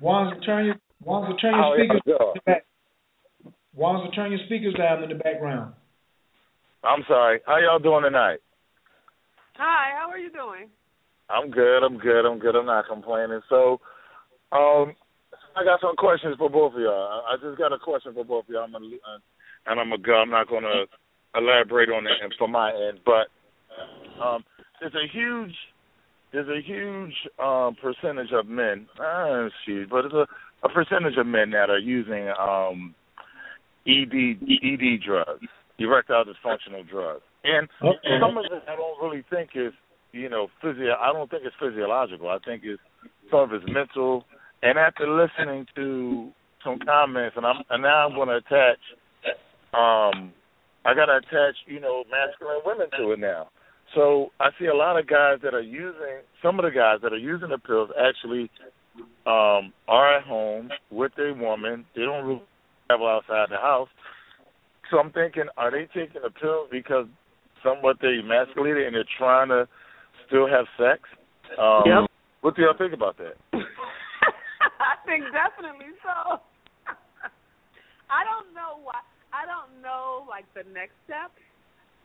[0.00, 2.18] Wanza, turn your Wanza, turn your Oh, speakers yeah.
[2.18, 2.64] down the back.
[3.76, 5.74] Wanza, turn your speakers down in the background.
[6.84, 7.40] I'm sorry.
[7.46, 8.38] How y'all doing tonight?
[9.56, 10.68] Hi, how are you doing?
[11.28, 11.82] I'm good.
[11.82, 12.26] I'm good.
[12.26, 12.54] I'm good.
[12.54, 13.40] I'm not complaining.
[13.48, 13.80] So,
[14.52, 14.94] um,
[15.56, 17.22] I got some questions for both of y'all.
[17.26, 18.64] I I just got a question for both of y'all.
[18.64, 19.18] I'm gonna, uh,
[19.66, 20.14] and I'm gonna go.
[20.14, 20.84] I'm not gonna
[21.34, 23.28] elaborate on it from my end, but
[24.22, 24.44] um,
[24.80, 25.54] there's a huge,
[26.32, 28.86] there's a huge um, percentage of men.
[28.98, 30.26] Uh, huge, but it's a,
[30.64, 32.94] a percentage of men that are using um,
[33.86, 35.46] ED ED drugs,
[35.78, 38.18] erectile dysfunctional drugs, and Okay.
[38.20, 39.72] some of it I don't really think is,
[40.12, 40.94] you know, physio.
[41.00, 42.28] I don't think it's physiological.
[42.28, 42.82] I think it's
[43.30, 44.24] some of it's mental.
[44.62, 46.30] And after listening to
[46.64, 48.80] some comments, and I'm and now I'm going to attach,
[49.74, 50.32] um,
[50.86, 53.48] I got to attach, you know, masculine women to it now.
[53.94, 57.12] So I see a lot of guys that are using some of the guys that
[57.12, 58.50] are using the pills actually
[59.26, 61.84] um are at home with their woman.
[61.94, 62.42] They don't really
[62.86, 63.88] travel outside the house.
[64.90, 67.06] So I'm thinking, are they taking the pills because
[67.62, 69.66] somewhat they emasculated and they're trying to
[70.26, 71.00] still have sex?
[71.58, 72.10] Um, Yep.
[72.42, 73.40] What do y'all think about that?
[73.56, 76.44] I think definitely so.
[78.12, 79.00] I don't know why.
[79.32, 81.32] I don't know like the next step,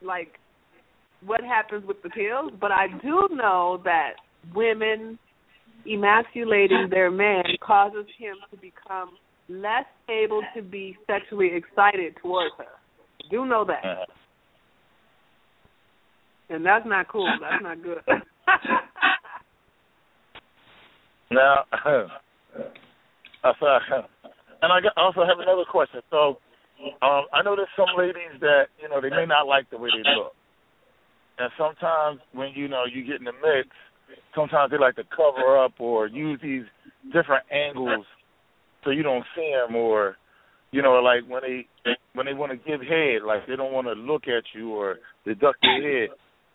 [0.02, 0.40] like
[1.26, 4.14] what happens with the pills, but I do know that
[4.56, 5.20] women
[5.90, 9.18] emasculating their man causes him to become
[9.48, 12.66] less able to be sexually excited towards her.
[12.66, 13.84] I do know that.
[13.84, 14.06] Uh,
[16.52, 17.32] And that's not cool.
[17.41, 18.00] That's not good.
[21.32, 21.64] Now,
[23.44, 23.82] I thought,
[24.62, 26.02] and I also have another question.
[26.10, 26.40] So,
[27.02, 29.90] um, I know there's some ladies that you know they may not like the way
[29.94, 30.34] they look,
[31.40, 33.70] and sometimes when you know you get in the mix,
[34.36, 36.64] sometimes they like to cover up or use these
[37.14, 38.06] different angles
[38.84, 40.16] so you don't see them, or
[40.72, 41.68] you know, like when they
[42.14, 44.98] when they want to give head, like they don't want to look at you or
[45.26, 46.10] duck their head.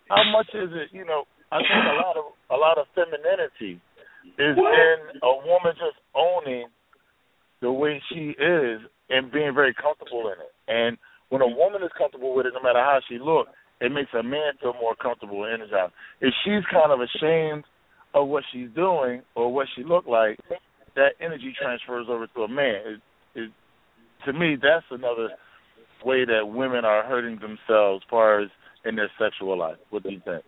[0.08, 0.88] How much is it?
[0.92, 3.80] You know, I think a lot of a lot of femininity
[4.38, 6.66] is in a woman just owning
[7.60, 8.80] the way she is
[9.10, 10.52] and being very comfortable in it.
[10.68, 10.96] And
[11.28, 13.50] when a woman is comfortable with it, no matter how she looks,
[13.80, 15.92] it makes a man feel more comfortable and energized.
[16.20, 17.64] If she's kind of ashamed
[18.14, 20.38] of what she's doing or what she looked like,
[20.96, 22.80] that energy transfers over to a man.
[22.86, 23.00] It,
[23.34, 23.50] it,
[24.26, 25.30] to me, that's another
[26.04, 28.48] way that women are hurting themselves as far as
[28.84, 29.76] in their sexual life.
[29.90, 30.44] What do you think?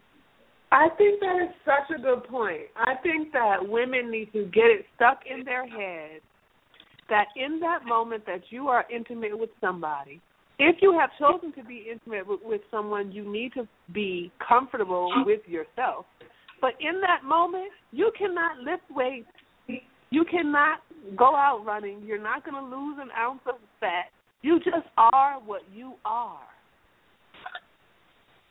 [0.73, 2.63] I think that is such a good point.
[2.77, 6.21] I think that women need to get it stuck in their head
[7.09, 10.21] that in that moment that you are intimate with somebody,
[10.59, 15.11] if you have chosen to be intimate with, with someone, you need to be comfortable
[15.25, 16.07] with yourself.
[16.61, 19.29] But in that moment, you cannot lift weights.
[20.11, 20.81] You cannot
[21.17, 22.03] go out running.
[22.07, 24.07] You're not going to lose an ounce of fat.
[24.43, 26.41] You just are what you are.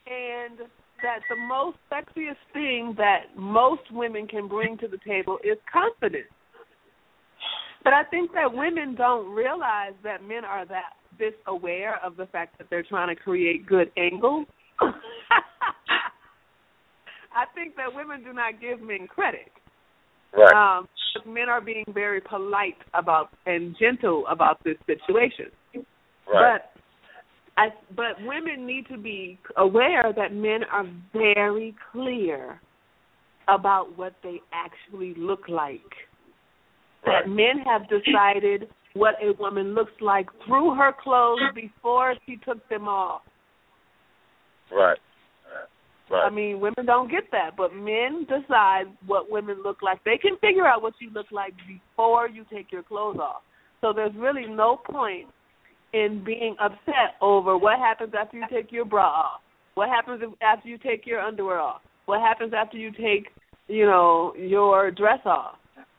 [0.06, 0.60] And
[1.02, 6.28] that the most sexiest thing that most women can bring to the table is confidence.
[7.84, 12.26] But I think that women don't realize that men are that this aware of the
[12.28, 14.48] fact that they're trying to create good angles.
[17.36, 19.52] I think that women do not give men credit.
[20.36, 20.80] Right.
[20.80, 20.88] Um,
[21.26, 25.48] men are being very polite about and gentle about this situation.
[26.28, 26.60] Right.
[26.62, 26.72] But
[27.58, 32.60] I but women need to be aware that men are very clear
[33.48, 35.82] about what they actually look like.
[37.06, 37.24] Right.
[37.24, 42.68] That men have decided what a woman looks like through her clothes before she took
[42.70, 43.22] them off.
[44.72, 44.98] Right.
[46.10, 46.22] Right.
[46.26, 50.04] I mean, women don't get that, but men decide what women look like.
[50.04, 53.42] They can figure out what you look like before you take your clothes off.
[53.82, 55.28] So there's really no point
[55.94, 59.42] in being upset over what happens after you take your bra off.
[59.74, 61.82] What happens after you take your underwear off?
[62.06, 63.28] What happens after you take,
[63.68, 65.56] you know, your dress off?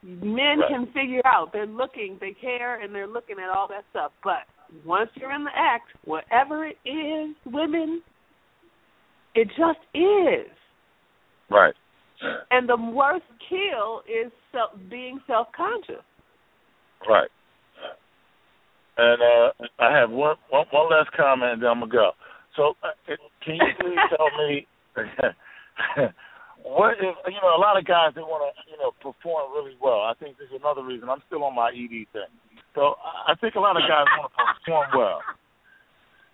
[0.07, 0.69] Men Right.
[0.69, 1.51] can figure out.
[1.51, 4.13] They're looking, they care, and they're looking at all that stuff.
[4.23, 4.45] But
[4.85, 8.01] once you're in the act, whatever it is, women,
[9.35, 10.49] it just is.
[11.49, 11.75] Right.
[12.51, 16.03] And the worst kill is self, being self-conscious.
[17.07, 17.29] Right.
[18.97, 22.11] And uh I have one one, one last comment, and then I'm gonna go.
[22.55, 24.65] So, uh, can you please tell me
[26.67, 29.77] what if you know a lot of guys they want to you know perform really
[29.79, 30.03] well.
[30.03, 32.31] I think this is another reason I'm still on my ED thing.
[32.75, 35.21] So I think a lot of guys want to perform well,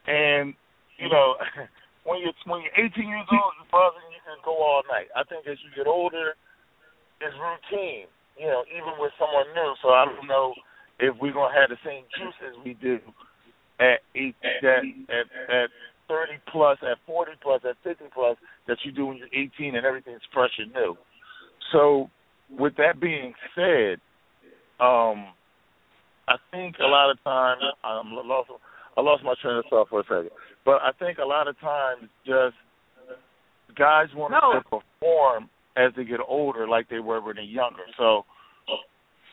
[0.08, 0.54] and
[0.98, 1.36] you know
[2.08, 5.08] when you're when you're 18 years old, you're buzzing, you can go all night.
[5.16, 6.36] I think as you get older,
[7.22, 8.10] it's routine.
[8.36, 9.72] You know, even with someone new.
[9.86, 10.58] So I don't know
[11.00, 13.00] if we're gonna have the same juice as we do
[13.80, 15.70] at eight that at at
[16.08, 19.86] thirty plus, at forty plus, at fifty plus that you do when you're eighteen and
[19.86, 20.96] everything's fresh and new.
[21.72, 22.10] So
[22.50, 24.00] with that being said,
[24.80, 25.28] um
[26.28, 28.50] I think a lot of times I'm lost
[28.96, 30.30] I lost my train of thought for a second.
[30.66, 32.56] But I think a lot of times just
[33.76, 34.54] guys want No.
[34.54, 37.84] to perform as they get older like they were when they're younger.
[37.98, 38.24] So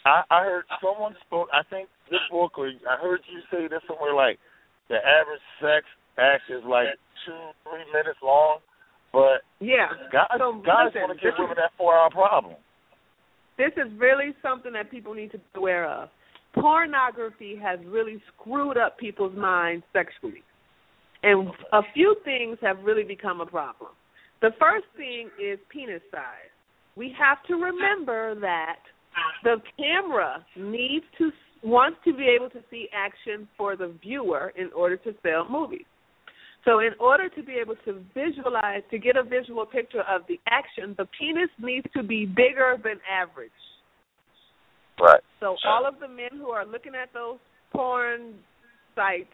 [0.06, 1.48] I, I heard someone spoke.
[1.52, 4.38] I think this book, or I heard you say this somewhere like
[4.88, 5.84] the average sex
[6.20, 6.88] act is like
[7.24, 8.58] two, three minutes long,
[9.12, 9.88] but Yeah.
[10.10, 12.56] guys, So, guys listen, want to this is- women that four-hour problem.
[13.56, 16.10] this is really something that people need to be aware of.
[16.52, 20.42] Pornography has really screwed up people's minds sexually.
[21.22, 23.90] And a few things have really become a problem.
[24.40, 26.50] The first thing is penis size.
[26.96, 28.80] We have to remember that
[29.44, 31.30] the camera needs to
[31.62, 35.84] wants to be able to see action for the viewer in order to sell movies.
[36.64, 40.38] So in order to be able to visualize to get a visual picture of the
[40.48, 43.50] action, the penis needs to be bigger than average.
[45.00, 45.22] Right.
[45.40, 47.38] So all of the men who are looking at those
[47.72, 48.34] porn
[48.94, 49.32] sites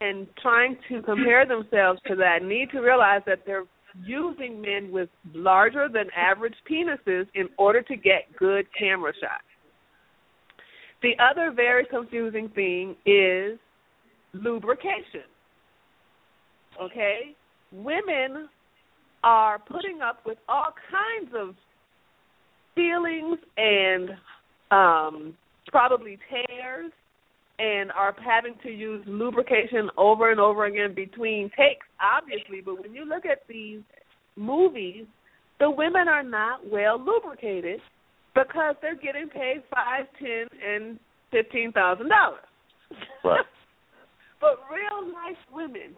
[0.00, 3.64] and trying to compare themselves to that need to realize that they're
[4.04, 9.42] using men with larger than average penises in order to get good camera shots.
[11.02, 13.58] The other very confusing thing is
[14.32, 15.24] lubrication.
[16.80, 17.34] Okay?
[17.72, 18.48] Women
[19.24, 21.54] are putting up with all kinds of
[22.74, 24.10] feelings and
[24.70, 25.34] um
[25.72, 26.92] probably tears
[27.58, 32.94] and are having to use lubrication over and over again between takes obviously but when
[32.94, 33.80] you look at these
[34.36, 35.06] movies
[35.58, 37.80] the women are not well lubricated
[38.34, 40.98] because they're getting paid five ten and
[41.30, 42.40] fifteen thousand dollars
[43.24, 43.40] Right.
[44.40, 45.96] but real nice women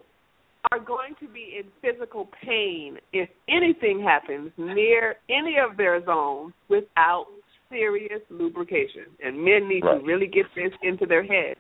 [0.72, 6.52] are going to be in physical pain if anything happens near any of their zones
[6.68, 7.26] without
[7.70, 9.06] serious lubrication.
[9.22, 9.98] And men need Right.
[10.00, 11.56] to really get this into their head.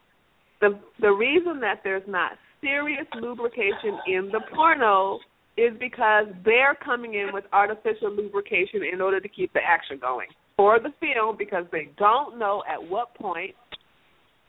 [0.60, 5.20] The the reason that there's not serious lubrication in the porno
[5.56, 10.28] is because they're coming in with artificial lubrication in order to keep the action going.
[10.56, 13.54] for the film because they don't know at what point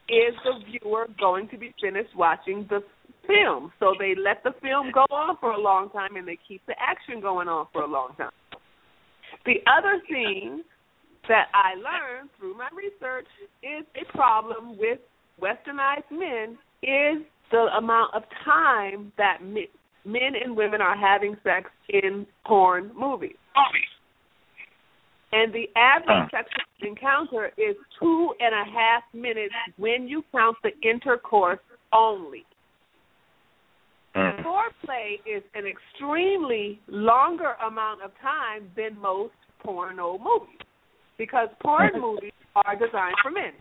[0.08, 2.82] is the viewer going to be finished watching the
[3.30, 3.72] film.
[3.78, 6.74] So they let the film go on for a long time and they keep the
[6.78, 8.30] action going on for a long time.
[9.46, 10.62] The other thing
[11.28, 13.26] that I learned through my research
[13.62, 14.98] is a problem with
[15.40, 22.26] westernized men is the amount of time that men and women are having sex in
[22.46, 23.36] porn movies.
[25.32, 26.36] And the average hmm.
[26.36, 31.60] sexual encounter is two and a half minutes when you count the intercourse
[31.92, 32.44] only.
[34.14, 40.58] Foreplay is an extremely longer amount of time than most porno movies
[41.18, 43.52] because porn movies are designed for men.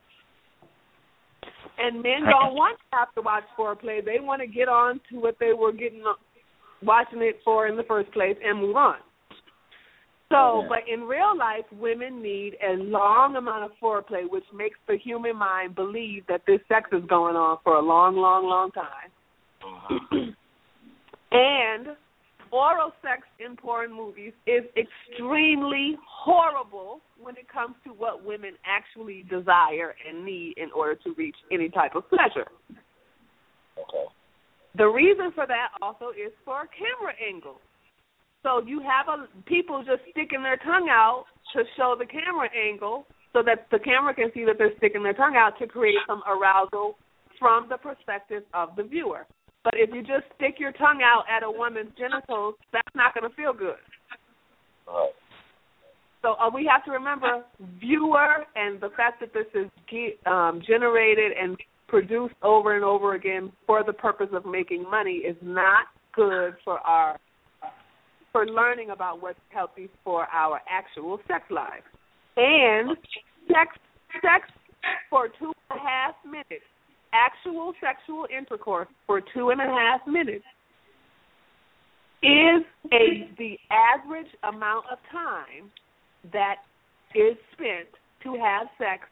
[1.78, 4.04] And men don't want to have to watch foreplay.
[4.04, 6.04] They want to get on to what they were getting
[6.82, 8.96] watching it for in the first place and move on.
[10.32, 14.96] So, but in real life, women need a long amount of foreplay, which makes the
[14.96, 19.10] human mind believe that this sex is going on for a long, long, long time.
[19.64, 20.32] Uh-huh.
[21.32, 21.88] and
[22.52, 29.24] oral sex in porn movies is extremely horrible when it comes to what women actually
[29.30, 32.48] desire and need in order to reach any type of pleasure.
[33.78, 34.06] Okay.
[34.76, 37.60] The reason for that also is for camera angle.
[38.44, 43.06] So you have a people just sticking their tongue out to show the camera angle
[43.34, 46.22] so that the camera can see that they're sticking their tongue out to create some
[46.28, 46.98] arousal
[47.38, 49.26] from the perspective of the viewer.
[49.64, 53.30] But if you just stick your tongue out at a woman's genitals, that's not going
[53.30, 53.76] to feel good.
[54.88, 55.12] Right.
[56.22, 57.44] So uh, we have to remember
[57.80, 59.70] viewer and the fact that this is
[60.26, 61.58] um, generated and
[61.88, 66.80] produced over and over again for the purpose of making money is not good for
[66.80, 67.18] our
[68.32, 71.84] for learning about what's healthy for our actual sex lives.
[72.38, 72.96] And
[73.48, 73.76] sex
[74.22, 74.48] sex
[75.10, 76.66] for two and a half minutes,
[77.14, 80.46] actual sexual intercourse for two and a half minutes
[82.22, 85.72] is a the average amount of time
[86.34, 86.58] that
[87.16, 87.88] is spent
[88.24, 89.04] to have sex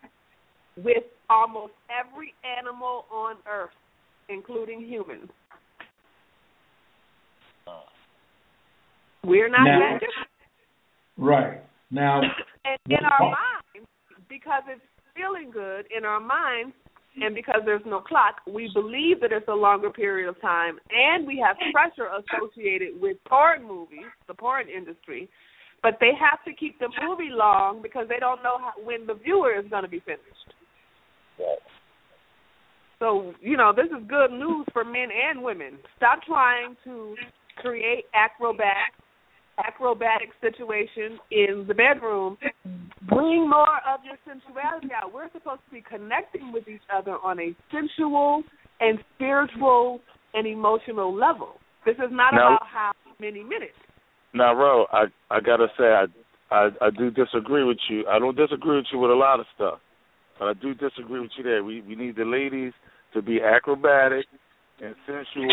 [0.76, 3.72] with almost every animal on earth,
[4.30, 5.30] including humans.
[9.24, 10.30] We're not now, that different.
[11.18, 11.62] Right.
[11.90, 13.90] Now and in our minds,
[14.30, 14.82] because it's
[15.16, 16.74] feeling good in our minds
[17.22, 21.26] and because there's no clock, we believe that it's a longer period of time and
[21.26, 25.30] we have pressure associated with porn movies, the porn industry,
[25.82, 29.14] but they have to keep the movie long because they don't know how, when the
[29.14, 30.54] viewer is going to be finished.
[31.40, 31.58] Right.
[33.00, 35.78] So, you know, this is good news for men and women.
[35.98, 37.16] Stop trying to
[37.58, 38.92] create acrobat
[39.66, 42.38] acrobatic situation in the bedroom.
[43.08, 45.14] Bring more of your sensuality out.
[45.14, 48.44] We're supposed to be connecting with each other on a sensual
[48.80, 50.02] and spiritual
[50.34, 51.60] and emotional level.
[51.86, 53.78] This is not now, about how many minutes.
[54.34, 56.06] Now, Ro, I I gotta say I,
[56.52, 58.06] I I do disagree with you.
[58.08, 59.80] I don't disagree with you with a lot of stuff,
[60.38, 61.64] but I do disagree with you there.
[61.64, 62.74] We we need the ladies
[63.14, 64.26] to be acrobatic
[64.82, 65.50] and sensual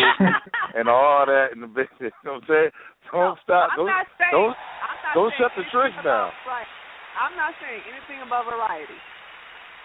[0.75, 2.13] and all that in the business.
[2.23, 2.71] You know what I'm saying?
[3.11, 3.69] Don't no, stop.
[3.73, 4.55] I'm don't not saying, don't
[5.13, 6.29] don't shut the tricks down.
[6.45, 6.69] Right.
[7.15, 8.97] I'm not saying anything about variety.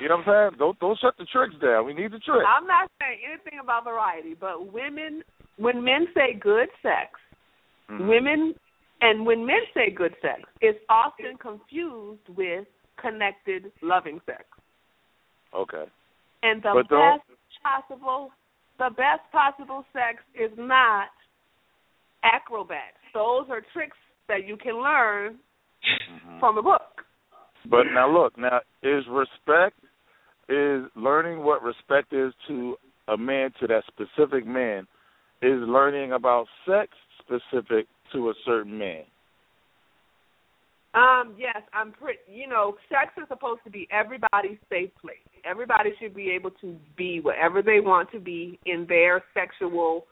[0.01, 0.59] You know what I'm saying?
[0.59, 1.87] Don't don't shut the tricks down.
[1.87, 2.45] We need the tricks.
[2.45, 5.23] I'm not saying anything about variety, but women
[5.57, 7.17] when men say good sex,
[7.91, 8.09] mm-hmm.
[8.09, 8.55] women
[9.01, 12.67] and when men say good sex, it's often confused with
[13.01, 14.45] connected loving sex.
[15.55, 15.85] Okay.
[16.43, 17.25] And the but best
[17.63, 18.31] possible
[18.81, 21.09] the best possible sex is not
[22.25, 22.97] acrobats.
[23.13, 23.97] Those are tricks
[24.27, 26.41] that you can learn mm-hmm.
[26.41, 27.05] from a book.
[27.69, 29.77] But now look, now is respect
[30.49, 32.77] is learning what respect is to
[33.07, 34.87] a man to that specific man
[35.43, 36.89] is learning about sex
[37.21, 39.05] specific to a certain man.
[40.93, 42.19] Um, yes, I'm pretty.
[42.29, 45.19] You know, sex is supposed to be everybody's safe place.
[45.45, 50.07] Everybody should be able to be whatever they want to be in their sexual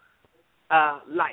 [0.70, 1.32] uh life.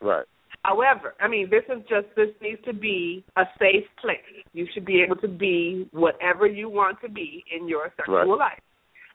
[0.00, 0.26] Right.
[0.64, 4.18] However, I mean, this is just this needs to be a safe place.
[4.52, 8.38] You should be able to be whatever you want to be in your sexual right.
[8.38, 8.62] life,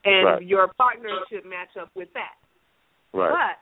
[0.05, 0.43] and right.
[0.43, 3.17] your partner should match up with that.
[3.17, 3.31] Right.
[3.31, 3.57] But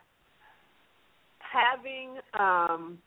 [1.40, 2.98] having um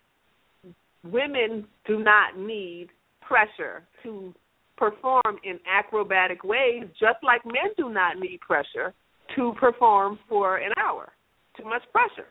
[1.03, 2.89] women do not need
[3.21, 4.33] pressure to
[4.77, 8.93] perform in acrobatic ways, just like men do not need pressure
[9.35, 11.11] to perform for an hour.
[11.57, 12.27] Too much pressure.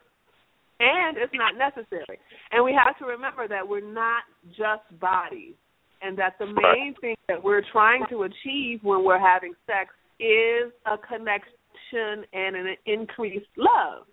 [0.80, 2.18] And it's not necessary.
[2.52, 4.22] And we have to remember that we're not
[4.56, 5.54] just bodies.
[6.02, 10.72] and that the main thing that we're trying to achieve when we're having sex is
[10.86, 14.06] a connection and an increased love.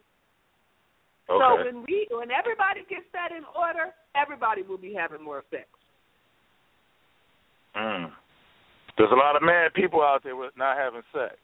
[1.29, 1.39] Okay.
[1.39, 5.67] So when we when everybody gets that in order, everybody will be having more sex.
[7.75, 8.11] Mm.
[8.97, 11.37] There's a lot of mad people out there with not having sex.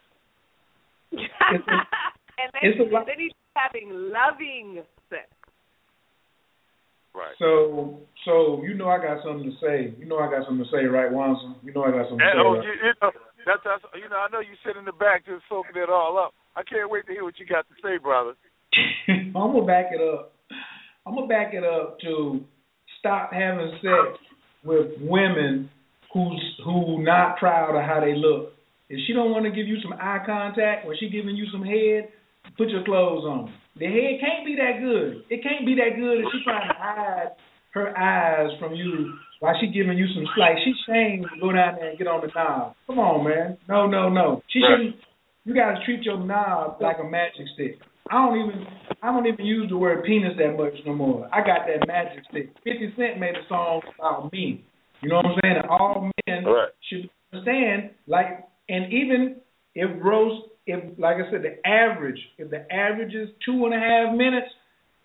[1.14, 5.30] and they, it's a lot- they need to be having loving sex.
[7.14, 7.38] Right.
[7.38, 9.94] So, so you know I got something to say.
[10.02, 11.54] You know I got something to say, right, Wanson?
[11.62, 12.42] You know I got something to say.
[12.42, 12.66] oh, right?
[12.66, 13.12] you, you know,
[13.46, 16.18] that's, that's you know, I know you sit in the back just soaking it all
[16.18, 16.34] up.
[16.58, 18.34] I can't wait to hear what you got to say, brother.
[19.08, 20.34] I'm gonna back it up.
[21.06, 22.42] I'm gonna back it up to
[23.04, 24.16] stop having sex
[24.64, 25.70] with women
[26.14, 28.54] who's who not proud of how they look.
[28.88, 31.64] If she don't want to give you some eye contact when she giving you some
[31.64, 32.08] head,
[32.58, 33.54] put your clothes on.
[33.78, 35.24] The head can't be that good.
[35.30, 37.36] It can't be that good if she's trying to hide
[37.74, 41.76] her eyes from you while she giving you some like she's shamed to go down
[41.76, 42.76] there and get on the knob.
[42.88, 43.58] Come on, man.
[43.68, 44.42] No, no, no.
[44.48, 44.96] She shouldn't.
[45.44, 47.80] You gotta treat your knob like a magic stick.
[48.10, 48.66] I don't even
[49.02, 51.30] I don't even use the word penis that much no more.
[51.34, 52.54] I got that magic stick.
[52.64, 54.66] Fifty Cent made a song about me.
[55.02, 55.56] You know what I'm saying?
[55.58, 56.70] And all men Right.
[56.90, 59.38] should understand, like, and even
[59.76, 63.80] if Rose, if like I said, the average, if the average is two and a
[63.80, 64.48] half minutes,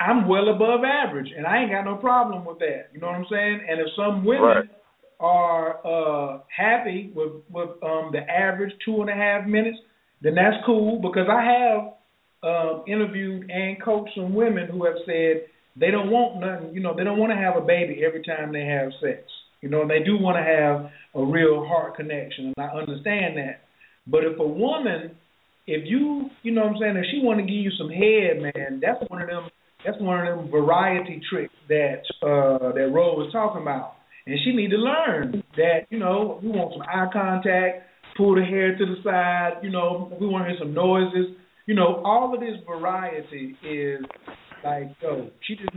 [0.01, 2.91] I'm well above average, and I ain't got no problem with that.
[2.93, 3.61] You know what I'm saying?
[3.69, 4.65] And if some women Right.
[5.20, 9.79] are uh happy with with um the average two and a half minutes,
[10.23, 11.93] then that's cool because I have
[12.43, 15.43] um interviewed and coached some women who have said
[15.78, 18.52] they don't want nothing, you know, they don't want to have a baby every time
[18.52, 19.23] they have sex.
[19.60, 23.36] You know, and they do want to have a real heart connection, and I understand
[23.39, 23.62] that.
[24.06, 25.16] But if a woman,
[25.66, 28.40] if you, you know what I'm saying, if she want to give you some head,
[28.40, 29.48] man, that's one of them.
[29.85, 33.94] That's one of them variety tricks that uh that Ro was talking about,
[34.27, 35.86] and she need to learn that.
[35.90, 37.82] You know, we want some eye contact,
[38.16, 39.62] pull the hair to the side.
[39.62, 41.36] You know, we want to hear some noises.
[41.69, 44.01] You know, all of this variety is
[44.65, 45.69] like, yo, she just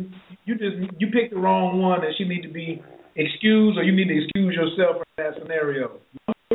[0.46, 2.82] you just you picked the wrong one, and she need to be
[3.18, 6.00] excused, or you need to excuse yourself from that scenario.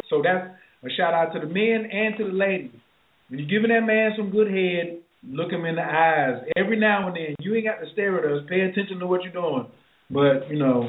[0.08, 0.48] So that's
[0.82, 2.70] a shout out to the men and to the ladies.
[3.28, 7.08] When you're giving that man some good head, look him in the eyes every now
[7.08, 7.34] and then.
[7.40, 8.48] You ain't got to stare at us.
[8.48, 9.66] Pay attention to what you're doing.
[10.08, 10.88] But you know,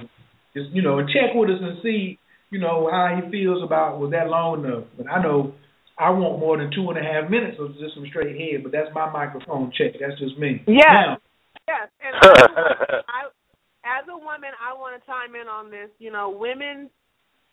[0.56, 2.18] just you know, check with us and see,
[2.50, 4.86] you know, how he feels about was that long enough.
[4.96, 5.54] But I know
[6.00, 8.64] I want more than two and a half minutes of just some straight head.
[8.64, 10.00] But that's my microphone check.
[10.00, 10.62] That's just me.
[10.68, 10.86] Yes.
[10.86, 11.18] Now,
[11.68, 13.22] Yes, and I, I,
[13.84, 15.92] as a woman, I want to chime in on this.
[16.00, 16.90] You know, women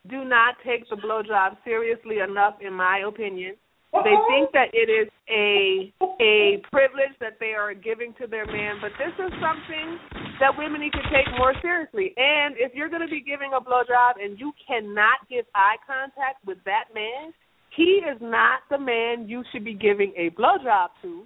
[0.09, 3.57] do not take the blowjob seriously enough, in my opinion.
[3.95, 4.27] They uh-huh.
[4.27, 8.91] think that it is a a privilege that they are giving to their man, but
[8.99, 9.99] this is something
[10.43, 12.11] that women need to take more seriously.
[12.19, 16.43] And if you're going to be giving a blowjob and you cannot give eye contact
[16.43, 17.31] with that man,
[17.77, 21.25] he is not the man you should be giving a blowjob to,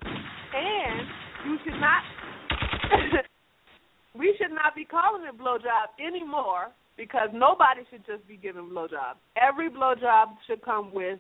[0.55, 1.07] and
[1.47, 2.03] you should not.
[4.19, 9.20] we should not be calling it blowjob anymore because nobody should just be giving blowjobs.
[9.41, 11.19] Every blowjob should come with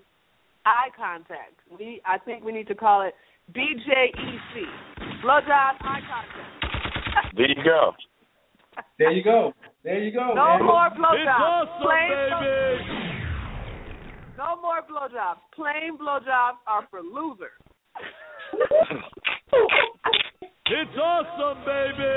[0.66, 1.54] eye contact.
[1.78, 3.14] We, I think, we need to call it
[3.54, 7.36] BJEC, blowjob eye contact.
[7.36, 7.92] There you go.
[8.98, 9.52] there you go.
[9.84, 10.34] There you go.
[10.34, 10.64] No man.
[10.66, 11.40] more It's blowjobs.
[11.40, 12.10] awesome, Plain
[12.40, 13.07] baby.
[14.38, 15.42] No more blowjobs.
[15.52, 17.50] Plain blowjobs are for losers.
[20.66, 22.14] It's awesome, baby.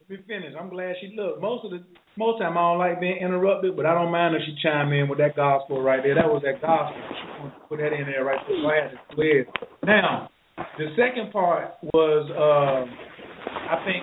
[0.00, 0.54] Let me finish.
[0.60, 1.40] I'm glad she looked.
[1.40, 1.84] Most of the
[2.16, 5.08] most time I don't like being interrupted, but I don't mind if she chime in
[5.08, 6.16] with that gospel right there.
[6.16, 7.00] That was that gospel.
[7.10, 8.58] She wanted to put that in there right there.
[8.60, 9.46] So I had to clear.
[9.84, 10.30] Now,
[10.78, 12.90] the second part was uh
[13.70, 14.02] I think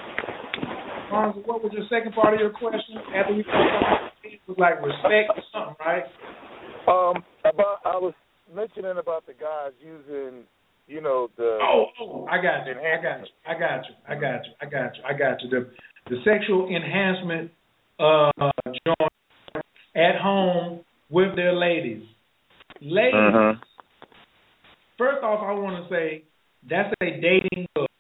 [1.12, 2.96] Fonzo, what was your second part of your question?
[3.14, 6.04] After we it was like respect or something, right?
[6.88, 8.14] Um, about I was
[8.54, 10.44] mentioning about the guys using,
[10.88, 12.74] you know, the Oh, oh, I got you.
[12.74, 13.34] I got you.
[13.46, 13.96] I got you.
[14.08, 14.52] I got you.
[14.62, 15.04] I got you.
[15.06, 15.50] I got you.
[15.50, 15.70] The
[16.10, 17.52] the sexual enhancement
[18.00, 18.32] uh
[18.66, 19.12] joint
[19.96, 20.80] at home
[21.10, 22.04] with their ladies.
[22.80, 23.60] Ladies, Mhm.
[24.98, 26.24] first off I wanna say
[26.68, 27.91] that's a dating book.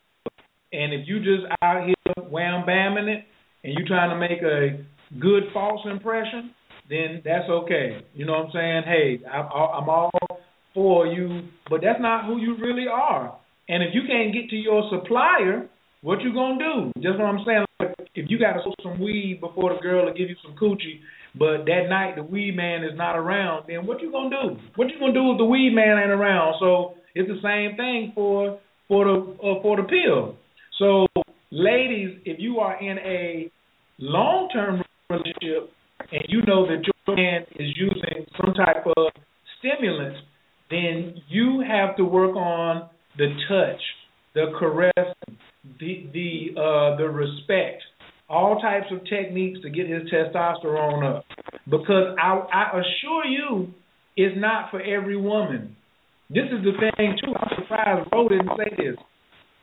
[0.73, 1.95] And if you just out here
[2.29, 3.25] wham bamming it
[3.63, 4.83] and you trying to make a
[5.19, 6.51] good false impression,
[6.89, 8.05] then that's okay.
[8.13, 8.83] You know what I'm saying?
[8.85, 10.11] Hey, I'm, I'm all
[10.73, 13.37] for you, but that's not who you really are.
[13.67, 15.69] And if you can't get to your supplier,
[16.01, 16.91] what you gonna do?
[17.01, 17.65] Just what I'm saying.
[18.15, 20.99] If you gotta smoke some weed before the girl will give you some coochie,
[21.37, 24.59] but that night the weed man is not around, then what you gonna do?
[24.75, 26.55] What you gonna do if the weed man ain't around?
[26.59, 30.35] So it's the same thing for for the uh, for the pill.
[30.81, 31.05] So
[31.51, 33.51] ladies, if you are in a
[33.99, 34.81] long term
[35.11, 35.69] relationship
[36.11, 39.11] and you know that your man is using some type of
[39.59, 40.15] stimulant,
[40.71, 43.81] then you have to work on the touch,
[44.33, 45.15] the caress,
[45.79, 47.83] the the uh, the respect,
[48.27, 51.25] all types of techniques to get his testosterone up.
[51.69, 53.67] Because I I assure you,
[54.17, 55.75] it's not for every woman.
[56.31, 57.35] This is the thing too.
[57.35, 58.95] I'm surprised Ro didn't say this.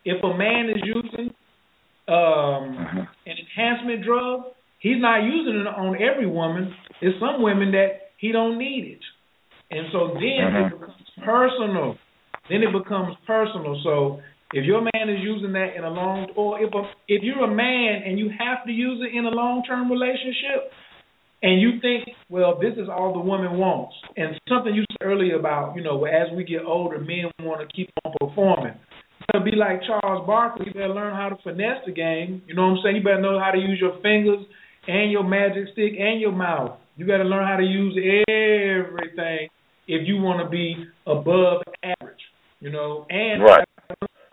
[0.09, 1.29] If a man is using
[2.09, 6.73] um, an enhancement drug, he's not using it on every woman.
[7.01, 9.05] There's some women that he don't need it,
[9.71, 11.99] and so then it becomes personal.
[12.49, 13.79] Then it becomes personal.
[13.85, 14.21] So
[14.55, 17.55] if your man is using that in a long, or if a, if you're a
[17.55, 20.73] man and you have to use it in a long term relationship,
[21.43, 25.39] and you think, well, this is all the woman wants, and something you said earlier
[25.39, 28.75] about, you know, as we get older, men want to keep on performing.
[29.35, 30.67] You be like Charles Barkley.
[30.67, 32.43] You better learn how to finesse the game.
[32.47, 32.97] You know what I'm saying?
[32.97, 34.47] You better know how to use your fingers
[34.87, 36.79] and your magic stick and your mouth.
[36.97, 37.93] You got to learn how to use
[38.29, 39.49] everything
[39.87, 40.77] if you want to be
[41.07, 42.17] above average.
[42.61, 43.65] You know, and right.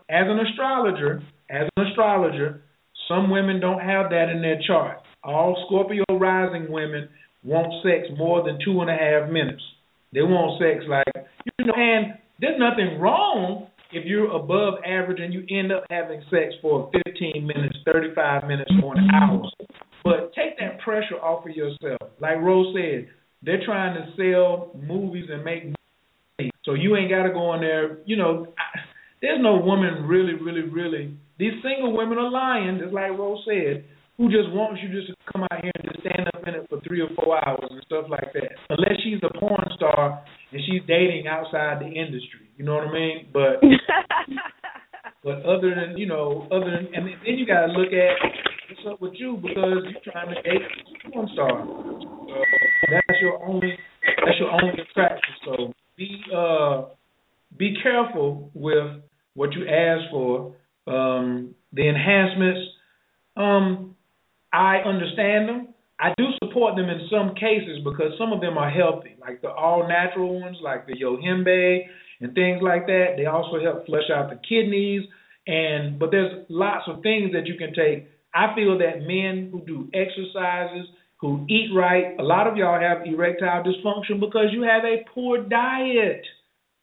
[0.10, 2.62] as an astrologer, as an astrologer,
[3.08, 5.00] some women don't have that in their chart.
[5.24, 7.10] All Scorpio rising women
[7.44, 9.62] want sex more than two and a half minutes.
[10.14, 11.28] They want sex like
[11.60, 16.22] you know, and there's nothing wrong if you're above average and you end up having
[16.30, 19.50] sex for 15 minutes, 35 minutes, or an hour.
[20.04, 22.12] But take that pressure off of yourself.
[22.20, 23.08] Like Rose said,
[23.42, 26.52] they're trying to sell movies and make money.
[26.64, 28.00] So you ain't got to go in there.
[28.06, 28.80] You know, I,
[29.22, 31.18] there's no woman really, really, really.
[31.38, 33.86] These single women are lying, just like Rose said
[34.18, 36.66] who just wants you just to come out here and just stand up in it
[36.70, 38.56] for three or four hours and stuff like that.
[38.70, 42.94] Unless she's a porn star and she's dating outside the industry, you know what I
[42.94, 43.28] mean?
[43.34, 43.62] But
[45.24, 48.16] but other than you know, other than and then you got to look at
[48.70, 50.62] what's up with you because you're trying to date
[51.06, 51.62] a porn star.
[51.62, 52.44] Uh,
[52.92, 53.78] that's your only
[54.26, 55.34] that's your only attraction.
[55.46, 56.86] So be uh
[57.58, 59.02] be careful with
[59.34, 60.56] what you ask for.
[60.88, 62.62] Um, the enhancements.
[63.36, 63.96] Um,
[64.54, 65.68] I understand them.
[66.00, 69.50] I do support them in some cases because some of them are healthy, like the
[69.50, 71.86] all natural ones, like the yohimbe
[72.22, 73.16] and things like that.
[73.18, 75.04] They also help flush out the kidneys.
[75.48, 78.08] And but there's lots of things that you can take.
[78.34, 80.88] I feel that men who do exercises,
[81.22, 85.44] who eat right, a lot of y'all have erectile dysfunction because you have a poor
[85.44, 86.26] diet.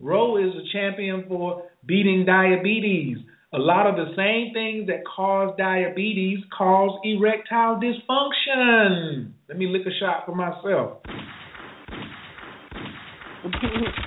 [0.00, 3.18] Ro is a champion for beating diabetes.
[3.54, 9.32] A lot of the same things that cause diabetes cause erectile dysfunction.
[9.48, 11.02] Let me lick a shot for myself.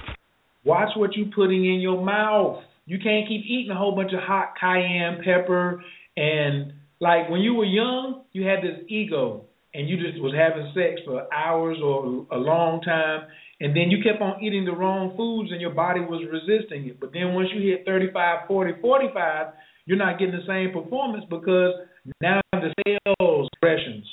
[0.65, 2.63] Watch what you're putting in your mouth.
[2.85, 5.83] You can't keep eating a whole bunch of hot cayenne pepper
[6.17, 10.71] and like when you were young, you had this ego and you just was having
[10.73, 13.27] sex for hours or a long time
[13.59, 16.99] and then you kept on eating the wrong foods and your body was resisting it.
[16.99, 19.47] But then once you hit 35, 40, 45,
[19.85, 21.73] you're not getting the same performance because
[22.21, 24.05] now the cells expressions.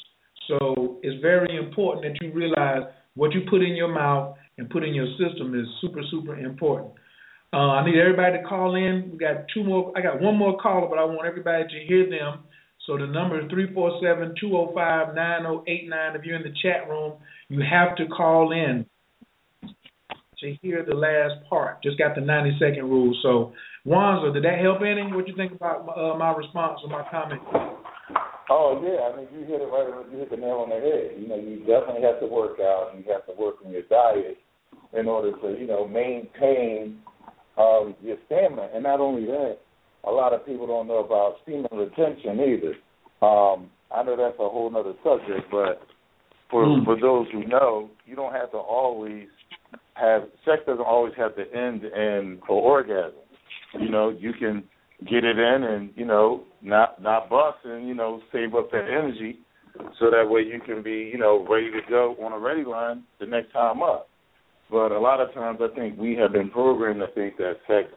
[0.49, 2.83] So it's very important that you realize
[3.15, 6.93] what you put in your mouth and put in your system is super, super important.
[7.52, 9.10] Uh, I need everybody to call in.
[9.10, 9.93] We got two more.
[9.97, 12.44] I got one more caller, but I want everybody to hear them.
[12.86, 16.16] So the number is 347-205-9089.
[16.16, 17.14] If you're in the chat room,
[17.48, 18.86] you have to call in
[20.39, 21.82] to hear the last part.
[21.82, 23.12] Just got the 90 second rule.
[23.22, 23.52] So,
[23.86, 25.02] Wanza, did that help any?
[25.12, 27.43] What you think about uh, my response or my comment?
[28.51, 29.86] Oh yeah, I mean you hit it right.
[30.12, 31.16] You hit the nail on the head.
[31.18, 32.90] You know, you definitely have to work out.
[32.93, 34.36] and You have to work on your diet
[34.98, 36.98] in order to you know maintain
[37.59, 38.69] um, your stamina.
[38.74, 39.59] And not only that,
[40.05, 42.74] a lot of people don't know about semen retention either.
[43.27, 45.82] Um, I know that's a whole other subject, but
[46.51, 46.85] for mm.
[46.85, 49.28] for those who know, you don't have to always
[49.94, 53.19] have sex doesn't always have to end in an orgasm.
[53.78, 54.64] You know, you can
[55.09, 58.85] get it in and you know not not bust and you know save up that
[58.85, 59.39] energy
[59.98, 63.02] so that way you can be you know ready to go on a ready line
[63.19, 64.09] the next time up.
[64.73, 67.89] But a lot of times I think we have been programmed to think that sex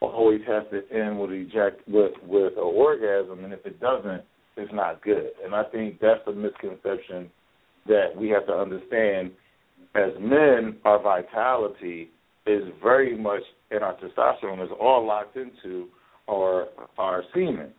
[0.00, 4.22] always has to end with eject with with an orgasm, and if it doesn't,
[4.56, 5.30] it's not good.
[5.44, 7.30] And I think that's a misconception
[7.86, 9.30] that we have to understand
[9.94, 12.10] as men, our vitality
[12.44, 15.86] is very much, and our testosterone is all locked into
[16.28, 16.66] our
[16.98, 17.70] our semen,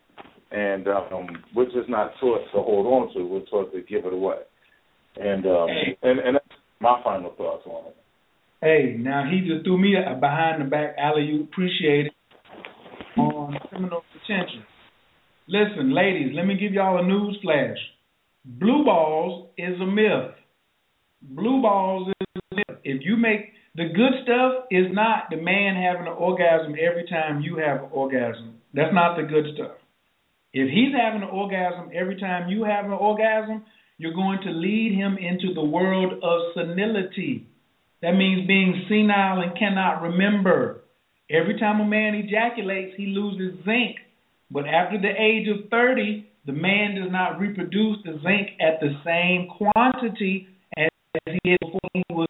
[0.51, 3.25] and um, we're just not taught to hold on to.
[3.25, 4.37] We're taught to give it away,
[5.17, 5.67] and um,
[6.01, 7.97] and and that's my final thoughts on it.
[8.61, 11.23] Hey, now he just threw me a behind the back alley.
[11.23, 12.13] You appreciate it
[13.17, 14.63] on criminal detention.
[15.47, 17.77] Listen, ladies, let me give y'all a news flash.
[18.43, 20.33] Blue balls is a myth.
[21.21, 22.79] Blue balls is a myth.
[22.83, 27.41] If you make the good stuff is not the man having an orgasm every time
[27.41, 28.55] you have an orgasm.
[28.73, 29.77] That's not the good stuff.
[30.51, 33.65] If he's having an orgasm every time you have an orgasm,
[33.99, 37.45] you're going to lead him into the world of senility.
[38.01, 40.81] That means being senile and cannot remember.
[41.29, 43.97] Every time a man ejaculates, he loses zinc.
[44.51, 48.93] But after the age of 30, the man does not reproduce the zinc at the
[49.03, 50.47] same quantity
[50.77, 50.89] as
[51.25, 52.27] he did before he was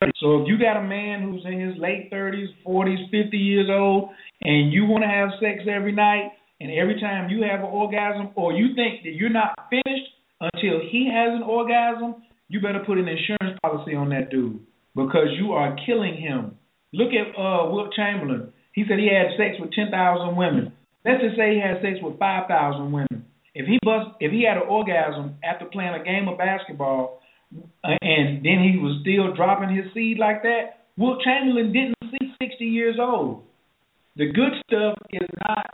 [0.00, 0.12] 30.
[0.20, 4.10] So if you got a man who's in his late 30s, 40s, 50 years old,
[4.42, 6.30] and you want to have sex every night,
[6.60, 10.08] and every time you have an orgasm, or you think that you're not finished
[10.40, 14.60] until he has an orgasm, you better put an insurance policy on that dude
[14.96, 16.56] because you are killing him.
[16.92, 18.52] Look at uh, Wilt Chamberlain.
[18.72, 19.92] He said he had sex with 10,000
[20.36, 20.72] women.
[21.04, 23.26] Let's just say he had sex with 5,000 women.
[23.54, 27.20] If he bust, if he had an orgasm after playing a game of basketball,
[27.84, 32.32] uh, and then he was still dropping his seed like that, Wilt Chamberlain didn't see
[32.40, 33.44] 60 years old.
[34.16, 35.66] The good stuff is not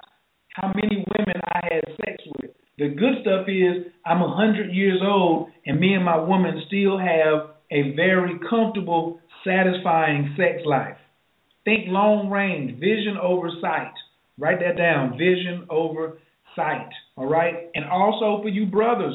[0.54, 2.50] how many women I had sex with.
[2.78, 6.98] The good stuff is I'm a hundred years old and me and my woman still
[6.98, 10.96] have a very comfortable, satisfying sex life.
[11.64, 13.94] Think long range, vision over sight.
[14.38, 15.12] Write that down.
[15.12, 16.18] Vision over
[16.54, 16.90] sight.
[17.16, 17.70] All right?
[17.74, 19.14] And also for you brothers,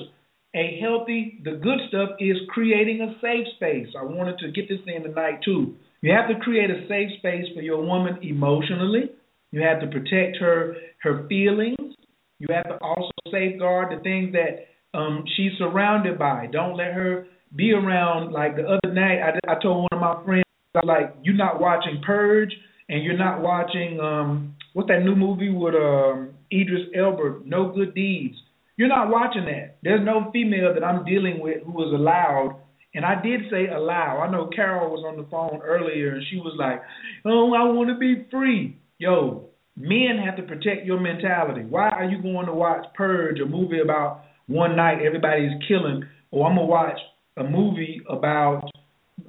[0.56, 3.88] a healthy, the good stuff is creating a safe space.
[3.98, 5.76] I wanted to get this in tonight too.
[6.02, 9.12] You have to create a safe space for your woman emotionally.
[9.52, 11.96] You have to protect her her feelings.
[12.40, 16.48] You have to also safeguard the things that um, she's surrounded by.
[16.52, 17.28] Don't let her
[17.58, 18.32] be around.
[18.32, 20.44] Like the other night, I, I told one of my friends,
[20.84, 22.54] like, you're not watching Purge,
[22.88, 27.94] and you're not watching um, what's that new movie with um, Idris Elba, No Good
[27.96, 28.36] Deeds.
[28.78, 29.78] You're not watching that.
[29.82, 32.62] There's no female that I'm dealing with who is allowed.
[32.94, 34.20] And I did say allow.
[34.20, 36.82] I know Carol was on the phone earlier and she was like,
[37.26, 41.62] "Oh, I want to be free." Yo, men have to protect your mentality.
[41.62, 46.48] Why are you going to watch Purge, a movie about one night everybody's killing, or
[46.48, 46.98] I'm gonna watch
[47.38, 48.70] a movie about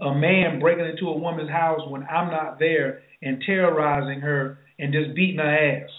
[0.00, 4.92] a man breaking into a woman's house when I'm not there and terrorizing her and
[4.92, 5.90] just beating her ass.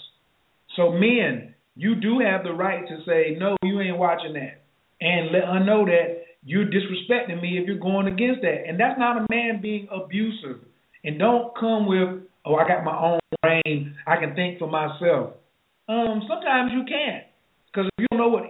[0.76, 4.62] So men, you do have the right to say no, you ain't watching that,
[5.02, 9.00] and let her know that you're disrespecting me if you're going against that, and that's
[9.00, 10.62] not a man being abusive.
[11.04, 15.34] And don't come with oh, I got my own brain, I can think for myself.
[15.88, 17.26] Um, sometimes you can't,
[17.68, 18.44] because if you don't know what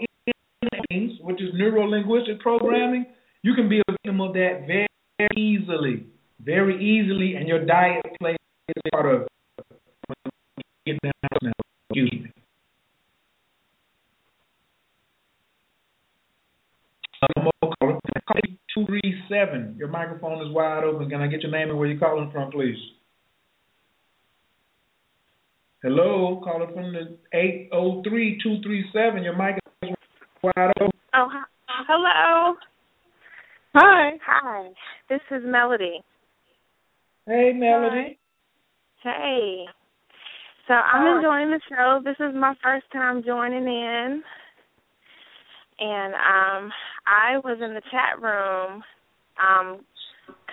[0.89, 3.05] means, which is neuro linguistic programming,
[3.41, 4.87] you can be a victim of that very
[5.35, 6.05] easily,
[6.43, 8.37] very easily, and your diet plays
[8.69, 9.27] a part of it.
[10.85, 12.31] Excuse me.
[18.75, 19.75] Two three seven.
[19.77, 21.09] Your microphone is wide open.
[21.09, 22.77] Can I get your name and where you're calling from, please?
[25.81, 29.23] Hello, caller from the eight oh three two three seven.
[29.23, 29.89] Your mic is
[30.43, 30.99] wide open.
[31.13, 31.27] Oh,
[31.87, 32.55] hello.
[33.75, 34.11] Hi.
[34.25, 34.69] Hi.
[35.09, 36.01] This is Melody.
[37.25, 38.19] Hey, Melody.
[39.03, 39.11] Hi.
[39.11, 39.65] Hey.
[40.67, 41.17] So I'm Hi.
[41.17, 42.01] enjoying the show.
[42.03, 44.23] This is my first time joining in.
[45.79, 46.71] And um
[47.07, 48.83] I was in the chat room
[49.41, 49.85] um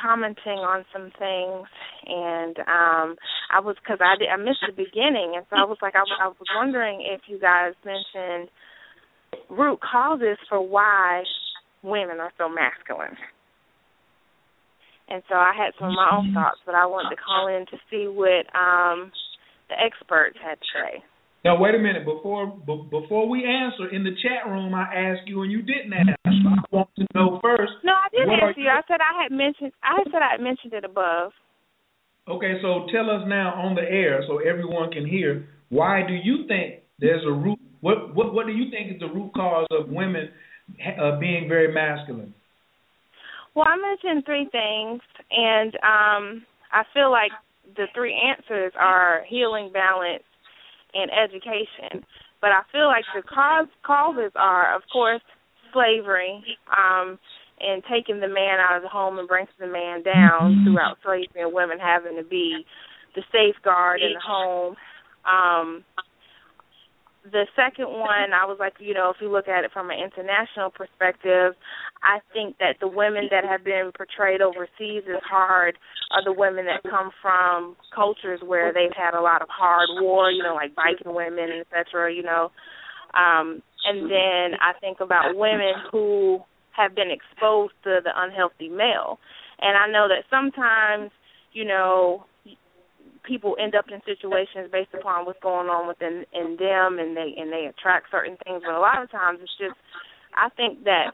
[0.01, 1.66] commenting on some things
[2.07, 3.16] and um
[3.51, 6.05] I was cuz I did, I missed the beginning and so I was like I,
[6.20, 8.48] I was wondering if you guys mentioned
[9.51, 11.24] root causes for why
[11.82, 13.16] women are so masculine.
[15.08, 17.66] And so I had some of my own thoughts, but I wanted to call in
[17.70, 19.12] to see what um
[19.68, 21.02] the experts had to say.
[21.44, 24.74] Now wait a minute before b- before we answer in the chat room.
[24.74, 26.16] I asked you and you didn't answer.
[26.26, 27.72] I want to know first.
[27.84, 28.68] No, I did what are answer you.
[28.68, 31.30] I said I had mentioned I said I had mentioned it above.
[32.28, 35.46] Okay, so tell us now on the air so everyone can hear.
[35.68, 37.60] Why do you think there's a root?
[37.80, 40.30] What what what do you think is the root cause of women
[41.00, 42.34] uh, being very masculine?
[43.56, 45.00] Well, I mentioned three things,
[45.30, 47.32] and um, I feel like
[47.74, 50.22] the three answers are healing, balance,
[50.92, 52.04] and education.
[52.42, 55.22] But I feel like the cause causes are, of course,
[55.72, 57.18] slavery, um,
[57.58, 61.28] and taking the man out of the home and bringing the man down throughout slavery,
[61.36, 62.62] and women having to be
[63.14, 64.76] the safeguard in the home.
[65.24, 65.82] Um,
[67.32, 69.98] the second one, I was like, you know, if you look at it from an
[69.98, 71.55] international perspective,
[72.03, 75.78] I think that the women that have been portrayed overseas as hard
[76.12, 80.31] are the women that come from cultures where they've had a lot of hard war,
[80.31, 82.51] you know, like Viking women, et cetera, you know.
[83.15, 86.40] Um, and then I think about women who
[86.73, 89.19] have been exposed to the unhealthy male.
[89.61, 91.11] And I know that sometimes,
[91.53, 92.27] you know,
[93.27, 97.35] people end up in situations based upon what's going on within in them and they
[97.36, 99.77] and they attract certain things but a lot of times it's just
[100.36, 101.12] I think that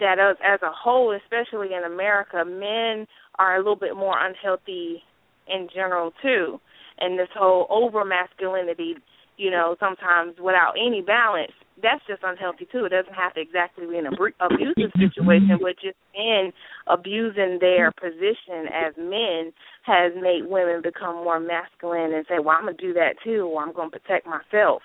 [0.00, 3.06] that us as a whole, especially in America, men
[3.38, 5.02] are a little bit more unhealthy
[5.46, 6.60] in general too.
[6.98, 8.96] And this whole over masculinity,
[9.36, 12.84] you know, sometimes without any balance, that's just unhealthy too.
[12.84, 16.52] It doesn't have to exactly be an abusive situation, but just men
[16.86, 22.64] abusing their position as men has made women become more masculine and say, "Well, I'm
[22.64, 24.82] gonna do that too, or I'm gonna protect myself."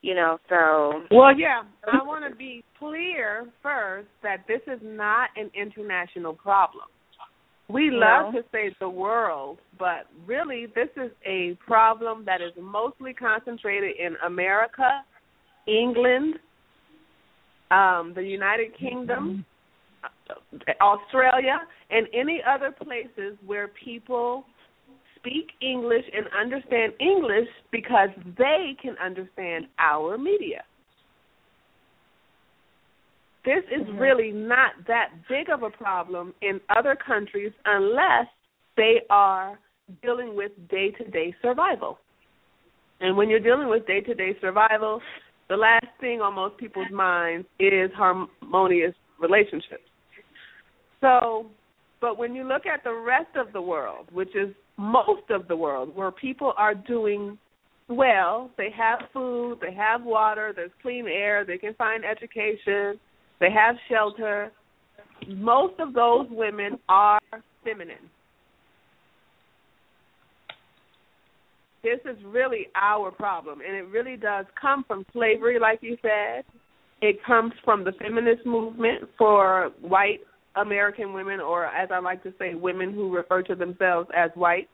[0.00, 1.64] You know, so well, yeah.
[1.90, 6.84] I want to be clear first that this is not an international problem.
[7.68, 8.40] We love No.
[8.40, 14.16] to say the world, but really this is a problem that is mostly concentrated in
[14.24, 15.04] America,
[15.68, 16.34] England,
[17.70, 19.44] um, the United Kingdom,
[20.04, 20.56] mm-hmm.
[20.56, 24.44] uh, Australia, and any other places where people
[25.16, 30.62] speak English and understand English because they can understand our media.
[33.44, 33.98] This is mm-hmm.
[33.98, 38.26] really not that big of a problem in other countries unless
[38.76, 39.58] they are
[40.02, 41.98] dealing with day to day survival.
[43.00, 45.00] And when you're dealing with day to day survival,
[45.48, 49.82] the last thing on most people's minds is harmonious relationships.
[51.00, 51.46] So,
[52.00, 55.56] but when you look at the rest of the world, which is most of the
[55.56, 57.38] world, where people are doing
[57.88, 63.00] well, they have food, they have water, there's clean air, they can find education,
[63.40, 64.52] they have shelter.
[65.26, 67.20] Most of those women are
[67.64, 68.10] feminine.
[71.88, 76.44] This is really our problem, and it really does come from slavery, like you said.
[77.00, 80.20] It comes from the feminist movement for white
[80.56, 84.68] American women, or as I like to say, women who refer to themselves as white.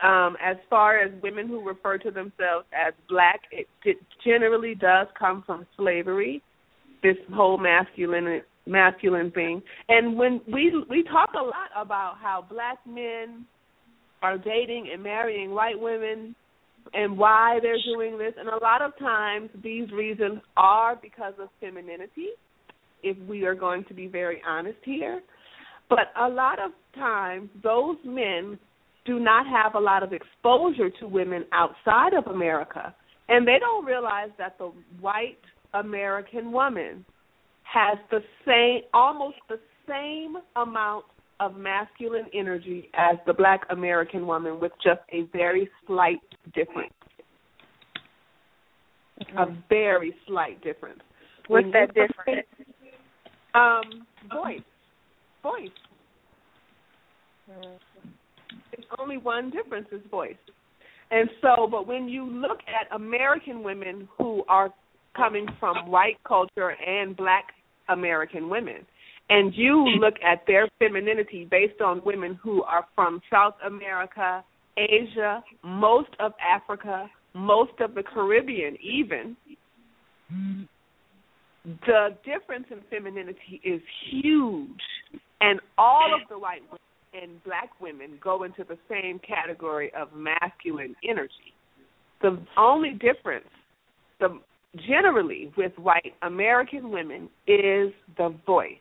[0.00, 5.08] Um, as far as women who refer to themselves as black, it, it generally does
[5.18, 6.40] come from slavery.
[7.02, 12.78] This whole masculine masculine thing, and when we we talk a lot about how black
[12.86, 13.46] men
[14.22, 16.34] are dating and marrying white women
[16.94, 21.48] and why they're doing this, and a lot of times these reasons are because of
[21.60, 22.28] femininity
[23.02, 25.20] if we are going to be very honest here.
[25.88, 28.58] But a lot of times, those men
[29.04, 32.94] do not have a lot of exposure to women outside of America.
[33.28, 35.38] And they don't realize that the white
[35.74, 37.04] American woman
[37.62, 41.04] has the same, almost the same amount
[41.40, 46.20] of masculine energy as the black American woman with just a very slight
[46.54, 46.92] difference.
[49.36, 51.00] A very slight difference.
[51.48, 52.46] What's When that difference?
[53.54, 54.60] Um, voice.
[55.42, 55.68] Voice.
[58.72, 60.36] It's only one difference is voice.
[61.10, 64.70] And so, but when you look at American women who are
[65.16, 67.46] coming from white culture and black
[67.88, 68.86] American women,
[69.30, 74.44] and you look at their femininity based on women who are from South America,
[74.76, 79.36] Asia, most of Africa, most of the Caribbean, even,
[81.64, 83.80] the difference in femininity is
[84.10, 84.80] huge.
[85.40, 86.78] And all of the white women
[87.22, 91.54] and black women go into the same category of masculine energy.
[92.22, 93.46] The only difference,
[94.20, 94.40] the
[94.86, 98.76] generally with white American women, is the voice.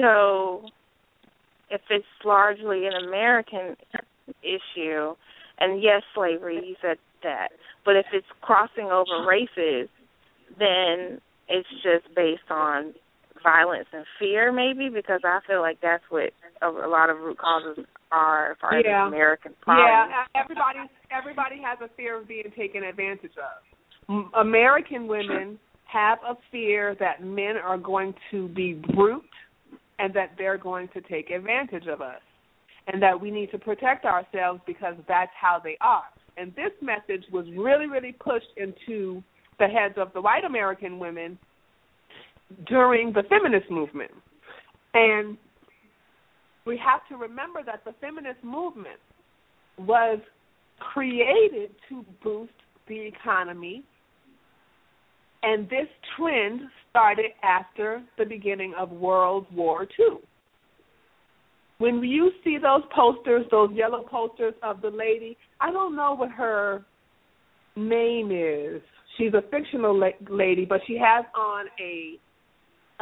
[0.00, 0.62] So,
[1.70, 3.76] if it's largely an American
[4.42, 5.14] issue,
[5.58, 7.48] and yes, slavery, you said that,
[7.84, 9.88] but if it's crossing over races,
[10.58, 12.94] then it's just based on
[13.42, 16.30] violence and fear, maybe, because I feel like that's what
[16.62, 19.06] a, a lot of root causes are as Yeah.
[19.06, 20.10] American problems.
[20.10, 20.78] Yeah, everybody
[21.10, 24.24] everybody has a fear of being taken advantage of.
[24.34, 29.22] American women have a fear that men are going to be brute
[30.00, 32.20] and that they're going to take advantage of us
[32.86, 36.04] and that we need to protect ourselves because that's how they are.
[36.36, 39.22] And this message was really really pushed into
[39.58, 41.38] the heads of the white American women
[42.66, 44.10] during the feminist movement.
[44.94, 45.36] And
[46.66, 48.98] we have to remember that the feminist movement
[49.78, 50.18] was
[50.78, 52.52] created to boost
[52.88, 53.84] the economy.
[55.42, 56.60] And this trend
[56.90, 60.18] started after the beginning of World War II.
[61.78, 66.30] when you see those posters, those yellow posters of the lady, I don't know what
[66.30, 66.84] her
[67.74, 68.82] name is.
[69.16, 72.18] She's a fictional la- lady, but she has on a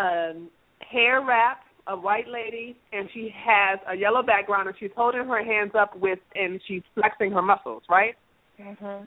[0.00, 0.48] um,
[0.92, 5.42] hair wrap, a white lady, and she has a yellow background, and she's holding her
[5.44, 8.14] hands up with, and she's flexing her muscles, right?
[8.60, 9.06] Mhm.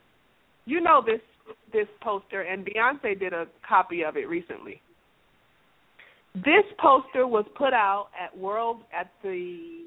[0.66, 1.20] You know this
[1.72, 4.80] this poster, and Beyonce did a copy of it recently.
[6.34, 9.82] This poster was put out at World at the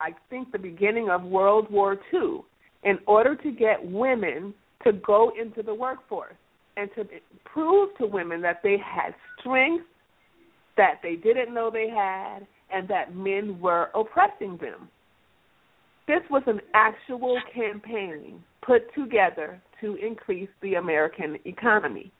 [0.00, 2.40] I think the beginning of World War II
[2.84, 4.54] in order to get women
[4.84, 6.36] to go into the workforce
[6.76, 7.04] and to
[7.44, 9.84] prove to women that they had strength
[10.76, 14.88] that they didn't know they had and that men were oppressing them.
[16.06, 22.12] This was an actual campaign put together to increase the American economy.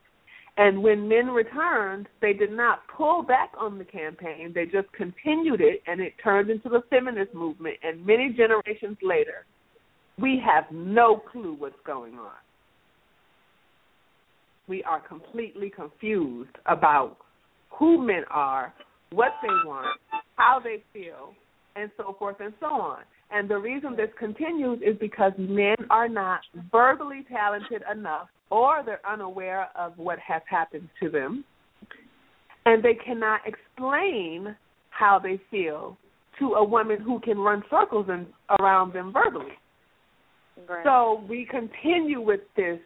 [0.56, 4.52] And when men returned, they did not pull back on the campaign.
[4.54, 7.76] They just continued it, and it turned into the feminist movement.
[7.82, 9.46] And many generations later,
[10.18, 12.32] we have no clue what's going on.
[14.68, 17.16] We are completely confused about
[17.70, 18.74] who men are,
[19.12, 19.98] what they want,
[20.36, 21.32] how they feel,
[21.76, 23.00] and so forth and so on.
[23.32, 26.40] And the reason this continues is because men are not
[26.72, 31.44] verbally talented enough or they're unaware of what has happened to them.
[32.66, 34.56] And they cannot explain
[34.90, 35.96] how they feel
[36.38, 38.26] to a woman who can run circles in,
[38.58, 39.52] around them verbally.
[40.68, 40.84] Right.
[40.84, 42.78] So we continue with this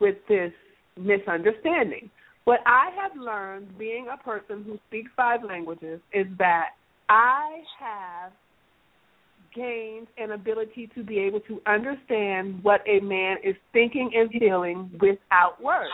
[0.00, 0.52] with this
[0.96, 2.10] misunderstanding.
[2.44, 6.70] What I have learned being a person who speaks five languages is that
[7.08, 8.32] I have
[9.54, 14.90] gained an ability to be able to understand what a man is thinking and feeling
[15.00, 15.90] without words.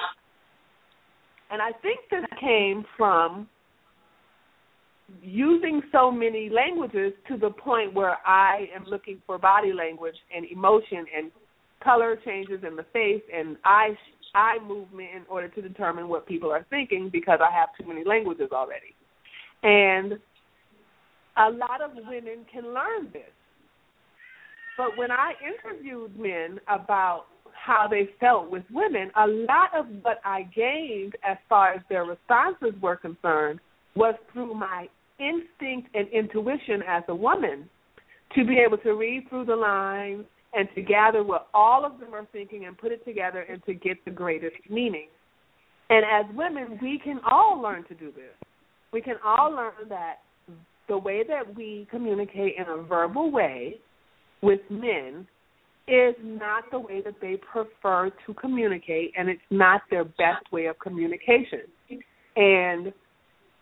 [1.51, 3.49] And I think this came from
[5.23, 10.45] using so many languages to the point where I am looking for body language and
[10.51, 11.31] emotion and
[11.83, 13.97] color changes in the face and eye
[14.35, 18.05] eye movement in order to determine what people are thinking because I have too many
[18.05, 18.95] languages already.
[19.63, 20.19] And
[21.39, 23.23] a lot of women can learn this.
[24.79, 30.21] But when I interviewed men about how they felt with women, a lot of what
[30.25, 33.59] I gained as far as their responses were concerned
[33.97, 34.89] was through my
[35.19, 37.69] instinct and intuition as a woman
[38.37, 40.25] to be able to read through the lines
[40.55, 43.75] and to gather what all of them are thinking and put it together and to
[43.75, 45.09] get the greatest meaning.
[45.91, 48.37] And as women, we can all learn to do this.
[48.93, 50.19] We can all learn that
[50.89, 53.81] the way that we communicate in a verbal way
[54.43, 55.27] with men
[55.87, 60.67] is not the way that they prefer to communicate, and it's not their best way
[60.67, 61.63] of communication.
[62.37, 62.93] And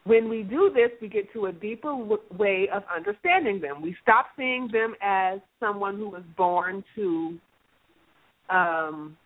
[0.04, 3.80] when we do this, we get to a deeper w- way of understanding them.
[3.80, 7.38] We stop seeing them as someone who was born to
[8.50, 9.16] um,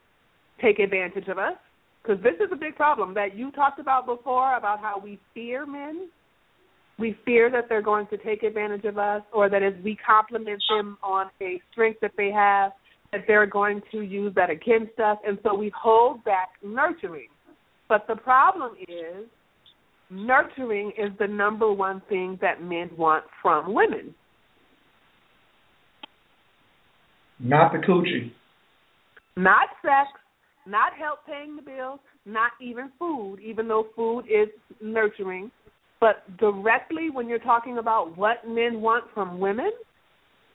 [0.60, 1.56] take advantage of us,
[2.02, 5.66] because this is a big problem that you talked about before about how we fear
[5.66, 6.08] men.
[7.00, 10.62] We fear that they're going to take advantage of us, or that if we compliment
[10.68, 12.72] them on a strength that they have,
[13.10, 17.28] that they're going to use that against us, and so we hold back nurturing.
[17.88, 19.26] But the problem is
[20.10, 24.14] nurturing is the number one thing that men want from women.
[27.38, 28.30] Not the coochie.
[29.36, 30.08] Not sex,
[30.66, 34.48] not help paying the bills, not even food, even though food is
[34.82, 35.50] nurturing.
[36.00, 39.70] But directly when you're talking about what men want from women,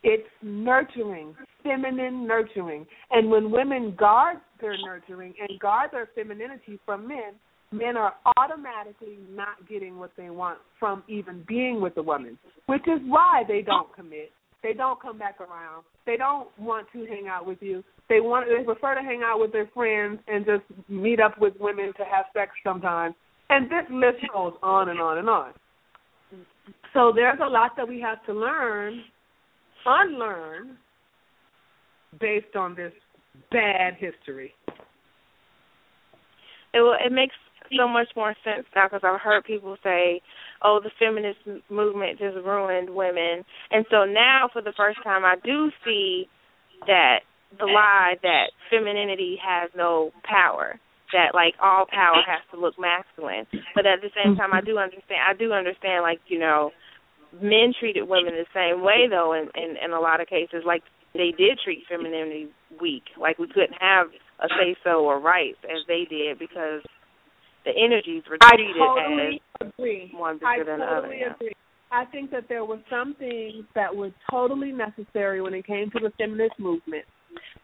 [0.03, 2.85] it's nurturing, feminine nurturing.
[3.11, 7.33] And when women guard their nurturing and guard their femininity from men,
[7.71, 12.87] men are automatically not getting what they want from even being with a woman, which
[12.87, 14.31] is why they don't commit.
[14.63, 15.83] They don't come back around.
[16.07, 17.83] They don't want to hang out with you.
[18.09, 21.53] They want they prefer to hang out with their friends and just meet up with
[21.59, 23.15] women to have sex sometimes.
[23.49, 25.53] And this list goes on and on and on.
[26.93, 29.03] So there's a lot that we have to learn,
[29.85, 30.77] unlearn,
[32.19, 32.93] based on this
[33.51, 34.53] bad history.
[36.73, 37.35] It it makes
[37.77, 40.21] so much more sense now because I've heard people say,
[40.61, 41.39] "Oh, the feminist
[41.69, 46.27] movement just ruined women," and so now for the first time, I do see
[46.87, 47.19] that
[47.57, 50.79] the lie that femininity has no power,
[51.15, 53.47] that like all power has to look masculine.
[53.73, 54.75] But at the same time, I mm-hmm.
[54.75, 55.21] do understand.
[55.23, 56.75] I do understand, like you know,
[57.31, 60.83] men treated women the same way though, in in, in a lot of cases, like
[61.15, 63.07] they did treat femininity weak.
[63.15, 64.07] Like we couldn't have
[64.43, 66.83] a say so or rights as they did because
[67.63, 70.11] the energies were I totally as agree.
[70.13, 71.07] one I bigger than the other.
[71.07, 71.55] agree.
[71.91, 75.99] I think that there were some things that were totally necessary when it came to
[75.99, 77.05] the feminist movement,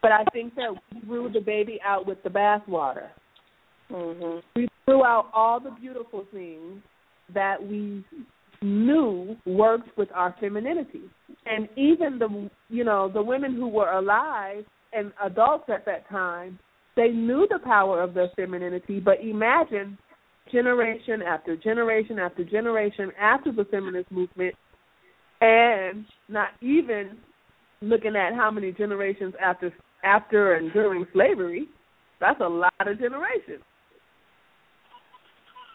[0.00, 3.08] but I think that we threw the baby out with the bathwater.
[3.90, 4.42] Mhm.
[4.56, 6.82] We threw out all the beautiful things
[7.30, 8.04] that we
[8.62, 11.02] knew worked with our femininity,
[11.46, 16.58] and even the you know the women who were alive and adults at that time,
[16.96, 19.00] they knew the power of their femininity.
[19.00, 19.98] But imagine
[20.50, 24.54] generation after generation after generation after the feminist movement,
[25.40, 27.18] and not even
[27.80, 29.72] looking at how many generations after
[30.04, 31.68] after and during slavery.
[32.20, 33.64] That's a lot of generations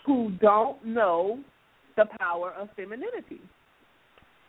[0.07, 1.39] who don't know
[1.97, 3.41] the power of femininity.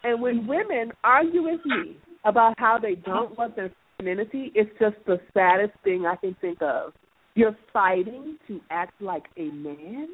[0.04, 4.96] And when women argue with me about how they don't want their femininity, it's just
[5.06, 6.92] the saddest thing I can think of.
[7.34, 10.08] You're fighting to act like a man.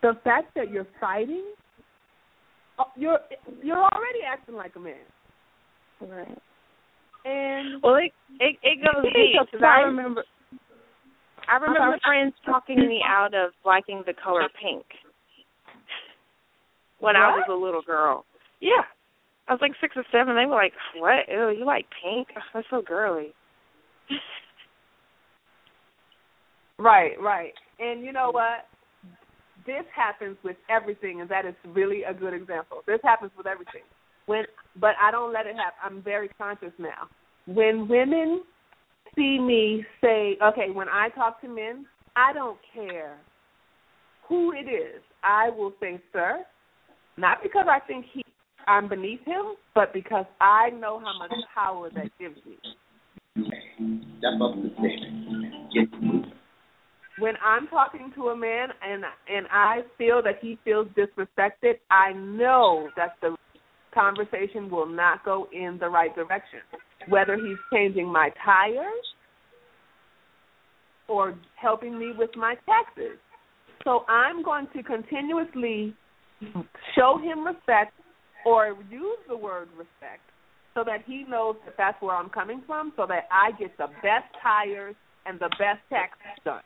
[0.00, 1.44] The fact that you're fighting,
[2.78, 3.20] uh, you're
[3.62, 4.94] you're already acting like a man.
[6.00, 6.38] Right.
[7.24, 10.24] And well, it it, it goes deep because I remember
[11.52, 14.84] I remember friends talking me out of liking the color pink
[16.98, 18.24] when I was a little girl.
[18.60, 18.88] Yeah.
[19.48, 20.34] I was like six or seven.
[20.34, 21.28] They were like, "What?
[21.28, 22.28] Ew, you like pink?
[22.54, 23.34] That's so girly."
[26.78, 27.52] Right, right.
[27.78, 28.66] And you know what?
[29.66, 32.78] This happens with everything, and that is really a good example.
[32.86, 33.82] This happens with everything.
[34.24, 34.44] When,
[34.80, 35.78] but I don't let it happen.
[35.84, 37.08] I'm very conscious now.
[37.46, 38.42] When women
[39.14, 41.86] see me say, okay, when I talk to men,
[42.16, 43.18] I don't care
[44.28, 45.02] who it is.
[45.22, 46.44] I will say, sir,
[47.16, 48.24] not because I think he,
[48.66, 52.56] I'm beneath him, but because I know how much power that gives me.
[54.18, 56.26] Step up the stairs.
[57.18, 62.12] When I'm talking to a man and and I feel that he feels disrespected, I
[62.14, 63.36] know that the
[63.94, 66.60] conversation will not go in the right direction.
[67.08, 69.06] Whether he's changing my tires
[71.08, 73.18] or helping me with my taxes.
[73.84, 75.94] So I'm going to continuously
[76.94, 77.92] show him respect
[78.46, 80.22] or use the word respect
[80.74, 83.88] so that he knows that that's where I'm coming from so that I get the
[84.02, 84.94] best tires
[85.26, 86.62] and the best taxes done.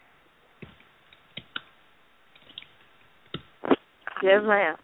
[4.22, 4.76] Yes, ma'am.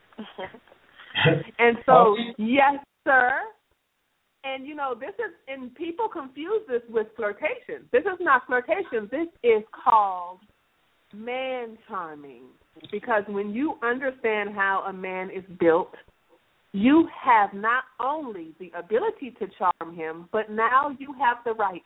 [1.58, 2.74] And so, yes,
[3.04, 3.40] sir.
[4.44, 7.86] And you know, this is and people confuse this with flirtation.
[7.92, 9.08] This is not flirtation.
[9.10, 10.40] This is called
[11.14, 12.44] man charming.
[12.90, 15.94] Because when you understand how a man is built,
[16.72, 21.82] you have not only the ability to charm him, but now you have the right.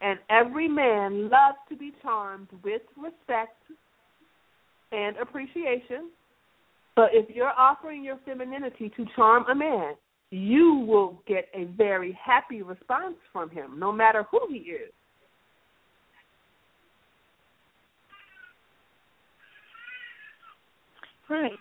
[0.00, 3.56] And every man loves to be charmed with respect
[4.92, 6.10] and appreciation.
[6.94, 9.94] But if you're offering your femininity to charm a man,
[10.30, 14.92] you will get a very happy response from him, no matter who he is.
[21.28, 21.52] Right.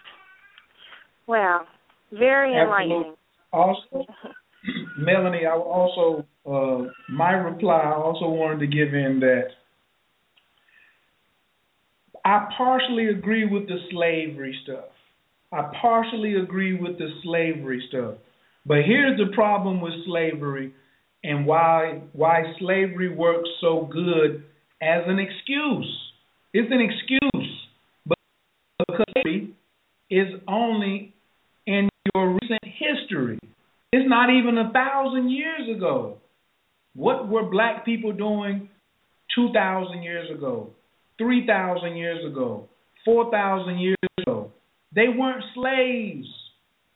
[1.27, 1.65] Wow.
[2.11, 3.15] Very enlightening.
[3.51, 4.05] Also,
[4.97, 7.77] Melanie, I also uh, my reply.
[7.77, 9.47] I also wanted to give in that
[12.23, 14.85] I partially agree with the slavery stuff.
[15.51, 18.15] I partially agree with the slavery stuff.
[18.65, 20.73] But here's the problem with slavery
[21.23, 24.43] and why why slavery works so good
[24.81, 26.01] as an excuse.
[26.53, 27.67] It's an excuse,
[28.05, 28.17] but
[28.87, 29.55] slavery
[30.09, 31.13] is only
[31.67, 33.39] in your recent history.
[33.91, 36.17] It's not even a thousand years ago.
[36.95, 38.69] What were black people doing
[39.35, 40.69] two thousand years ago,
[41.17, 42.67] three thousand years ago,
[43.03, 44.51] four thousand years ago?
[44.93, 46.27] They weren't slaves.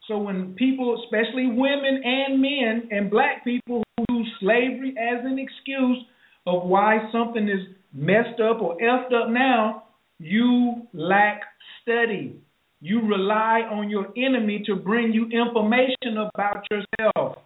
[0.10, 5.38] So when people, especially women and men and black people who use slavery as an
[5.38, 6.04] excuse
[6.48, 9.84] of why something is messed up or effed up now,
[10.18, 11.42] you lack
[11.82, 12.42] study.
[12.82, 17.38] You rely on your enemy to bring you information about yourself.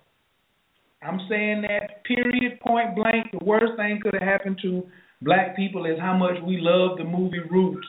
[1.01, 3.27] I'm saying that period, point blank.
[3.37, 4.83] The worst thing could have happened to
[5.21, 7.87] black people is how much we love the movie Roots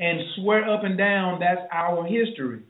[0.00, 2.62] and swear up and down that's our history.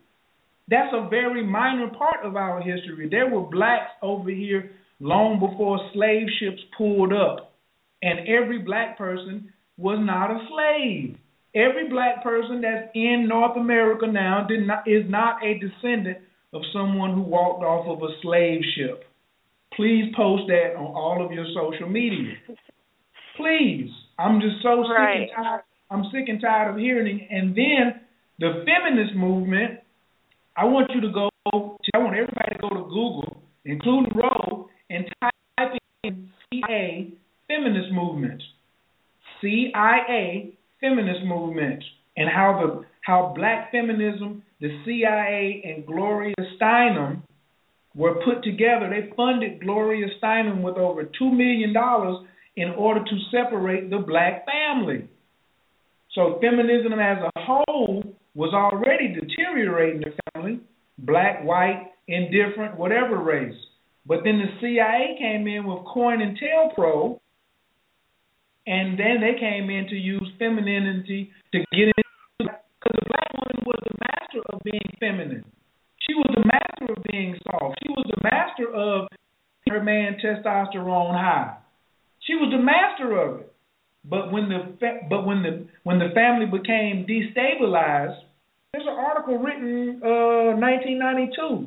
[0.70, 3.08] That's a very minor part of our history.
[3.10, 7.52] There were blacks over here long before slave ships pulled up,
[8.02, 11.16] and every black person was not a slave.
[11.55, 16.18] Every black person that's in North America now did not, is not a descendant
[16.52, 19.05] of someone who walked off of a slave ship.
[19.74, 22.34] Please post that on all of your social media.
[23.36, 23.90] Please.
[24.18, 25.62] I'm just so sick and tired.
[25.90, 27.28] I'm sick and tired of hearing it.
[27.31, 28.00] And then
[28.39, 29.81] the feminist movement,
[30.60, 31.30] I want you to go.
[31.55, 35.72] I want everybody to go to Google, including Ro, and type
[36.05, 37.14] in CIA
[37.48, 38.42] feminist movement.
[39.40, 41.82] CIA feminist movement,
[42.18, 47.22] and how the how black feminism, the CIA, and Gloria Steinem
[47.94, 48.90] were put together.
[48.90, 54.44] They funded Gloria Steinem with over two million dollars in order to separate the black
[54.44, 55.08] family.
[56.14, 60.60] So feminism as a whole was already deteriorating the family,
[60.97, 63.52] black, white, indifferent, whatever race.
[64.07, 67.20] But then the CIA came in with COINTELPRO,
[68.67, 72.05] and then they came in to use femininity to get in.
[72.39, 75.44] Because the black woman was the master of being feminine.
[76.01, 77.77] She was the master of being soft.
[77.83, 79.09] She was the master of
[79.69, 81.59] her man testosterone high.
[82.20, 83.52] She was the master of it.
[84.02, 88.17] But when the but when the when the family became destabilized,
[88.73, 91.66] there's an article written uh 1992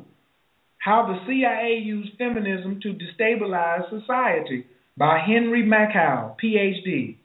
[0.78, 4.66] how the CIA used feminism to destabilize society
[4.98, 7.16] by Henry Makow, PhD.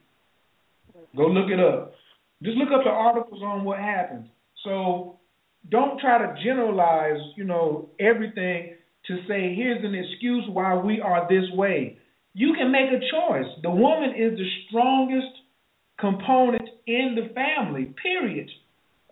[1.16, 1.92] Go look it up.
[2.42, 4.30] Just look up the articles on what happened.
[4.64, 5.20] So
[5.70, 8.76] don't try to generalize, you know, everything
[9.08, 11.98] to say here's an excuse why we are this way.
[12.34, 13.52] You can make a choice.
[13.62, 15.36] The woman is the strongest
[16.00, 18.50] component in the family, period.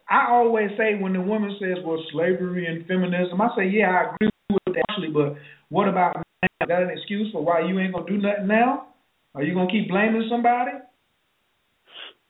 [0.09, 4.15] I always say when the woman says, well, slavery and feminism, I say, yeah, I
[4.15, 5.35] agree with that actually, but
[5.69, 6.21] what about now?
[6.43, 8.87] Is that an excuse for why you ain't going to do nothing now?
[9.35, 10.71] Are you going to keep blaming somebody?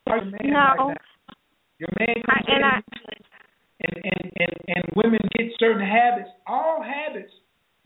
[0.08, 0.16] no.
[0.16, 0.98] Like
[1.80, 2.82] Your man I, and, I,
[3.82, 7.32] and, and, and, and women get certain habits, all habits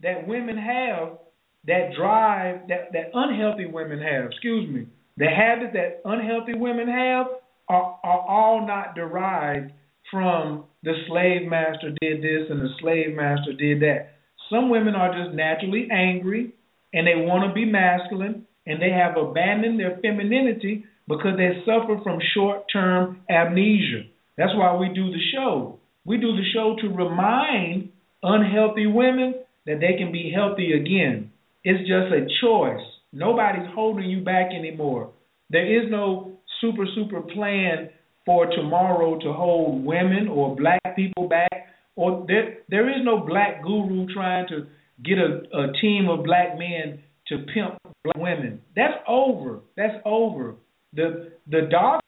[0.02, 1.18] that women have
[1.66, 4.26] that drive that that unhealthy women have.
[4.30, 4.86] Excuse me.
[5.16, 7.26] The habits that unhealthy women have
[7.68, 9.72] are are all not derived
[10.12, 14.10] from the slave master did this and the slave master did that.
[14.50, 16.52] Some women are just naturally angry
[16.92, 21.98] and they want to be masculine and they have abandoned their femininity because they suffer
[22.04, 24.04] from short-term amnesia.
[24.36, 25.80] That's why we do the show.
[26.04, 27.90] We do the show to remind
[28.22, 29.34] unhealthy women
[29.66, 31.30] that they can be healthy again.
[31.64, 32.84] It's just a choice.
[33.12, 35.10] Nobody's holding you back anymore.
[35.50, 37.90] There is no super, super plan
[38.24, 41.68] for tomorrow to hold women or black people back.
[41.96, 44.66] Or there there is no black guru trying to
[45.04, 48.60] get a, a team of black men to pimp black women.
[48.74, 49.60] That's over.
[49.76, 50.54] That's over.
[50.94, 52.00] The the dog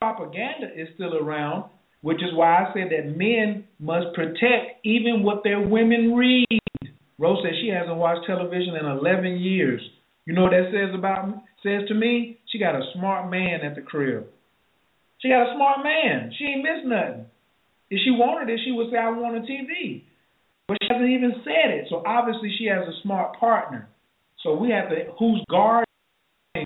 [0.00, 1.70] propaganda is still around,
[2.02, 6.46] which is why I said that men must protect even what their women read.
[7.18, 9.80] Rose says she hasn't watched television in 11 years.
[10.24, 11.34] You know what that says about me?
[11.62, 12.38] says to me?
[12.50, 14.26] She got a smart man at the crib.
[15.20, 16.32] She had a smart man.
[16.38, 17.26] She ain't missed nothing.
[17.90, 20.04] If she wanted it, she would say, "I want a TV,"
[20.66, 21.88] but she hasn't even said it.
[21.88, 23.88] So obviously, she has a smart partner.
[24.42, 25.86] So we have to who's guarding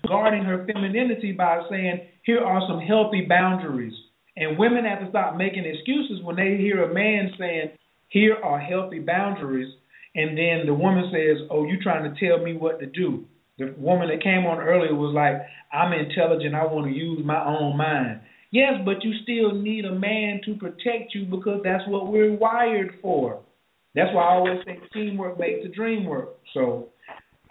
[0.07, 3.93] guarding her femininity by saying, "Here are some healthy boundaries."
[4.35, 7.71] And women have to stop making excuses when they hear a man saying,
[8.09, 9.73] "Here are healthy boundaries."
[10.15, 13.25] and then the woman says, "Oh, you trying to tell me what to do?"
[13.57, 15.41] The woman that came on earlier was like,
[15.71, 16.55] "I'm intelligent.
[16.55, 18.19] I want to use my own mind."
[18.53, 22.91] Yes, but you still need a man to protect you because that's what we're wired
[23.01, 23.41] for.
[23.95, 26.35] That's why I always say teamwork makes the dream work.
[26.53, 26.89] So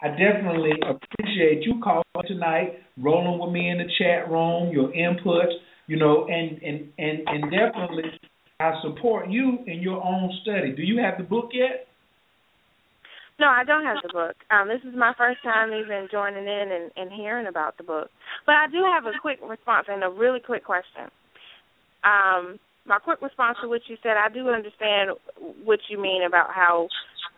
[0.01, 5.49] I definitely appreciate you calling tonight, rolling with me in the chat room, your input,
[5.87, 8.03] you know, and and and and definitely
[8.61, 10.73] I support you in your own study.
[10.73, 11.85] Do you have the book yet?
[13.39, 14.35] No, I don't have the book.
[14.51, 18.09] Um, this is my first time even joining in and, and hearing about the book.
[18.45, 21.09] But I do have a quick response and a really quick question.
[22.03, 25.11] Um, my quick response to what you said, I do understand
[25.63, 26.87] what you mean about how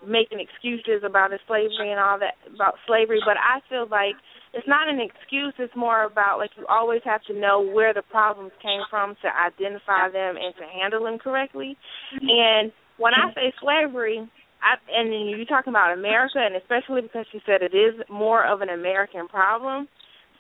[0.06, 4.16] making excuses about slavery and all that about slavery, but I feel like
[4.54, 8.02] it's not an excuse, it's more about like you always have to know where the
[8.02, 11.78] problems came from to identify them and to handle them correctly.
[12.22, 14.28] And when I say slavery,
[14.66, 18.62] I, and you're talking about America, and especially because she said it is more of
[18.62, 19.88] an American problem.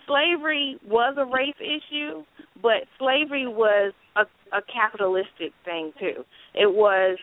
[0.08, 2.24] Slavery was a race issue,
[2.62, 4.22] but slavery was a,
[4.52, 6.26] a capitalistic thing too.
[6.56, 7.18] It was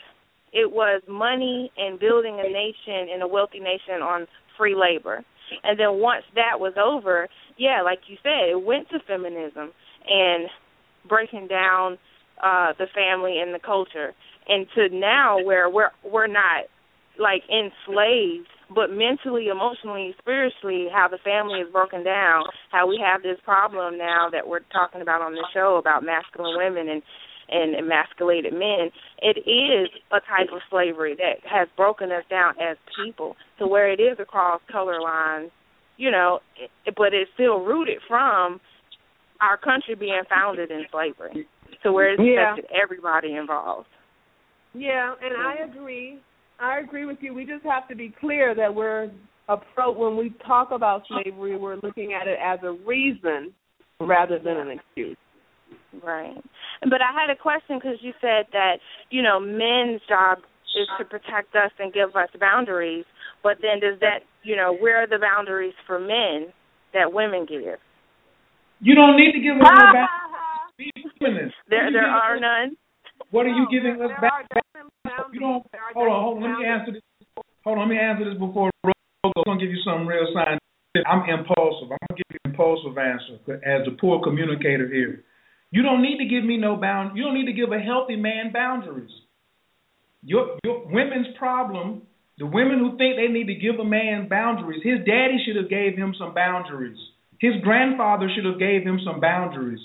[0.52, 5.24] it was money and building a nation and a wealthy nation on free labor.
[5.64, 9.72] And then once that was over, yeah, like you said, it went to feminism
[10.08, 10.48] and
[11.08, 11.98] breaking down
[12.42, 14.14] uh the family and the culture.
[14.48, 16.66] And to now where we're we're not
[17.18, 23.22] like enslaved, but mentally, emotionally, spiritually, how the family is broken down, how we have
[23.22, 27.02] this problem now that we're talking about on the show about masculine women and
[27.48, 28.88] and emasculated men,
[29.20, 33.90] it is a type of slavery that has broken us down as people to where
[33.92, 35.50] it is across color lines,
[35.98, 36.40] you know,
[36.96, 38.58] but it's still rooted from
[39.42, 41.46] our country being founded in slavery
[41.82, 42.52] to where it's Yeah.
[42.54, 43.88] affected everybody involved.
[44.72, 46.20] Yeah, and I agree.
[46.62, 47.34] I agree with you.
[47.34, 49.10] We just have to be clear that we're
[49.48, 53.52] approach when we talk about slavery, we're looking at it as a reason
[54.00, 55.16] rather than an excuse.
[56.02, 56.36] Right.
[56.82, 58.76] But I had a question because you said that,
[59.10, 60.38] you know, men's job
[60.78, 63.04] is to protect us and give us boundaries,
[63.42, 66.52] but then does that, you know, where are the boundaries for men
[66.94, 67.78] that women give?
[68.80, 70.08] You don't need to give us no back.
[70.78, 71.54] Be feminist.
[71.68, 72.76] There What are you there are none.
[73.30, 74.48] What are you giving us back?
[76.02, 76.50] Hold on, hold on.
[76.50, 77.06] Let me answer this.
[77.62, 78.70] Hold on, let me answer this before.
[78.82, 80.58] I'm gonna give you some real signs.
[81.06, 81.94] I'm impulsive.
[81.94, 85.22] I'm gonna give you an impulsive answer as the poor communicator here.
[85.70, 87.16] You don't need to give me no bound.
[87.16, 89.14] You don't need to give a healthy man boundaries.
[90.26, 92.02] Your your women's problem.
[92.38, 94.82] The women who think they need to give a man boundaries.
[94.82, 96.98] His daddy should have gave him some boundaries.
[97.38, 99.78] His grandfather should have gave him some boundaries.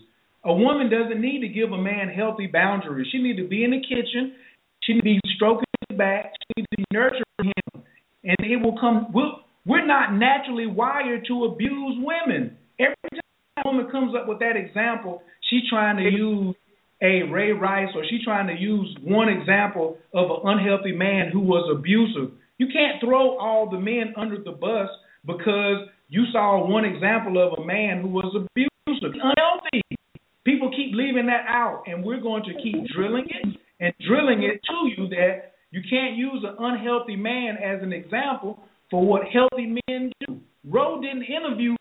[0.43, 3.05] A woman doesn't need to give a man healthy boundaries.
[3.11, 4.33] She need to be in the kitchen.
[4.81, 5.66] She need to be stroking
[5.97, 6.33] back.
[6.55, 7.83] To be nurturing him,
[8.23, 9.07] and it will come.
[9.13, 9.31] We're,
[9.65, 12.57] we're not naturally wired to abuse women.
[12.79, 16.55] Every time a woman comes up with that example, she's trying to use
[17.01, 21.41] a Ray Rice or she's trying to use one example of an unhealthy man who
[21.41, 22.35] was abusive.
[22.57, 24.89] You can't throw all the men under the bus
[25.25, 29.13] because you saw one example of a man who was abusive.
[29.13, 29.81] Unhealthy.
[30.43, 34.61] People keep leaving that out, and we're going to keep drilling it and drilling it
[34.63, 39.75] to you that you can't use an unhealthy man as an example for what healthy
[39.87, 40.39] men do.
[40.65, 41.75] Ro didn't interview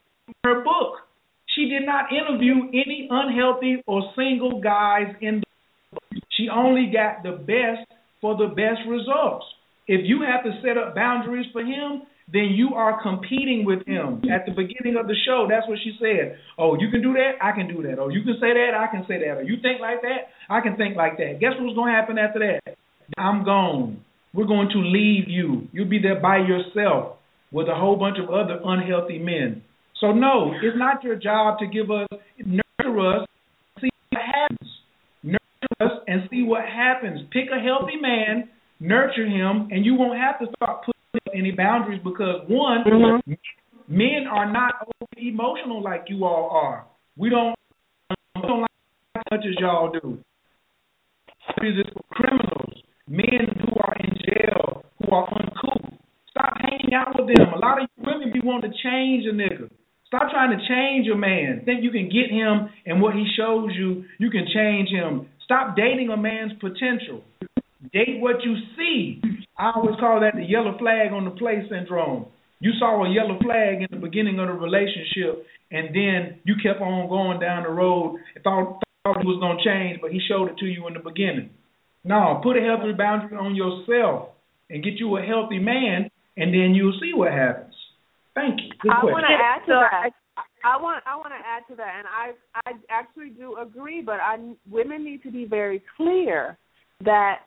[0.44, 1.06] her book.
[1.54, 5.46] She did not interview any unhealthy or single guys in the
[5.92, 6.22] book.
[6.36, 7.88] She only got the best
[8.20, 9.46] for the best results.
[9.86, 14.20] If you have to set up boundaries for him, then you are competing with him.
[14.26, 16.36] At the beginning of the show, that's what she said.
[16.58, 17.38] Oh, you can do that?
[17.40, 18.00] I can do that.
[18.00, 18.74] Oh, you can say that?
[18.74, 19.38] I can say that.
[19.38, 20.34] Or you think like that?
[20.50, 21.38] I can think like that.
[21.38, 22.76] Guess what's going to happen after that?
[23.16, 24.04] I'm gone.
[24.34, 25.68] We're going to leave you.
[25.72, 27.16] You'll be there by yourself
[27.50, 29.62] with a whole bunch of other unhealthy men.
[30.00, 32.06] So no, it's not your job to give us
[32.44, 33.26] nurture us,
[33.80, 34.70] see what happens.
[35.22, 37.20] Nurture us and see what happens.
[37.32, 41.50] Pick a healthy man, nurture him, and you won't have to start putting up any
[41.52, 43.32] boundaries because one, mm-hmm.
[43.88, 44.74] men are not
[45.16, 46.86] emotional like you all are.
[47.16, 47.54] We don't
[48.36, 48.70] we don't like
[49.16, 50.18] as much as y'all do.
[51.62, 55.92] Is for criminals, men who are in jail, who are uncouth.
[56.30, 57.54] Stop hanging out with them.
[57.54, 59.70] A lot of you women be wanting to change a nigga.
[60.06, 61.62] Stop trying to change a man.
[61.64, 65.26] Think you can get him and what he shows you, you can change him.
[65.44, 67.22] Stop dating a man's potential.
[67.92, 69.20] Date what you see.
[69.58, 72.26] I always call that the yellow flag on the play syndrome.
[72.60, 76.80] You saw a yellow flag in the beginning of the relationship, and then you kept
[76.80, 80.48] on going down the road thought, thought he was going to change, but he showed
[80.48, 81.50] it to you in the beginning.
[82.06, 84.28] No, put a healthy boundary on yourself
[84.70, 87.74] and get you a healthy man, and then you'll see what happens.
[88.34, 88.70] Thank you.
[88.80, 89.12] Good I question.
[89.12, 90.10] want to add to that.
[90.64, 92.32] I want I want to add to that, and I
[92.64, 94.36] I actually do agree, but I
[94.70, 96.56] women need to be very clear
[97.04, 97.40] that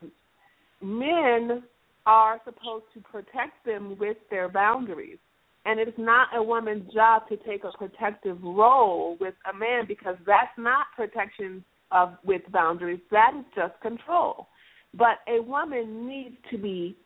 [0.81, 1.63] men
[2.05, 5.19] are supposed to protect them with their boundaries,
[5.65, 10.15] and it's not a woman's job to take a protective role with a man because
[10.25, 12.99] that's not protection of with boundaries.
[13.11, 14.47] That is just control.
[14.93, 16.97] But a woman needs to be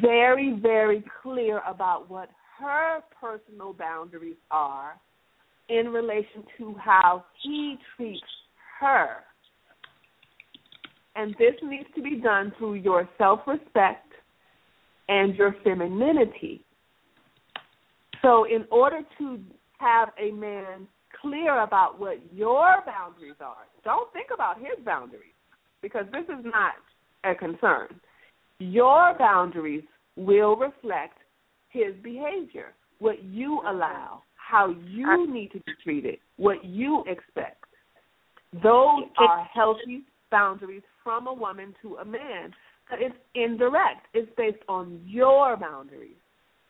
[0.00, 2.28] very very clear about what
[2.60, 5.00] her personal boundaries are
[5.68, 8.22] in relation to how he treats
[8.80, 9.16] her.
[11.14, 14.12] And this needs to be done through your self respect
[15.08, 16.64] and your femininity.
[18.22, 19.40] So, in order to
[19.78, 20.86] have a man
[21.22, 25.32] clear about what your boundaries are, don't think about his boundaries
[25.80, 26.74] because this is not
[27.24, 27.88] a concern.
[28.58, 29.84] Your boundaries
[30.16, 31.18] will reflect
[31.70, 37.64] his behavior, what you allow, how you need to be treated, what you expect.
[38.62, 42.52] Those are healthy boundaries from a woman to a man.
[42.90, 44.06] But it's indirect.
[44.12, 46.16] It's based on your boundaries.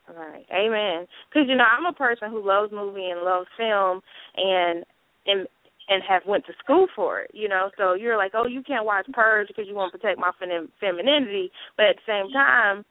[0.09, 0.47] Right.
[0.53, 1.07] Amen.
[1.29, 4.01] Because you know, I'm a person who loves movie and loves film,
[4.37, 4.85] and
[5.27, 5.47] and
[5.89, 7.31] and have went to school for it.
[7.33, 10.19] You know, so you're like, oh, you can't watch Purge because you want to protect
[10.19, 12.85] my fem- femininity, but at the same time,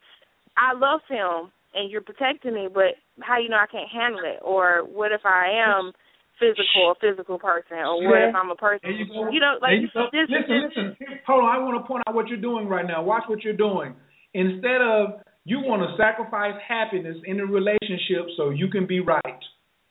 [0.58, 4.40] I love film and you're protecting me, but how you know I can't handle it?
[4.44, 5.92] Or what if I am
[6.40, 8.90] physical, a physical person, or what if I'm a person?
[8.92, 11.18] You, you know, like you this, listen, this, listen.
[11.28, 11.56] Hold on.
[11.56, 13.04] I want to point out what you're doing right now.
[13.04, 13.96] Watch what you're doing.
[14.34, 19.40] Instead of you want to sacrifice happiness in a relationship so you can be right.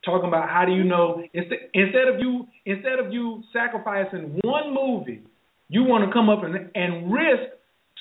[0.05, 5.23] Talking about how do you know instead of you instead of you sacrificing one movie,
[5.69, 7.53] you want to come up and and risk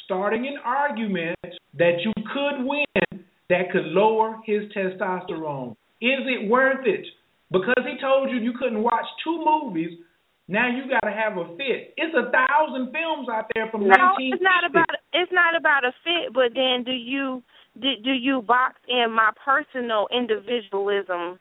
[0.05, 1.37] starting an argument
[1.77, 5.71] that you could win that could lower his testosterone.
[6.01, 7.05] Is it worth it?
[7.51, 9.97] Because he told you you couldn't watch two movies,
[10.49, 11.93] now you got to have a fit.
[11.95, 14.33] It's a thousand films out there from no, 19.
[14.33, 17.43] it's not about it's not about a fit, but then do you
[17.79, 21.37] do, do you box in my personal individualism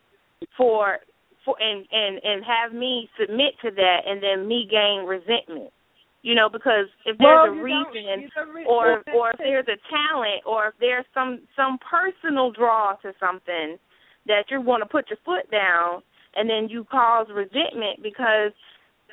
[0.56, 0.98] for
[1.42, 5.72] for and and and have me submit to that and then me gain resentment?
[6.20, 9.68] You know, because if there's Well, a reason don't- you don't or or if there's
[9.68, 13.78] a talent or if there's some some personal draw to something
[14.26, 16.02] that you want to put your foot down
[16.36, 18.52] and then you cause resentment because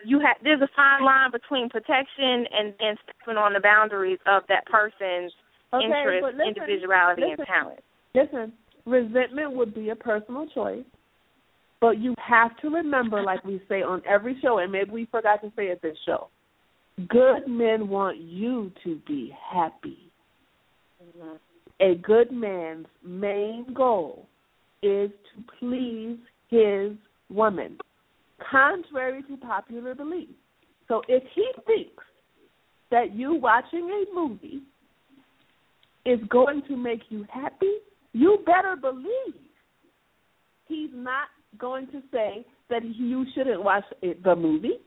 [0.06, 4.44] you have there's a fine line between protection and and stepping on the boundaries of
[4.48, 5.32] that person's
[5.74, 7.46] Okay, interest, listen, individuality, and listen.
[7.46, 7.80] talent.
[8.14, 8.54] Listen,
[8.86, 10.86] resentment would be a personal choice,
[11.82, 15.42] but you have to remember, like we say on every show, and maybe we forgot
[15.42, 16.30] to say it this show,
[17.10, 19.98] good men want you to be happy.
[21.82, 24.28] A good man's main goal
[24.82, 26.18] is to please
[26.50, 26.94] his
[27.30, 27.78] woman,
[28.52, 30.30] contrary to popular belief.
[30.88, 32.04] So if he thinks
[32.92, 34.62] that you watching a movie
[36.06, 37.74] is going to make you happy,
[38.14, 39.42] you better believe
[40.68, 44.80] he's not going to say that you shouldn't watch the movie.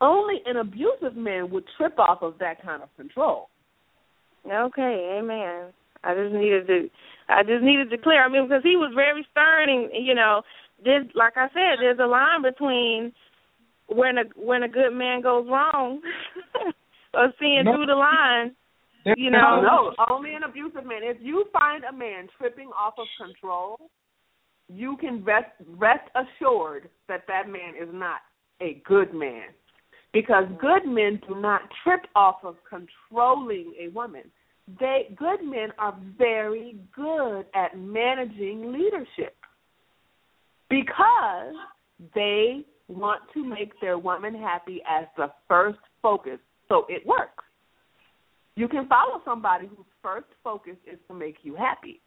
[0.00, 3.48] Only an abusive man would trip off of that kind of control.
[4.46, 5.72] Okay, amen.
[6.04, 6.88] I just needed to
[7.28, 8.24] I just needed to clear.
[8.24, 10.42] I mean, because he was very stern, and you know,
[10.84, 13.12] this like I said, there's a line between
[13.88, 16.00] when a when a good man goes wrong
[17.14, 17.74] or seeing No.
[17.74, 18.54] through the line.
[19.16, 21.02] You No, know, no, only an abusive man.
[21.02, 23.78] If you find a man tripping off of control,
[24.68, 28.20] you can rest rest assured that that man is not
[28.60, 29.50] a good man,
[30.12, 34.24] because good men do not trip off of controlling a woman.
[34.80, 39.35] They good men are very good at managing leadership
[40.68, 41.54] because
[42.14, 46.38] they want to make their woman happy as the first focus.
[46.68, 47.44] So it works.
[48.54, 52.00] You can follow somebody whose first focus is to make you happy.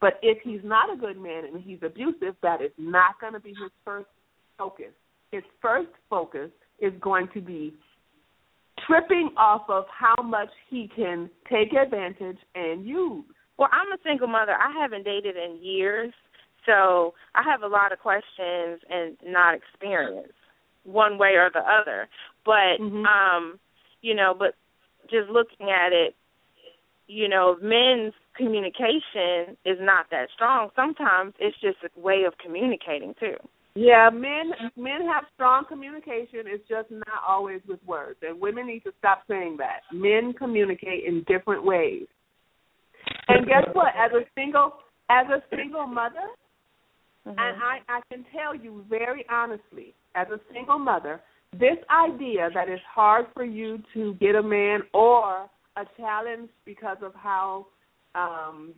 [0.00, 3.40] But if he's not a good man and he's abusive, that is not going to
[3.40, 4.08] be his first
[4.58, 4.92] focus.
[5.32, 7.74] His first focus is going to be
[8.86, 13.24] tripping off of how much he can take advantage and use.
[13.58, 14.52] Well, I'm a single mother.
[14.52, 16.12] I haven't dated in years,
[16.66, 20.32] so I have a lot of questions and not experience
[20.84, 22.08] one way or the other.
[22.44, 23.58] But um,
[24.02, 24.54] you know, but
[25.10, 26.14] just looking at it,
[27.06, 30.68] you know, men's communication is not that strong.
[30.76, 33.36] Sometimes it's just a way of communicating too.
[33.74, 36.44] Yeah, men men have strong communication.
[36.46, 39.80] It's just not always with words, and women need to stop saying that.
[39.92, 42.06] Men communicate in different ways.
[43.28, 43.92] And guess what?
[43.94, 44.72] As a single
[45.10, 46.26] as a single mother,
[47.26, 51.20] and I I can tell you very honestly, as a single mother,
[51.52, 56.98] this idea that it's hard for you to get a man or a challenge because
[57.02, 57.66] of how
[58.14, 58.72] um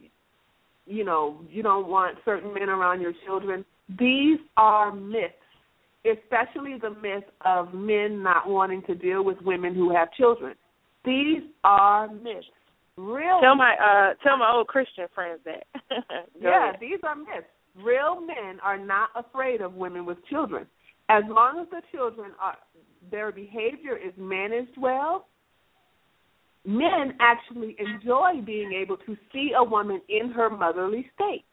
[0.86, 3.64] you know you don't want certain men around your children
[3.98, 5.34] these are myths
[6.04, 10.54] especially the myth of men not wanting to deal with women who have children
[11.04, 12.46] these are myths
[12.98, 15.64] real Tell my uh tell my old Christian friends that.
[16.40, 16.80] Yeah, ahead.
[16.80, 17.46] these are myths.
[17.76, 20.66] Real men are not afraid of women with children.
[21.08, 22.56] As long as the children are
[23.10, 25.26] their behavior is managed well,
[26.64, 31.44] men actually enjoy being able to see a woman in her motherly state.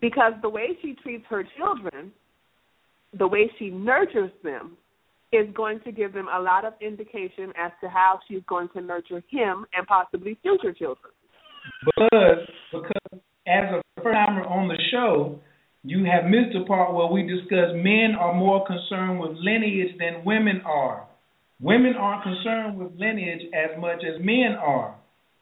[0.00, 2.12] Because the way she treats her children,
[3.16, 4.76] the way she nurtures them,
[5.32, 8.80] is going to give them a lot of indication as to how she's going to
[8.80, 11.12] nurture him and possibly future children.
[11.84, 13.01] Because because
[13.52, 15.38] as a first timer on the show,
[15.84, 20.24] you have missed the part where we discuss men are more concerned with lineage than
[20.24, 21.06] women are.
[21.60, 24.96] Women aren't concerned with lineage as much as men are.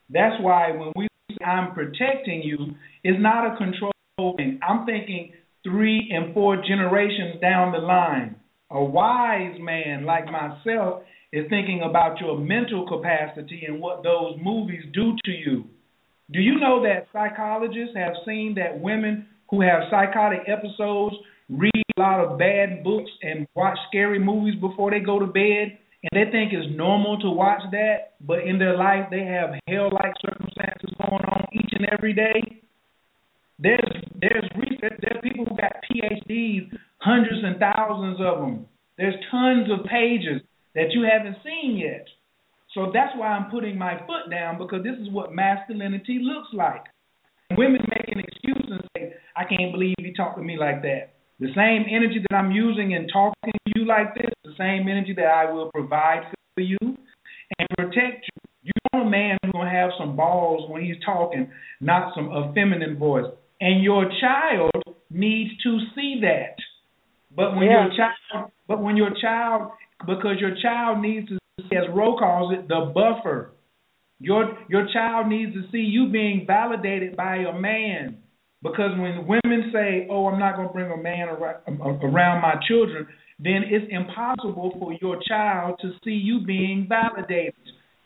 [0.08, 2.74] That's why when we say I'm protecting you,
[3.04, 3.92] it's not a control
[4.36, 4.58] thing.
[4.66, 5.32] I'm thinking
[5.62, 8.36] three and four generations down the line.
[8.70, 14.82] A wise man like myself is thinking about your mental capacity and what those movies
[14.92, 15.64] do to you.
[16.32, 21.16] Do you know that psychologists have seen that women who have psychotic episodes
[21.48, 25.78] read a lot of bad books and watch scary movies before they go to bed,
[26.02, 30.14] and they think it's normal to watch that, but in their life they have hell-like
[30.24, 32.62] circumstances going on each and every day.
[33.58, 35.00] There's there's research.
[35.02, 38.66] There's people who got PhDs, hundreds and thousands of them.
[38.96, 40.40] There's tons of pages
[40.74, 42.06] that you haven't seen yet.
[42.74, 46.84] So that's why I'm putting my foot down because this is what masculinity looks like.
[47.56, 51.14] Women make an excuse and say, I can't believe you talk to me like that.
[51.40, 55.14] The same energy that I'm using in talking to you like this, the same energy
[55.16, 56.22] that I will provide
[56.54, 58.40] for you and protect you.
[58.62, 61.50] You want a man who's gonna have some balls when he's talking,
[61.80, 63.24] not some a feminine voice.
[63.60, 64.70] And your child
[65.10, 66.56] needs to see that.
[67.34, 67.86] But when Yeah.
[67.86, 69.72] your child but when your child
[70.06, 73.52] because your child needs to as Ro calls it, the buffer.
[74.18, 78.18] Your your child needs to see you being validated by a man.
[78.62, 82.56] Because when women say, "Oh, I'm not going to bring a man ar- around my
[82.68, 83.06] children,"
[83.38, 87.54] then it's impossible for your child to see you being validated.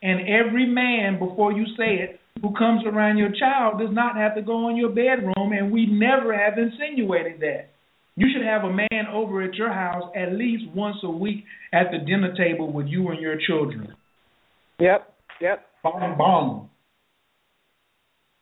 [0.03, 4.35] And every man, before you say it, who comes around your child does not have
[4.37, 7.74] to go in your bedroom, and we never have insinuated that.
[8.17, 11.87] You should have a man over at your house at least once a week at
[11.91, 13.95] the dinner table with you and your children.
[14.79, 15.13] Yep.
[15.41, 15.67] Yep.
[15.83, 16.71] Bong bong.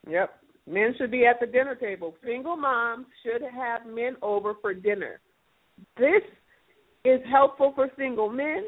[0.08, 0.30] Yep.
[0.66, 2.14] Men should be at the dinner table.
[2.24, 5.20] Single moms should have men over for dinner.
[5.96, 6.22] This
[7.04, 8.64] is helpful for single men.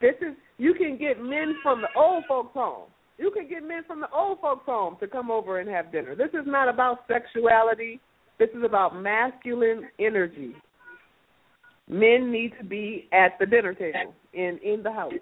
[0.00, 2.88] This is you can get men from the old folks home.
[3.18, 6.14] You can get men from the old folks home to come over and have dinner.
[6.14, 8.00] This is not about sexuality.
[8.40, 10.54] This is about masculine energy.
[11.88, 15.12] Men need to be at the dinner table in in the house.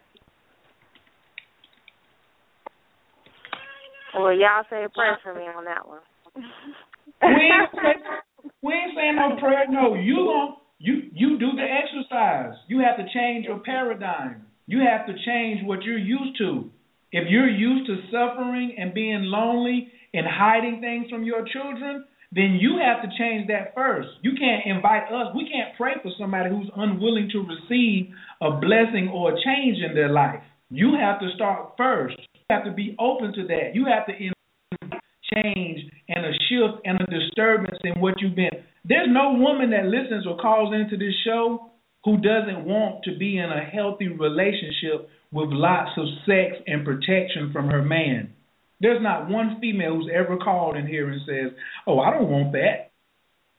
[4.15, 5.99] Well, y'all say a prayer for me on that one.
[6.37, 9.65] We ain't, say- we ain't saying no prayer.
[9.69, 12.55] No, you gon' you you do the exercise.
[12.69, 14.47] You have to change your paradigm.
[14.67, 16.71] You have to change what you're used to.
[17.11, 22.59] If you're used to suffering and being lonely and hiding things from your children, then
[22.61, 24.09] you have to change that first.
[24.23, 25.35] You can't invite us.
[25.35, 29.95] We can't pray for somebody who's unwilling to receive a blessing or a change in
[29.95, 30.41] their life.
[30.71, 32.17] You have to start first.
[32.35, 33.75] You have to be open to that.
[33.75, 35.03] You have to invite
[35.35, 38.65] change and a shift and a disturbance in what you've been.
[38.85, 41.71] There's no woman that listens or calls into this show
[42.05, 47.51] who doesn't want to be in a healthy relationship with lots of sex and protection
[47.53, 48.33] from her man.
[48.81, 51.53] There's not one female who's ever called in here and says,
[51.87, 52.91] "Oh, I don't want that."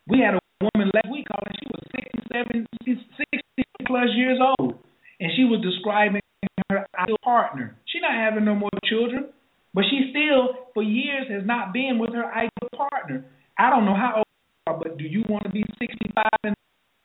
[0.07, 1.55] We had a woman last week calling.
[1.59, 3.41] She was 67, 60
[3.85, 4.79] plus years old,
[5.19, 6.21] and she was describing
[6.69, 7.75] her ideal partner.
[7.85, 9.29] She's not having no more children,
[9.73, 13.25] but she still, for years, has not been with her ideal partner.
[13.57, 16.55] I don't know how old you are, but do you want to be 65 and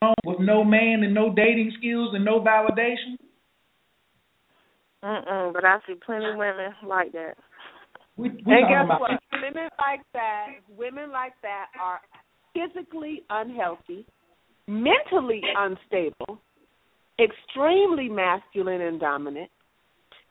[0.03, 3.17] alone with no man and no dating skills and no validation?
[5.03, 7.35] Mm-mm, but I see plenty of women like that.
[8.17, 9.11] We, we and guess what?
[9.33, 12.01] Women like that, women like that are
[12.55, 14.07] physically unhealthy,
[14.69, 16.41] mentally unstable,
[17.19, 19.51] extremely masculine and dominant.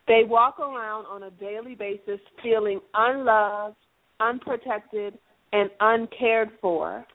[0.08, 3.76] They walk around on a daily basis feeling unloved,
[4.20, 5.18] unprotected,
[5.54, 7.06] and uncared for.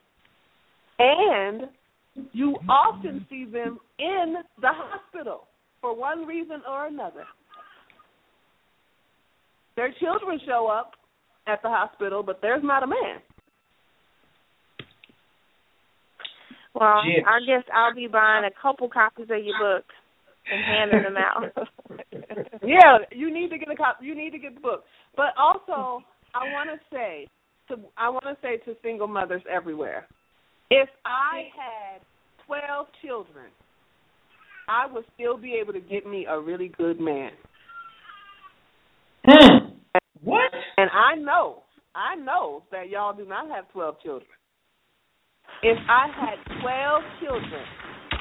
[0.98, 1.62] And
[2.32, 5.48] you often see them in the hospital
[5.80, 7.24] for one reason or another.
[9.78, 10.94] Their children show up
[11.46, 13.22] at the hospital, but there's not a man.
[16.74, 17.24] Well, Yes.
[17.24, 19.84] I guess I'll be buying a couple copies of your book
[20.50, 21.68] and handing them out.
[22.66, 24.06] yeah, you need to get a copy.
[24.06, 24.84] You need to get the book.
[25.16, 26.02] But also,
[26.34, 27.28] I want to say
[27.68, 30.08] to I want to say to single mothers everywhere,
[30.72, 32.00] if I had
[32.46, 33.46] twelve children,
[34.68, 37.30] I would still be able to get me a really good man.
[39.24, 39.67] Hmm.
[40.22, 40.52] What?
[40.76, 41.62] And I know,
[41.94, 44.28] I know that y'all do not have twelve children.
[45.62, 47.64] If I had twelve children,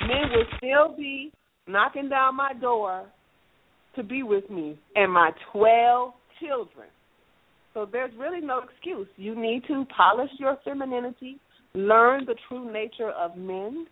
[0.07, 1.31] men would still be
[1.67, 3.05] knocking down my door
[3.95, 6.87] to be with me and my twelve children.
[7.73, 9.07] So there's really no excuse.
[9.17, 11.39] You need to polish your femininity,
[11.73, 13.85] learn the true nature of men,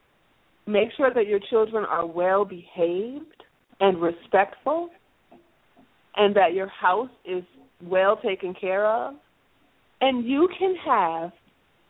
[0.65, 3.43] make sure that your children are well behaved
[3.79, 4.89] and respectful,
[6.15, 7.43] and that your house is
[7.83, 9.15] well taken care of.
[10.01, 11.31] And you can have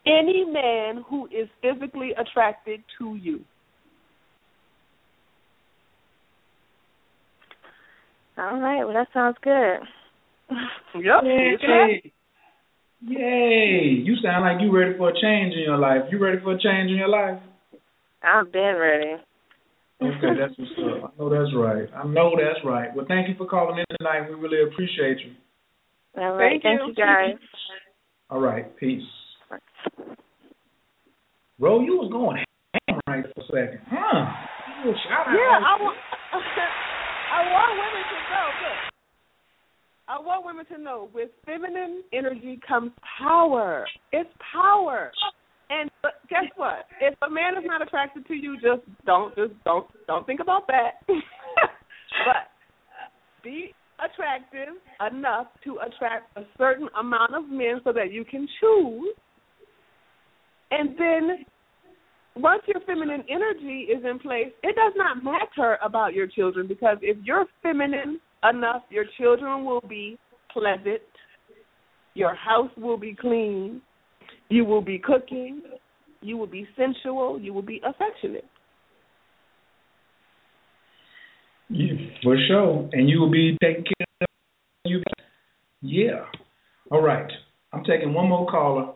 [0.05, 3.41] any man who is physically attracted to you.
[8.37, 9.79] All right, well that sounds good.
[10.95, 11.23] Yep.
[11.23, 12.13] Yay.
[13.01, 14.01] Yay.
[14.03, 16.01] You sound like you ready for a change in your life.
[16.11, 17.39] You ready for a change in your life?
[18.23, 19.15] I've been ready.
[20.01, 21.13] Okay, that's what's up.
[21.13, 21.87] I know that's right.
[21.95, 22.93] I know that's right.
[22.93, 24.27] Well, thank you for calling in tonight.
[24.29, 25.33] We really appreciate you.
[26.17, 26.61] All right.
[26.61, 26.87] Thank Thank, you.
[26.87, 27.35] you guys.
[28.29, 29.03] All right, peace.
[31.59, 32.37] Bro, you was going
[32.87, 33.79] ham right for a second.
[33.89, 34.25] Huh.
[34.83, 35.33] You was shout out.
[35.33, 35.97] Yeah, I want.
[37.35, 38.47] I want women to know.
[38.63, 38.79] Look,
[40.07, 41.09] I want women to know.
[41.13, 43.85] With feminine energy comes power.
[44.11, 45.11] It's power.
[45.69, 46.85] And but guess what?
[47.01, 50.67] If a man is not attracted to you, just don't just don't don't think about
[50.67, 51.01] that.
[51.07, 52.51] but
[53.43, 53.73] be
[54.03, 54.75] attractive
[55.11, 59.15] enough to attract a certain amount of men so that you can choose.
[60.71, 61.45] And then
[62.35, 66.97] once your feminine energy is in place, it does not matter about your children because
[67.01, 70.17] if you're feminine enough, your children will be
[70.51, 71.01] pleasant,
[72.13, 73.81] your house will be clean,
[74.49, 75.61] you will be cooking,
[76.21, 78.45] you will be sensual, you will be affectionate.
[81.69, 81.93] Yeah,
[82.25, 82.89] for sure.
[82.91, 84.27] And you will be taking care of
[84.83, 85.01] you.
[85.81, 86.25] Yeah.
[86.91, 87.31] All right.
[87.71, 88.93] I'm taking one more caller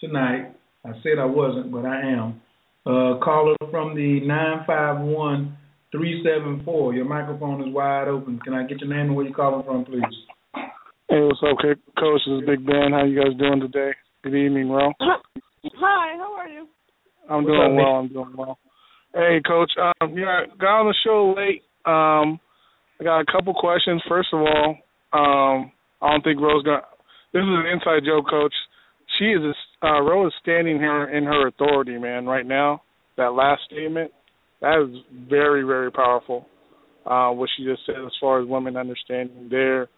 [0.00, 0.52] tonight.
[0.84, 2.40] I said I wasn't, but I am.
[2.86, 5.56] Uh, caller from the nine five one
[5.92, 6.94] three seven four.
[6.94, 8.40] Your microphone is wide open.
[8.42, 10.02] Can I get your name and where you're calling from, please?
[11.08, 12.20] Hey, what's up, Coach?
[12.26, 12.92] This is Big Ben.
[12.92, 13.90] How you guys doing today?
[14.22, 14.92] Good evening, Ro.
[15.00, 16.66] Hi, how are you?
[17.28, 17.94] I'm doing up, well.
[17.96, 18.58] I'm doing well.
[19.12, 19.72] Hey, Coach.
[19.78, 21.62] Um, yeah, got on the show late.
[21.84, 22.40] Um,
[23.00, 24.02] I got a couple questions.
[24.08, 24.76] First of all,
[25.12, 25.72] um,
[26.02, 26.84] I don't think Rose got.
[27.32, 28.52] This is an inside joke, Coach.
[29.18, 29.40] She is
[29.82, 32.26] uh, Rose is standing here in her authority, man.
[32.26, 32.82] Right now,
[33.16, 34.10] that last statement,
[34.60, 36.46] that is very, very powerful.
[37.06, 39.88] Uh, what she just said, as far as women understanding their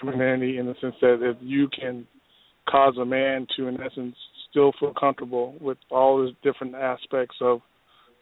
[0.00, 2.06] femininity, in the sense that if you can
[2.68, 4.14] cause a man to, in essence,
[4.50, 7.60] still feel comfortable with all the different aspects of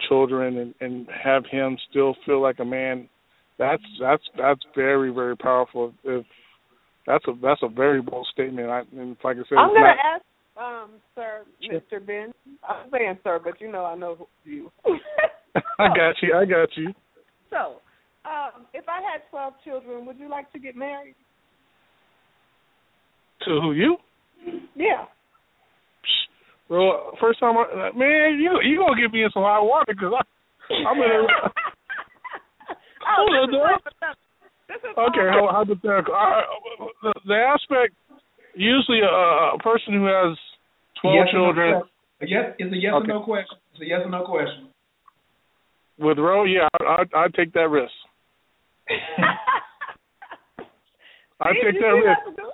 [0.09, 3.09] children and, and have him still feel like a man,
[3.59, 5.93] that's that's that's very, very powerful.
[6.05, 6.25] If
[7.07, 8.69] that's a that's a very bold statement.
[8.69, 10.25] I, and like I said, I'm gonna not, ask,
[10.57, 12.05] um, sir, Mr.
[12.05, 12.33] Ben.
[12.69, 14.71] I'm saying sir, but you know I know you.
[15.79, 16.35] I got you.
[16.35, 16.93] I got you.
[17.51, 17.81] so,
[18.25, 21.15] um, if I had twelve children, would you like to get married?
[23.47, 23.97] To who you?
[24.77, 25.07] Yeah.
[26.69, 30.13] Well, first time, I, man, you you gonna get me in some hot water because
[30.15, 31.51] I I'm in a.
[33.19, 33.67] Oh, Hold on, this is dog.
[33.75, 34.23] hypothetical.
[34.69, 36.15] This is Okay, all- how hypothetical.
[36.15, 36.43] I,
[37.03, 37.95] the, the aspect,
[38.55, 40.39] usually a, a person who has
[41.03, 41.83] twelve Yes or no children
[42.23, 43.11] yes, it's a yes Okay.
[43.11, 43.59] or no question.
[43.75, 44.69] It's a yes or no question.
[45.99, 47.93] with Ro, yeah, I, I'd, I'd take that risk.
[51.41, 52.19] I'd take that risk.
[52.27, 52.51] I do?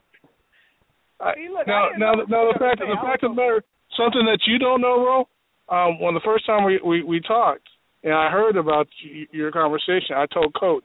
[1.20, 3.65] I- See, look, now, I now, now the fact, the fact of the matter,
[3.97, 5.28] something that you don't know, Ro.
[5.70, 7.67] Um, when the first time we, we we talked,
[8.05, 8.86] and I heard about
[9.33, 10.84] your conversation, I told Coach,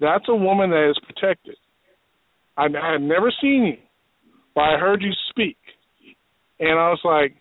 [0.00, 1.56] that's a woman that is protected.
[2.56, 3.86] I, had never seen you,
[4.54, 5.56] but I heard you speak,
[6.60, 7.34] and I was like,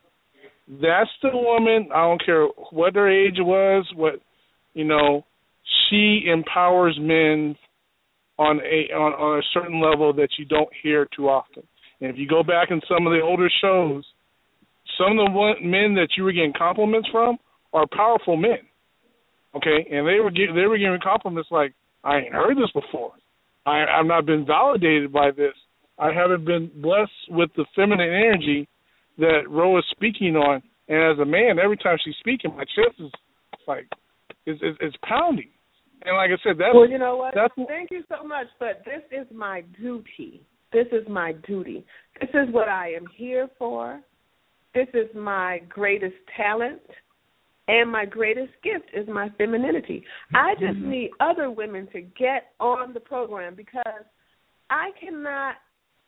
[0.81, 1.89] that's the woman.
[1.93, 4.15] I don't care what her age was, what
[4.73, 5.25] you know.
[5.89, 7.55] She empowers men
[8.37, 11.63] on a on, on a certain level that you don't hear too often.
[11.99, 14.05] And if you go back in some of the older shows,
[14.97, 17.37] some of the men that you were getting compliments from
[17.73, 18.59] are powerful men.
[19.55, 21.73] Okay, and they were gi- they were giving compliments like,
[22.03, 23.11] "I ain't heard this before.
[23.65, 25.53] I, I've not been validated by this.
[25.99, 28.67] I haven't been blessed with the feminine energy
[29.17, 32.99] that Ro is speaking on." And as a man, every time she's speaking, my chest
[32.99, 33.11] is
[33.65, 33.87] like,
[34.45, 35.49] it's, it's, it's pounding.
[36.03, 37.33] And like I said, that's well, you know what?
[37.35, 40.41] That's Thank you so much, but this is my duty.
[40.73, 41.85] This is my duty.
[42.19, 44.01] This is what I am here for.
[44.73, 46.81] This is my greatest talent,
[47.67, 50.03] and my greatest gift is my femininity.
[50.33, 50.89] I just mm-hmm.
[50.89, 54.03] need other women to get on the program because
[54.69, 55.55] I cannot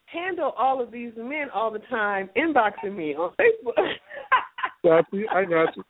[0.05, 3.73] handle all of these men all the time inboxing me on Facebook.
[4.83, 5.27] Got you.
[5.31, 5.83] I got you.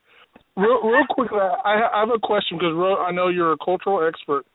[0.56, 4.46] Real, real quickly, I, I have a question because I know you're a cultural expert,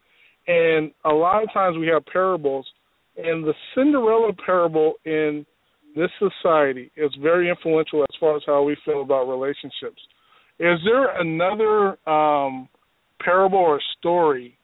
[0.47, 2.65] and a lot of times we have parables,
[3.17, 5.45] and the Cinderella parable in
[5.97, 10.01] this society is very influential as far as how we feel about relationships.
[10.61, 12.69] Is there another um,
[13.23, 14.59] parable or story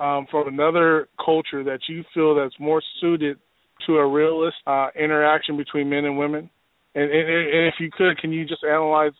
[0.00, 3.38] um, from another culture that you feel that's more suited
[3.86, 6.50] to a realist uh, interaction between men and women?
[6.94, 9.12] And, and, and if you could, can you just analyze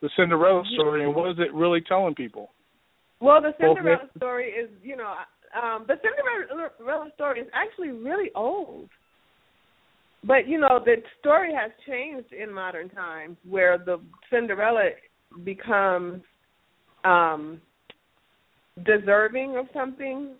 [0.00, 2.50] the Cinderella story and what is it really telling people?
[3.20, 5.12] Well, the Cinderella men- story is, you know,
[5.60, 8.88] um, the Cinderella story is actually really old.
[10.24, 14.88] But you know, the story has changed in modern times, where the Cinderella
[15.44, 16.22] becomes
[17.04, 17.60] um
[18.84, 20.34] deserving of something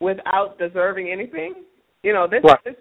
[0.00, 1.54] without deserving anything.
[2.02, 2.62] You know, this Right.
[2.64, 2.76] this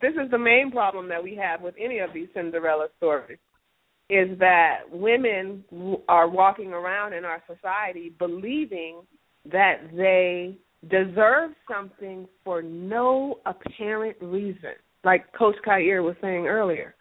[0.00, 3.38] this is the main problem that we have with any of these Cinderella stories
[4.10, 5.64] is that women
[6.08, 9.02] are walking around in our society believing
[9.50, 10.56] that they
[10.88, 14.72] deserve something for no apparent reason.
[15.04, 16.94] Like Coach Khayr was saying earlier.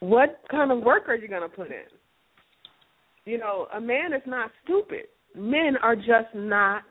[0.00, 1.84] What kind of work are you going to put in?
[3.30, 5.04] You know, a man is not stupid.
[5.36, 6.82] Men are just not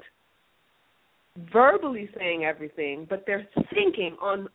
[1.52, 4.48] verbally saying everything, but they're thinking on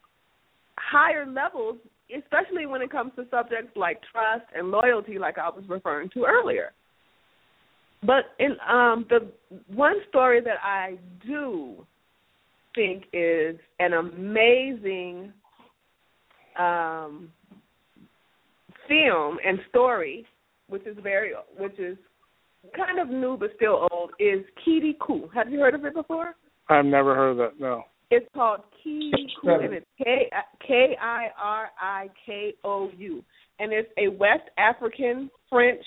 [0.79, 1.77] higher levels,
[2.11, 6.25] especially when it comes to subjects like trust and loyalty, like I was referring to
[6.25, 6.73] earlier.
[8.03, 9.31] But in um, the
[9.67, 10.97] one story that I
[11.27, 11.87] do
[12.75, 15.35] think is an amazing
[16.59, 17.29] um,
[18.89, 20.25] film and story,
[20.69, 21.97] which is very, which is
[22.77, 25.33] kind of new but still old, is Kirikou.
[25.35, 26.35] Have you heard of it before?
[26.69, 27.61] I've never heard of that.
[27.61, 27.83] No.
[28.11, 29.11] It's called Kitty
[29.41, 30.31] Koo, and it's K
[30.67, 33.25] K I R I K O U,
[33.59, 35.85] and it's a West African French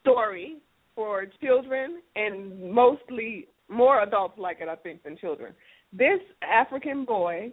[0.00, 0.56] story
[0.94, 5.52] for children and mostly more adults like it, I think, than children.
[5.92, 7.52] This African boy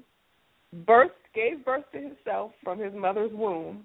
[0.85, 3.83] birth gave birth to himself from his mother's womb.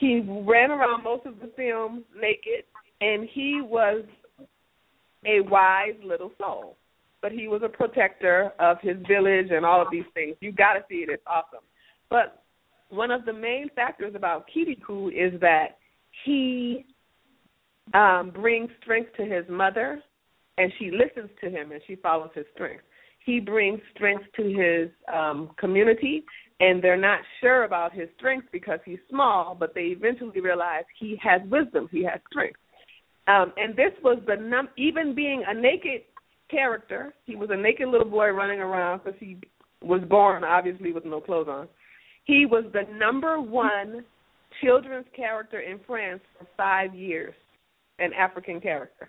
[0.00, 2.64] He ran around most of the film naked,
[3.02, 4.02] and he was
[5.26, 6.76] a wise little soul.
[7.20, 10.36] But he was a protector of his village and all of these things.
[10.40, 11.64] You got to see it; it's awesome.
[12.08, 12.42] But
[12.88, 15.76] one of the main factors about Kirikou is that
[16.24, 16.86] he
[17.92, 20.02] um, brings strength to his mother,
[20.56, 22.84] and she listens to him and she follows his strength.
[23.26, 26.24] He brings strength to his um, community,
[26.60, 31.18] and they're not sure about his strength because he's small, but they eventually realize he
[31.22, 32.58] has wisdom, he has strength.
[33.26, 36.02] Um, and this was the num even being a naked
[36.50, 39.38] character, he was a naked little boy running around because he
[39.82, 41.68] was born obviously with no clothes on.
[42.24, 44.04] He was the number one
[44.62, 47.34] children's character in France for five years,
[47.98, 49.08] an African character.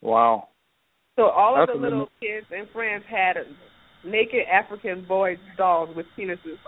[0.00, 0.48] Wow.
[1.16, 3.36] So all of That's the little kids in France had
[4.06, 6.58] naked African boy dolls with penises.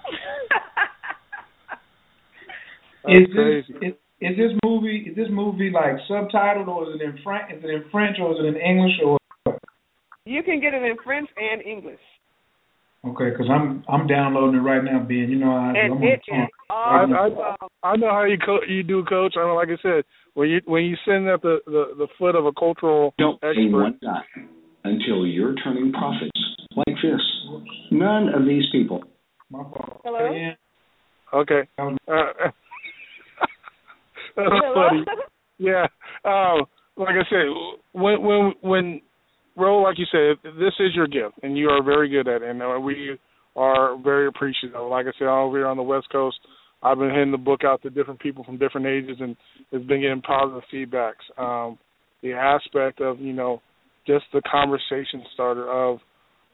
[3.09, 7.19] Is this is, is this movie is this movie like subtitled or is it in
[7.23, 7.53] French?
[7.57, 9.17] Is it in French or is it in English or?
[10.25, 12.01] you can get it in French and English,
[13.07, 15.29] Okay, because I'm I'm downloading it right now, Ben.
[15.31, 16.43] You know I, I'm and on the phone.
[16.43, 17.69] is I, awesome.
[17.85, 19.35] I I know how you co- you do, coach.
[19.39, 22.35] I mean, like I said, when you when you send at the the, the foot
[22.35, 24.49] of a cultural Don't pay expert, one dime
[24.83, 26.31] until you're turning profits
[26.77, 27.21] like this.
[27.91, 29.03] None of these people.
[29.51, 30.53] Hello?
[31.35, 31.69] Okay.
[31.79, 31.93] Uh,
[34.37, 35.05] that's funny.
[35.59, 35.87] Yeah.
[36.23, 36.67] Um,
[36.99, 37.47] like I said,
[37.93, 39.01] when when when
[39.57, 42.49] Ro, like you said, this is your gift, and you are very good at it,
[42.51, 43.17] and uh, we
[43.57, 44.79] are very appreciative.
[44.91, 46.37] Like I said, all over here on the West Coast,
[46.83, 49.35] I've been handing the book out to different people from different ages, and
[49.73, 51.25] it's been getting positive feedbacks.
[51.39, 51.79] Um,
[52.23, 53.63] the aspect of you know
[54.07, 56.01] just the conversation starter of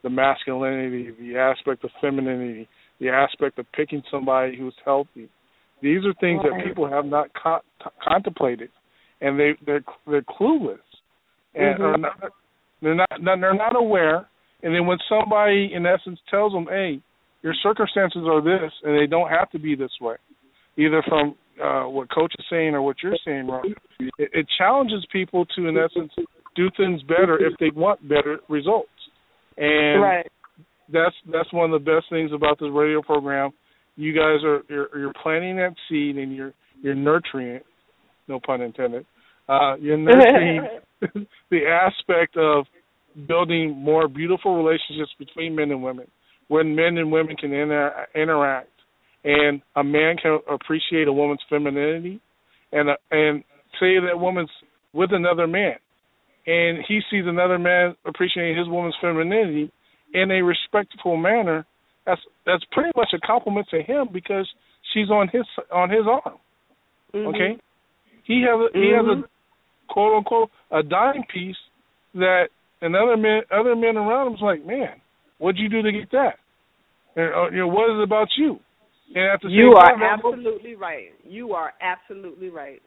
[0.03, 2.67] the masculinity, the aspect of femininity,
[2.99, 5.29] the aspect of picking somebody who's healthy.
[5.81, 7.61] These are things that people have not co-
[8.07, 8.69] contemplated,
[9.21, 10.79] and they they're they're clueless,
[11.55, 11.93] and Mhm.
[11.93, 12.31] are not,
[12.81, 13.09] they're not
[13.41, 14.27] they're not aware.
[14.61, 17.01] And then when somebody, in essence, tells them, "Hey,
[17.41, 20.15] your circumstances are this, and they don't have to be this way,"
[20.77, 25.05] either from uh, what Coach is saying or what you're saying, Ron, it, it challenges
[25.11, 26.11] people to, in essence,
[26.55, 28.89] do things better if they want better results.
[29.57, 30.31] And right.
[30.91, 33.51] that's that's one of the best things about this radio program.
[33.95, 37.65] You guys are you're, you're planting that seed and you're you're nurturing it.
[38.27, 39.05] No pun intended.
[39.47, 40.67] Uh, you're nurturing
[41.51, 42.65] the aspect of
[43.27, 46.07] building more beautiful relationships between men and women,
[46.47, 48.69] when men and women can inter- interact,
[49.23, 52.19] and a man can appreciate a woman's femininity,
[52.71, 53.43] and uh, and
[53.79, 54.49] say that woman's
[54.93, 55.75] with another man,
[56.45, 59.71] and he sees another man appreciating his woman's femininity
[60.13, 61.65] in a respectful manner.
[62.05, 64.47] That's that's pretty much a compliment to him because
[64.93, 66.37] she's on his on his arm.
[67.13, 67.27] Mhm.
[67.27, 67.57] Okay,
[68.23, 69.23] he has a, he has a
[69.91, 71.55] quote unquote a dime piece
[72.15, 72.49] that
[72.81, 75.01] another men other men around him's like, man,
[75.37, 76.35] what'd you do to get that?
[77.15, 78.59] And, uh, you know, what is it about you?
[79.15, 81.09] And at the You same are time, absolutely right.
[81.23, 82.81] You are absolutely right.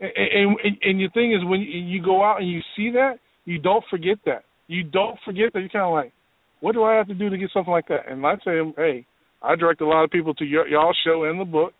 [0.00, 3.18] And, and and and the thing is, when you go out and you see that,
[3.44, 4.44] you don't forget that.
[4.66, 5.60] You don't forget that.
[5.60, 6.12] You're kind of like,
[6.60, 8.10] what do I have to do to get something like that?
[8.10, 9.06] And I say, hey,
[9.42, 11.72] I direct a lot of people to your y'all show in the book,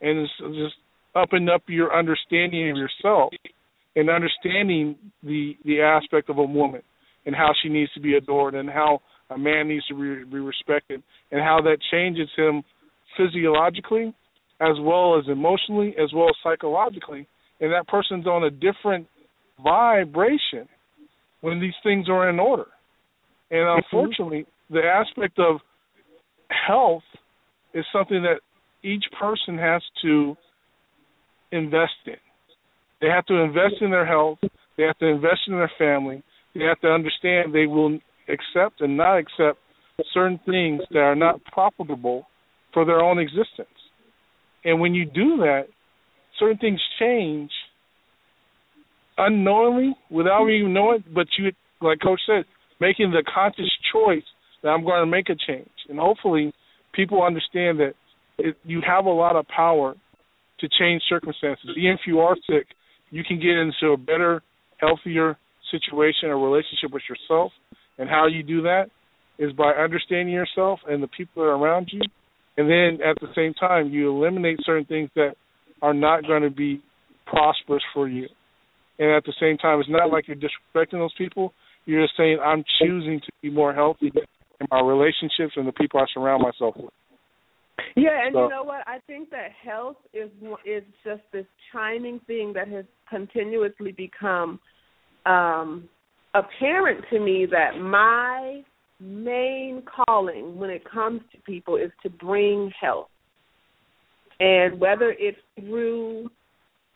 [0.00, 0.74] and it's just
[1.14, 3.32] upping up your understanding of yourself,
[3.96, 6.82] and understanding the the aspect of a woman
[7.26, 10.38] and how she needs to be adored and how a man needs to be, be
[10.38, 12.62] respected and how that changes him
[13.16, 14.14] physiologically
[14.60, 17.26] as well as emotionally as well as psychologically
[17.60, 19.06] and that person's on a different
[19.62, 20.68] vibration
[21.40, 22.66] when these things are in order.
[23.50, 23.80] And mm-hmm.
[23.84, 25.60] unfortunately the aspect of
[26.66, 27.02] health
[27.74, 28.40] is something that
[28.82, 30.36] each person has to
[31.52, 32.14] invest in.
[33.00, 34.38] They have to invest in their health.
[34.76, 36.22] They have to invest in their family.
[36.54, 37.98] They have to understand they will
[38.28, 39.58] accept and not accept
[40.12, 42.26] certain things that are not profitable
[42.72, 43.68] for their own existence.
[44.64, 45.64] And when you do that,
[46.40, 47.50] certain things change
[49.16, 52.44] unknowingly without even knowing, but you, like Coach said,
[52.80, 54.24] making the conscious choice
[54.62, 55.68] that I'm going to make a change.
[55.88, 56.52] And hopefully
[56.92, 57.92] people understand that
[58.38, 59.94] it, you have a lot of power
[60.60, 61.70] to change circumstances.
[61.76, 62.66] Even if you are sick,
[63.10, 64.42] you can get into a better,
[64.78, 65.36] healthier
[65.70, 67.52] situation or relationship with yourself.
[67.98, 68.86] And how you do that
[69.38, 72.00] is by understanding yourself and the people that are around you.
[72.56, 75.34] And then at the same time, you eliminate certain things that
[75.82, 76.82] are not going to be
[77.26, 78.28] prosperous for you.
[78.98, 81.52] And at the same time, it's not like you're disrespecting those people.
[81.86, 86.00] You're just saying, I'm choosing to be more healthy in my relationships and the people
[86.00, 86.92] I surround myself with.
[87.96, 88.86] Yeah, and So- you know what?
[88.86, 90.30] I think that health is
[90.66, 94.60] is just this chiming thing that has continuously become
[95.26, 95.88] um
[96.34, 98.62] apparent to me that my
[99.00, 103.08] main calling when it comes to people is to bring health.
[104.40, 106.30] And whether it's through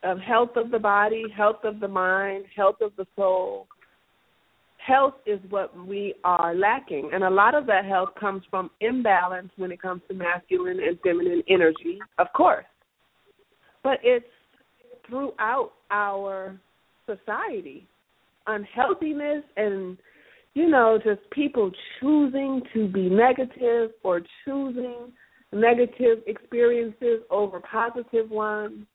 [0.02, 3.66] um, health of the body, health of the mind, health of the soul,
[4.78, 7.10] health is what we are lacking.
[7.12, 10.98] And a lot of that health comes from imbalance when it comes to masculine and
[11.00, 12.64] feminine energy, of course.
[13.82, 14.24] But it's
[15.06, 16.58] throughout our
[17.06, 17.86] society.
[18.46, 19.96] Unhealthiness and,
[20.54, 25.12] you know, just people choosing to be negative or choosing
[25.54, 28.86] negative experiences over positive ones.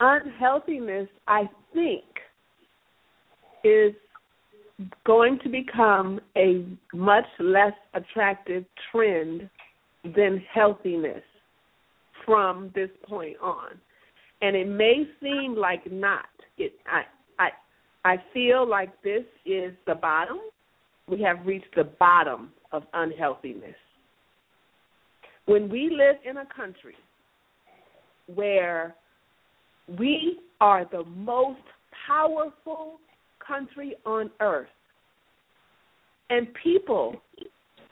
[0.00, 2.04] Unhealthiness, I think,
[3.64, 3.92] is
[5.04, 9.48] going to become a much less attractive trend
[10.04, 11.22] than healthiness
[12.24, 13.72] from this point on.
[14.40, 16.26] And it may seem like not.
[16.58, 17.02] It I
[17.38, 17.48] I
[18.04, 20.38] I feel like this is the bottom.
[21.08, 23.74] We have reached the bottom of unhealthiness.
[25.48, 26.94] When we live in a country
[28.34, 28.94] where
[29.98, 31.60] we are the most
[32.06, 32.98] powerful
[33.44, 34.68] country on earth.
[36.30, 37.16] And people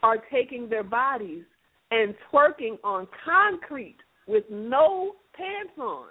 [0.03, 1.43] are taking their bodies
[1.89, 6.07] and twerking on concrete with no pants on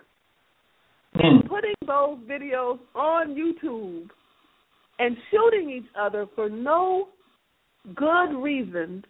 [1.15, 1.49] and mm.
[1.49, 4.08] putting those videos on YouTube
[4.99, 7.08] and shooting each other for no
[7.94, 9.05] good reasons.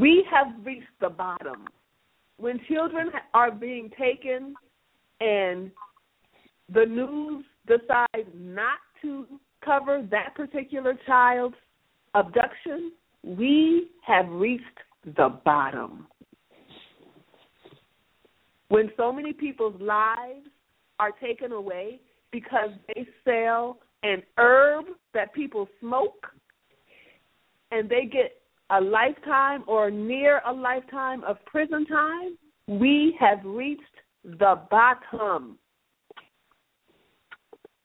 [0.00, 1.68] We have reached the bottom.
[2.38, 4.54] When children are being taken
[5.20, 5.70] and
[6.72, 9.26] the news decides not to
[9.62, 11.56] cover that particular child's
[12.14, 14.64] abduction, we have reached
[15.04, 16.06] the bottom.
[18.68, 20.46] When so many people's lives
[20.98, 22.00] are taken away
[22.32, 26.26] because they sell an herb that people smoke
[27.70, 28.39] and they get
[28.70, 33.82] a lifetime or near a lifetime of prison time, we have reached
[34.24, 35.58] the bottom.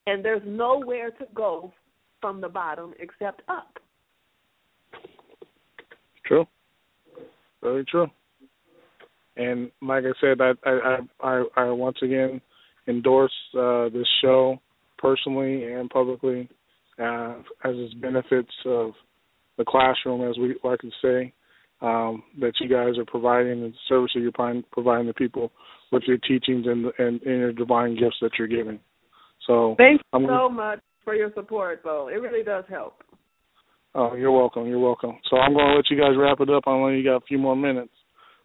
[0.07, 1.73] And there's nowhere to go
[2.21, 3.79] from the bottom except up.
[6.25, 6.45] True.
[7.61, 8.07] Very true.
[9.37, 12.41] And like I said, I I I, I once again
[12.87, 14.59] endorse uh, this show
[14.97, 16.47] personally and publicly
[16.99, 18.91] uh, as its benefits of
[19.57, 21.33] the classroom, as we like to say,
[21.81, 25.51] um, that you guys are providing and the service that you're providing, providing the people
[25.91, 28.79] with your teachings and, and, and your divine gifts that you're giving.
[29.45, 32.09] So Thank you I'm so much for your support, though.
[32.09, 33.03] It really does help.
[33.93, 34.65] Oh, you're welcome.
[34.67, 35.17] You're welcome.
[35.29, 36.63] So I'm going to let you guys wrap it up.
[36.67, 37.93] I know you got a few more minutes,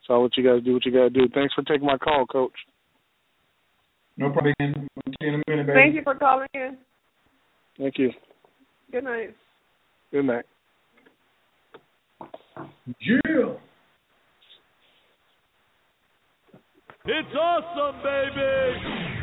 [0.06, 1.28] so I'll let you guys do what you got to do.
[1.34, 2.52] Thanks for taking my call, Coach.
[4.16, 4.54] No problem.
[4.58, 4.66] See
[5.20, 5.78] you in a minute, baby.
[5.78, 6.76] Thank you for calling in.
[7.78, 8.10] Thank you.
[8.92, 9.34] Good night.
[10.12, 10.44] Good night.
[13.00, 13.54] Yeah.
[17.06, 19.20] It's awesome, baby.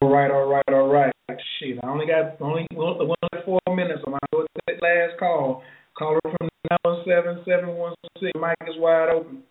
[0.00, 1.12] All right, all right, all right.
[1.58, 4.00] Shit, I only got only one only four minutes.
[4.06, 5.62] I'm gonna that last call.
[5.96, 8.32] Caller from nine one seven seven one six.
[8.34, 9.42] Mic is wide open.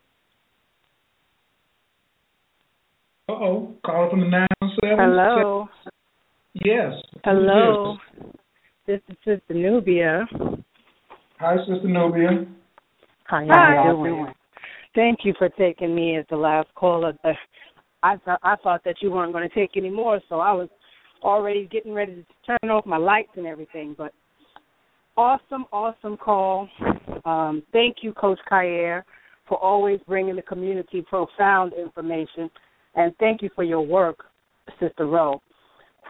[3.29, 4.97] Uh oh, caller from the nine one seven.
[4.99, 5.69] Hello.
[6.53, 6.93] Yes.
[7.23, 7.97] Hello.
[8.87, 10.25] This is Sister Nubia.
[11.41, 12.45] Hi, Sister Nubia.
[13.25, 13.73] Hi, How Hi.
[13.73, 14.31] y'all doing?
[14.93, 17.13] Thank you for taking me as the last caller.
[17.23, 17.29] Uh,
[18.03, 20.69] I thought I thought that you weren't going to take any more, so I was
[21.23, 23.95] already getting ready to turn off my lights and everything.
[23.97, 24.13] But
[25.17, 26.69] awesome, awesome call.
[27.25, 29.01] Um, thank you, Coach Khayr,
[29.49, 32.51] for always bringing the community profound information,
[32.93, 34.25] and thank you for your work,
[34.79, 35.41] Sister Ro.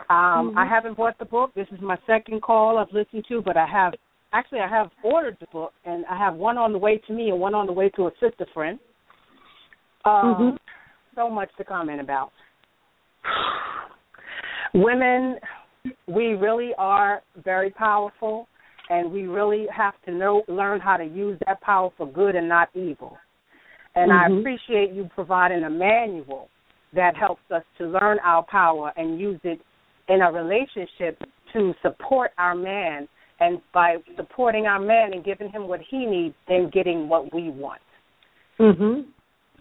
[0.09, 0.57] Um, Mhm.
[0.57, 1.53] I haven't bought the book.
[1.53, 3.93] This is my second call I've listened to, but I have
[4.33, 7.29] actually I have ordered the book, and I have one on the way to me
[7.29, 8.79] and one on the way to a sister friend.
[10.05, 10.57] Um, Mhm.
[11.15, 12.31] So much to comment about.
[14.73, 15.39] Women,
[16.07, 18.47] we really are very powerful,
[18.89, 22.47] and we really have to know learn how to use that power for good and
[22.47, 23.17] not evil.
[23.95, 24.39] And I Mhm.
[24.39, 26.49] appreciate you providing a manual
[26.93, 29.61] that helps us to learn our power and use it
[30.07, 33.07] in a relationship to support our man
[33.41, 37.49] and by supporting our man and giving him what he needs then getting what we
[37.49, 37.81] want.
[38.57, 39.05] Mhm.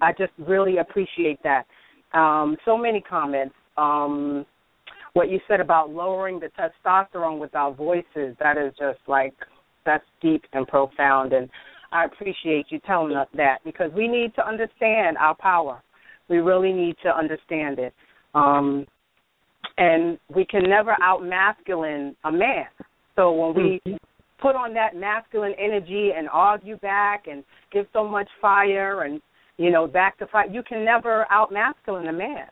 [0.03, 1.67] i just really appreciate that.
[2.13, 3.55] Um so many comments.
[3.77, 4.47] Um
[5.15, 9.35] what you said about lowering the testosterone with our voices that is just like
[9.85, 11.49] that's deep and profound and
[11.91, 15.83] i appreciate you telling us that because we need to understand our power.
[16.29, 17.95] We really need to understand it.
[18.35, 18.87] Um
[19.79, 22.67] and we can never out masculine a man.
[23.21, 23.99] So when we
[24.41, 29.21] put on that masculine energy and argue back and give so much fire and
[29.59, 32.47] you know back to fight, you can never out masculine a man.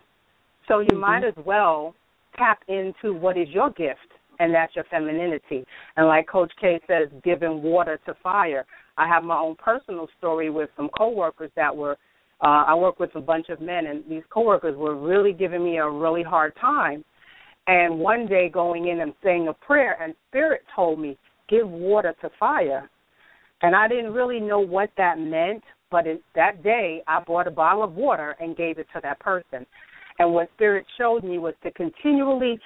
[0.69, 1.95] So you might as well
[2.37, 5.65] tap into what is your gift, and that's your femininity.
[5.97, 8.67] And like Coach K says, giving water to fire.
[8.99, 11.97] I have my own personal story with some coworkers that were.
[12.43, 15.79] Uh, I work with a bunch of men, and these coworkers were really giving me
[15.79, 17.05] a really hard time.
[17.69, 21.17] And one day, going in and saying a prayer, and Spirit told me,
[21.49, 22.89] "Give water to fire."
[23.63, 27.51] And I didn't really know what that meant, but it, that day, I bought a
[27.51, 29.67] bottle of water and gave it to that person.
[30.19, 32.59] And what Spirit showed me was to continually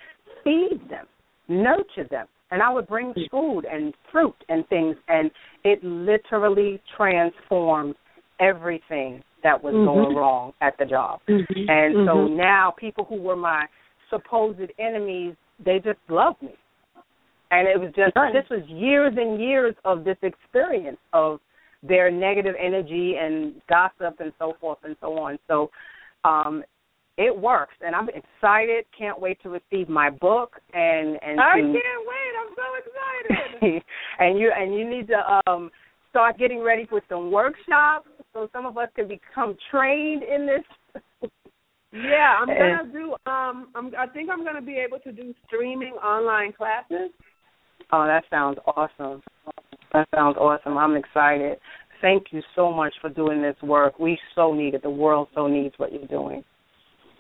[0.45, 1.07] feed them,
[1.49, 2.27] nurture them.
[2.51, 5.31] And I would bring food and fruit and things, and
[5.65, 7.97] it literally transformed
[8.39, 9.85] everything that was Mhm.
[9.85, 11.21] going wrong at the job.
[11.27, 11.69] Mhm.
[11.69, 12.37] And so Mhm.
[12.37, 13.67] now people who were my
[14.13, 15.35] supposed enemies,
[15.65, 16.55] they just love me.
[17.51, 21.39] And it was just this was years and years of this experience of
[21.83, 25.39] their negative energy and gossip and so forth and so on.
[25.49, 25.71] So
[26.25, 26.63] um
[27.19, 31.63] it works and I'm excited, can't wait to receive my book and and I to,
[31.63, 32.33] can't wait.
[32.41, 32.67] I'm so
[33.61, 33.83] excited.
[34.19, 35.71] and you and you need to um
[36.09, 40.63] start getting ready for some workshops so some of us can become trained in this.
[41.93, 43.17] Yeah, I'm And- gonna do.
[43.31, 43.95] Um, I'm.
[43.97, 47.11] I think I'm gonna be able to do streaming online classes.
[47.93, 49.23] Oh, that sounds awesome.
[49.93, 50.79] That sounds awesome.
[50.79, 51.59] I'm excited.
[52.01, 53.99] Thank you so much for doing this work.
[53.99, 54.83] We so need it.
[54.83, 56.43] The world so needs what you're doing.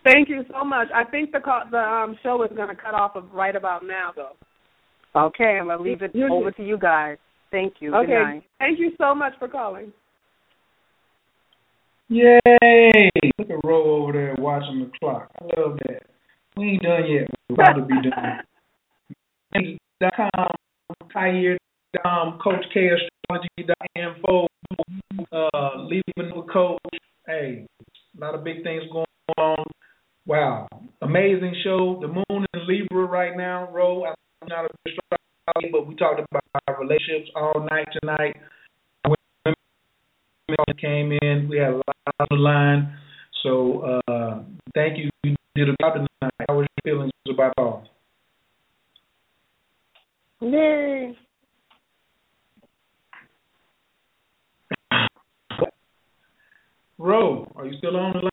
[0.04, 0.88] Thank you so much.
[0.92, 4.10] I think the call, the um, show is gonna cut off of right about now,
[4.16, 4.36] though.
[5.14, 7.18] Okay, I'm gonna leave it over to you guys.
[7.50, 7.90] Thank you.
[7.90, 8.12] Good Okay.
[8.14, 8.42] night.
[8.58, 9.92] Thank you so much for calling.
[12.12, 13.10] Yay!
[13.38, 15.30] Look at Ro over there watching the clock.
[15.40, 16.02] I love that.
[16.58, 17.30] We ain't done yet.
[17.48, 19.72] We're about to be done.
[20.14, 20.48] com,
[21.16, 24.46] Khayr.com, Coach K Astrology.info,
[25.32, 26.80] uh, leaving with Coach.
[27.26, 27.66] Hey,
[28.14, 29.06] a lot of big things going
[29.38, 29.64] on.
[30.26, 30.68] Wow,
[31.00, 31.98] amazing show.
[32.02, 33.70] The moon in Libra right now.
[33.72, 34.68] Ro, I'm not a
[35.72, 38.36] but we talked about relationships all night tonight.
[40.80, 41.48] Came in.
[41.48, 42.98] We had a lot on the line.
[43.42, 44.42] So uh,
[44.74, 45.10] thank you.
[45.22, 46.32] You did a job tonight.
[46.48, 47.84] How was your feelings about all?
[50.40, 51.16] Yay.
[56.98, 58.31] Ro, are you still on the